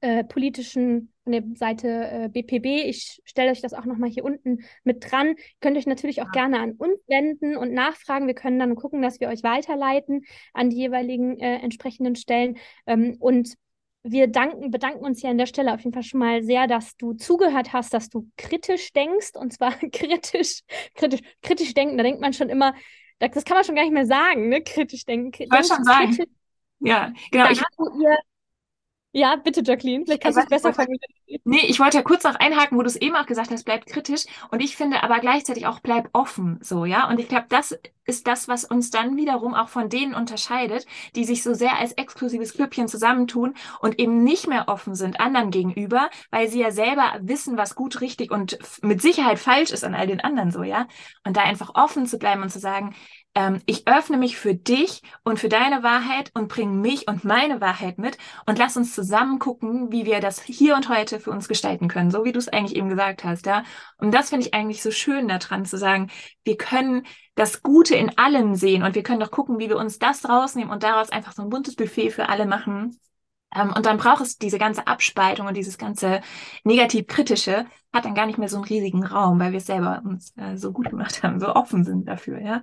äh, 0.00 0.24
politischen, 0.24 1.12
von 1.22 1.32
der 1.32 1.44
Seite 1.54 1.88
äh, 1.88 2.28
BPB. 2.28 2.88
Ich 2.88 3.20
stelle 3.24 3.52
euch 3.52 3.60
das 3.60 3.72
auch 3.72 3.84
nochmal 3.84 4.10
hier 4.10 4.24
unten 4.24 4.64
mit 4.82 5.08
dran. 5.08 5.28
Ihr 5.28 5.36
könnt 5.60 5.76
euch 5.76 5.86
natürlich 5.86 6.22
auch 6.22 6.34
ja. 6.34 6.42
gerne 6.42 6.58
an 6.58 6.72
uns 6.72 6.98
wenden 7.06 7.56
und 7.56 7.72
nachfragen. 7.72 8.26
Wir 8.26 8.34
können 8.34 8.58
dann 8.58 8.74
gucken, 8.74 9.00
dass 9.00 9.20
wir 9.20 9.28
euch 9.28 9.44
weiterleiten 9.44 10.24
an 10.54 10.70
die 10.70 10.76
jeweiligen 10.76 11.38
äh, 11.38 11.58
entsprechenden 11.58 12.16
Stellen. 12.16 12.56
Ähm, 12.88 13.16
und 13.20 13.54
wir 14.04 14.26
danken, 14.26 14.70
bedanken 14.70 15.04
uns 15.04 15.20
hier 15.20 15.30
an 15.30 15.38
der 15.38 15.46
Stelle 15.46 15.72
auf 15.72 15.80
jeden 15.80 15.92
Fall 15.92 16.02
schon 16.02 16.20
mal 16.20 16.42
sehr, 16.42 16.66
dass 16.66 16.96
du 16.96 17.12
zugehört 17.12 17.72
hast, 17.72 17.94
dass 17.94 18.08
du 18.08 18.28
kritisch 18.36 18.92
denkst 18.92 19.32
und 19.34 19.52
zwar 19.52 19.72
kritisch, 19.92 20.62
kritisch, 20.94 21.20
kritisch 21.42 21.74
denken. 21.74 21.96
Da 21.96 22.02
denkt 22.02 22.20
man 22.20 22.32
schon 22.32 22.48
immer, 22.48 22.74
das 23.18 23.44
kann 23.44 23.56
man 23.56 23.64
schon 23.64 23.76
gar 23.76 23.82
nicht 23.82 23.92
mehr 23.92 24.06
sagen, 24.06 24.48
ne? 24.48 24.62
Kritisch 24.62 25.04
denken. 25.04 25.50
Wollte 25.50 25.68
schon 25.68 25.84
sagen. 25.84 26.18
Ja, 26.80 27.12
genau. 27.30 27.48
Ich, 27.50 27.60
ihr 27.60 28.16
ja, 29.12 29.36
bitte, 29.36 29.62
Jacqueline. 29.64 30.04
Vielleicht 30.04 30.22
kannst 30.22 30.38
du 30.38 30.42
es 30.42 30.48
besser 30.48 30.72
formulieren. 30.72 31.00
Nee, 31.44 31.66
ich 31.66 31.80
wollte 31.80 31.98
ja 31.98 32.02
kurz 32.02 32.24
noch 32.24 32.34
einhaken, 32.34 32.78
wo 32.78 32.82
du 32.82 32.88
es 32.88 32.96
eben 32.96 33.14
auch 33.14 33.26
gesagt 33.26 33.50
hast, 33.50 33.64
bleib 33.64 33.86
kritisch. 33.86 34.24
Und 34.50 34.60
ich 34.60 34.76
finde 34.76 35.02
aber 35.02 35.18
gleichzeitig 35.20 35.66
auch 35.66 35.80
bleib 35.80 36.08
offen, 36.12 36.58
so, 36.62 36.84
ja. 36.84 37.08
Und 37.08 37.20
ich 37.20 37.28
glaube, 37.28 37.46
das 37.48 37.78
ist 38.04 38.26
das, 38.26 38.48
was 38.48 38.64
uns 38.64 38.90
dann 38.90 39.16
wiederum 39.16 39.54
auch 39.54 39.68
von 39.68 39.88
denen 39.88 40.14
unterscheidet, 40.14 40.86
die 41.14 41.24
sich 41.24 41.42
so 41.42 41.54
sehr 41.54 41.78
als 41.78 41.92
exklusives 41.92 42.54
Klüppchen 42.54 42.88
zusammentun 42.88 43.54
und 43.80 43.98
eben 43.98 44.24
nicht 44.24 44.48
mehr 44.48 44.68
offen 44.68 44.94
sind 44.94 45.20
anderen 45.20 45.50
gegenüber, 45.50 46.10
weil 46.30 46.48
sie 46.48 46.60
ja 46.60 46.70
selber 46.70 47.12
wissen, 47.20 47.56
was 47.56 47.74
gut, 47.74 48.00
richtig 48.00 48.30
und 48.30 48.58
mit 48.82 49.00
Sicherheit 49.02 49.38
falsch 49.38 49.70
ist 49.70 49.84
an 49.84 49.94
all 49.94 50.06
den 50.06 50.20
anderen, 50.20 50.50
so, 50.50 50.62
ja. 50.62 50.88
Und 51.24 51.36
da 51.36 51.42
einfach 51.42 51.74
offen 51.74 52.06
zu 52.06 52.18
bleiben 52.18 52.42
und 52.42 52.50
zu 52.50 52.58
sagen, 52.58 52.94
ähm, 53.34 53.60
ich 53.66 53.88
öffne 53.88 54.18
mich 54.18 54.36
für 54.36 54.54
dich 54.54 55.02
und 55.24 55.38
für 55.38 55.48
deine 55.48 55.82
Wahrheit 55.82 56.30
und 56.34 56.48
bringe 56.48 56.72
mich 56.72 57.08
und 57.08 57.24
meine 57.24 57.60
Wahrheit 57.60 57.98
mit 57.98 58.18
und 58.46 58.58
lass 58.58 58.76
uns 58.76 58.94
zusammen 58.94 59.38
gucken, 59.38 59.90
wie 59.90 60.04
wir 60.04 60.20
das 60.20 60.42
hier 60.42 60.76
und 60.76 60.88
heute 60.88 61.18
für 61.18 61.30
uns 61.30 61.48
gestalten 61.48 61.88
können, 61.88 62.10
so 62.10 62.24
wie 62.24 62.32
du 62.32 62.38
es 62.38 62.48
eigentlich 62.48 62.76
eben 62.76 62.88
gesagt 62.88 63.24
hast, 63.24 63.46
ja. 63.46 63.64
Und 63.98 64.12
das 64.12 64.30
finde 64.30 64.46
ich 64.46 64.54
eigentlich 64.54 64.82
so 64.82 64.90
schön 64.90 65.28
daran 65.28 65.64
zu 65.64 65.78
sagen, 65.78 66.10
wir 66.44 66.56
können 66.56 67.06
das 67.34 67.62
Gute 67.62 67.94
in 67.96 68.18
allem 68.18 68.54
sehen 68.54 68.82
und 68.82 68.94
wir 68.94 69.02
können 69.02 69.20
doch 69.20 69.30
gucken, 69.30 69.58
wie 69.58 69.68
wir 69.70 69.78
uns 69.78 69.98
das 69.98 70.28
rausnehmen 70.28 70.70
und 70.72 70.82
daraus 70.82 71.10
einfach 71.10 71.32
so 71.32 71.42
ein 71.42 71.48
buntes 71.48 71.76
Buffet 71.76 72.10
für 72.10 72.28
alle 72.28 72.46
machen. 72.46 72.98
Ähm, 73.54 73.72
und 73.74 73.86
dann 73.86 73.98
braucht 73.98 74.22
es 74.22 74.38
diese 74.38 74.58
ganze 74.58 74.86
Abspaltung 74.86 75.46
und 75.46 75.56
dieses 75.56 75.78
ganze 75.78 76.20
negativ-kritische, 76.64 77.66
hat 77.92 78.04
dann 78.04 78.14
gar 78.14 78.26
nicht 78.26 78.38
mehr 78.38 78.48
so 78.48 78.56
einen 78.56 78.64
riesigen 78.64 79.04
Raum, 79.04 79.38
weil 79.38 79.52
wir 79.52 79.58
es 79.58 79.66
selber 79.66 80.02
uns 80.04 80.34
äh, 80.36 80.56
so 80.56 80.72
gut 80.72 80.90
gemacht 80.90 81.22
haben, 81.22 81.40
so 81.40 81.54
offen 81.54 81.84
sind 81.84 82.08
dafür, 82.08 82.40
ja. 82.40 82.62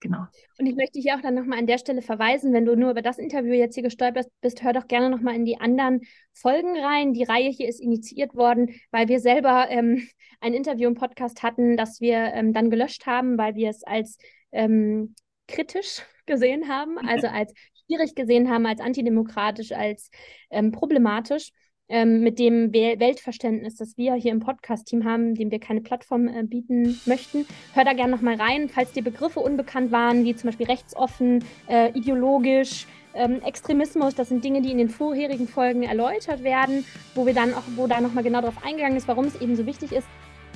Genau. 0.00 0.24
Und 0.58 0.66
ich 0.66 0.74
möchte 0.74 0.98
hier 0.98 1.14
auch 1.14 1.20
dann 1.20 1.34
nochmal 1.34 1.58
an 1.58 1.66
der 1.66 1.76
Stelle 1.76 2.00
verweisen, 2.00 2.54
wenn 2.54 2.64
du 2.64 2.74
nur 2.74 2.90
über 2.90 3.02
das 3.02 3.18
Interview 3.18 3.52
jetzt 3.52 3.74
hier 3.74 3.82
gestolpert 3.82 4.28
bist, 4.40 4.62
hör 4.62 4.72
doch 4.72 4.88
gerne 4.88 5.10
nochmal 5.10 5.36
in 5.36 5.44
die 5.44 5.60
anderen 5.60 6.00
Folgen 6.32 6.78
rein. 6.78 7.12
Die 7.12 7.22
Reihe 7.22 7.50
hier 7.50 7.68
ist 7.68 7.80
initiiert 7.80 8.34
worden, 8.34 8.74
weil 8.90 9.08
wir 9.08 9.20
selber 9.20 9.68
ähm, 9.68 10.08
ein 10.40 10.54
Interview 10.54 10.88
im 10.88 10.94
Podcast 10.94 11.42
hatten, 11.42 11.76
das 11.76 12.00
wir 12.00 12.16
ähm, 12.16 12.54
dann 12.54 12.70
gelöscht 12.70 13.06
haben, 13.06 13.36
weil 13.36 13.54
wir 13.54 13.68
es 13.68 13.84
als 13.84 14.16
ähm, 14.52 15.14
kritisch 15.46 16.02
gesehen 16.26 16.68
haben, 16.68 16.98
also 16.98 17.26
als 17.28 17.52
schwierig 17.86 18.14
gesehen 18.14 18.48
haben, 18.48 18.64
als 18.64 18.80
antidemokratisch, 18.80 19.72
als 19.72 20.10
ähm, 20.48 20.72
problematisch. 20.72 21.50
Ähm, 21.92 22.20
mit 22.20 22.38
dem 22.38 22.72
Weltverständnis, 22.72 23.74
das 23.74 23.98
wir 23.98 24.14
hier 24.14 24.30
im 24.30 24.38
Podcast-Team 24.38 25.04
haben, 25.04 25.34
dem 25.34 25.50
wir 25.50 25.58
keine 25.58 25.80
Plattform 25.80 26.28
äh, 26.28 26.44
bieten 26.44 27.00
möchten. 27.04 27.46
Hör 27.74 27.84
da 27.84 27.94
gerne 27.94 28.12
nochmal 28.12 28.36
rein, 28.36 28.68
falls 28.68 28.92
dir 28.92 29.02
Begriffe 29.02 29.40
unbekannt 29.40 29.90
waren, 29.90 30.24
wie 30.24 30.36
zum 30.36 30.50
Beispiel 30.50 30.66
rechtsoffen, 30.66 31.44
äh, 31.68 31.90
ideologisch, 31.98 32.86
ähm, 33.14 33.42
Extremismus, 33.42 34.14
das 34.14 34.28
sind 34.28 34.44
Dinge, 34.44 34.62
die 34.62 34.70
in 34.70 34.78
den 34.78 34.88
vorherigen 34.88 35.48
Folgen 35.48 35.82
erläutert 35.82 36.44
werden, 36.44 36.84
wo 37.16 37.26
wir 37.26 37.34
dann 37.34 37.54
auch, 37.54 37.64
wo 37.74 37.88
da 37.88 38.00
nochmal 38.00 38.22
genau 38.22 38.40
darauf 38.40 38.64
eingegangen 38.64 38.96
ist, 38.96 39.08
warum 39.08 39.24
es 39.24 39.40
eben 39.40 39.56
so 39.56 39.66
wichtig 39.66 39.90
ist, 39.90 40.06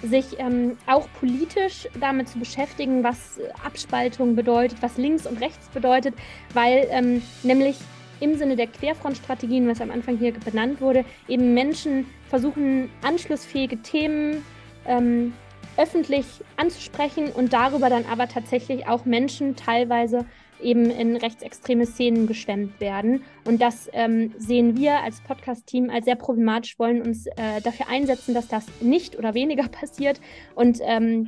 sich 0.02 0.38
ähm, 0.38 0.76
auch 0.86 1.08
politisch 1.18 1.88
damit 1.98 2.28
zu 2.28 2.38
beschäftigen, 2.38 3.02
was 3.02 3.40
Abspaltung 3.64 4.36
bedeutet, 4.36 4.78
was 4.82 4.98
links 4.98 5.26
und 5.26 5.40
rechts 5.40 5.68
bedeutet, 5.70 6.14
weil 6.52 6.86
ähm, 6.90 7.22
nämlich 7.42 7.76
im 8.20 8.36
Sinne 8.36 8.56
der 8.56 8.66
Querfrontstrategien, 8.66 9.68
was 9.68 9.80
am 9.80 9.90
Anfang 9.90 10.16
hier 10.18 10.32
benannt 10.32 10.80
wurde, 10.80 11.04
eben 11.28 11.54
Menschen 11.54 12.06
versuchen, 12.28 12.90
anschlussfähige 13.02 13.78
Themen 13.82 14.44
ähm, 14.86 15.32
öffentlich 15.76 16.26
anzusprechen 16.56 17.30
und 17.32 17.52
darüber 17.52 17.90
dann 17.90 18.04
aber 18.10 18.28
tatsächlich 18.28 18.86
auch 18.86 19.04
Menschen 19.04 19.56
teilweise 19.56 20.24
eben 20.62 20.90
in 20.90 21.16
rechtsextreme 21.16 21.84
Szenen 21.84 22.26
geschwemmt 22.26 22.80
werden. 22.80 23.22
Und 23.44 23.60
das 23.60 23.88
ähm, 23.92 24.32
sehen 24.38 24.76
wir 24.76 25.00
als 25.00 25.20
Podcast-Team 25.20 25.90
als 25.90 26.04
sehr 26.04 26.16
problematisch, 26.16 26.78
wollen 26.78 27.02
uns 27.02 27.26
äh, 27.26 27.60
dafür 27.62 27.88
einsetzen, 27.88 28.34
dass 28.34 28.48
das 28.48 28.66
nicht 28.80 29.18
oder 29.18 29.34
weniger 29.34 29.68
passiert 29.68 30.20
und 30.54 30.78
ähm, 30.82 31.26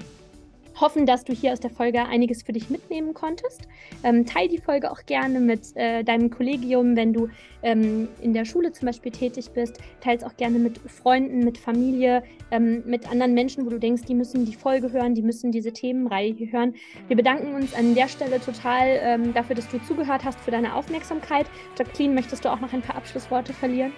hoffen, 0.81 1.07
dass 1.07 1.25
du 1.25 1.33
hier 1.33 1.53
aus 1.53 1.61
der 1.61 1.71
Folge 1.71 2.05
einiges 2.05 2.43
für 2.43 2.53
dich 2.53 2.71
mitnehmen 2.71 3.15
konntest. 3.15 3.63
Ähm, 4.03 4.27
teil 4.27 4.49
die 4.49 4.59
Folge 4.59 4.91
auch 4.91 5.05
gerne 5.07 5.41
mit 5.41 5.75
äh, 5.77 6.03
deinem 6.03 6.31
Kollegium, 6.31 6.97
wenn 6.97 7.13
du 7.13 7.29
ähm, 7.63 8.09
in 8.21 8.35
der 8.35 8.45
Schule 8.45 8.73
zum 8.73 8.87
Beispiel 8.87 9.13
tätig 9.13 9.51
bist. 9.51 9.79
Teil 10.01 10.17
es 10.17 10.25
auch 10.25 10.37
gerne 10.37 10.59
mit 10.59 10.79
Freunden, 10.79 11.41
mit 11.41 11.59
Familie, 11.59 12.23
ähm, 12.51 12.83
mit 12.87 13.11
anderen 13.11 13.35
Menschen, 13.35 13.65
wo 13.65 13.71
du 13.71 13.79
denkst, 13.79 14.03
die 14.03 14.15
müssen 14.15 14.45
die 14.45 14.55
Folge 14.55 14.93
hören, 14.93 15.15
die 15.15 15.23
müssen 15.23 15.53
diese 15.53 15.73
Themenreihe 15.73 16.35
hören. 16.51 16.75
Wir 17.09 17.17
bedanken 17.17 17.55
uns 17.55 17.75
an 17.75 17.95
der 17.95 18.09
Stelle 18.09 18.41
total 18.41 18.99
ähm, 19.01 19.35
dafür, 19.35 19.57
dass 19.57 19.69
du 19.69 19.79
zugehört 19.83 20.25
hast, 20.25 20.39
für 20.41 20.51
deine 20.51 20.75
Aufmerksamkeit. 20.75 21.47
Jacqueline, 21.79 22.15
möchtest 22.15 22.45
du 22.45 22.53
auch 22.53 22.61
noch 22.61 22.73
ein 22.73 22.83
paar 22.83 22.97
Abschlussworte 22.97 23.53
verlieren? 23.53 23.93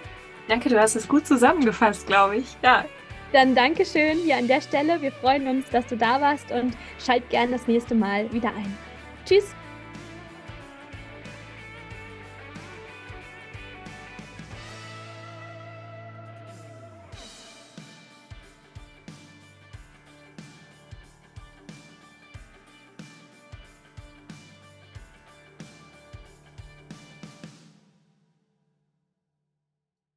Danke, 0.47 0.69
du 0.69 0.79
hast 0.79 0.95
es 0.95 1.07
gut 1.07 1.27
zusammengefasst, 1.27 2.07
glaube 2.07 2.37
ich. 2.37 2.57
Ja, 2.63 2.85
dann 3.31 3.55
Dankeschön 3.55 4.17
hier 4.17 4.37
an 4.37 4.47
der 4.47 4.61
Stelle. 4.61 5.01
Wir 5.01 5.11
freuen 5.11 5.47
uns, 5.47 5.69
dass 5.69 5.85
du 5.87 5.97
da 5.97 6.19
warst 6.21 6.51
und 6.51 6.75
schalt 7.03 7.29
gern 7.29 7.51
das 7.51 7.67
nächste 7.67 7.95
Mal 7.95 8.31
wieder 8.33 8.49
ein. 8.49 8.77
Tschüss! 9.25 9.58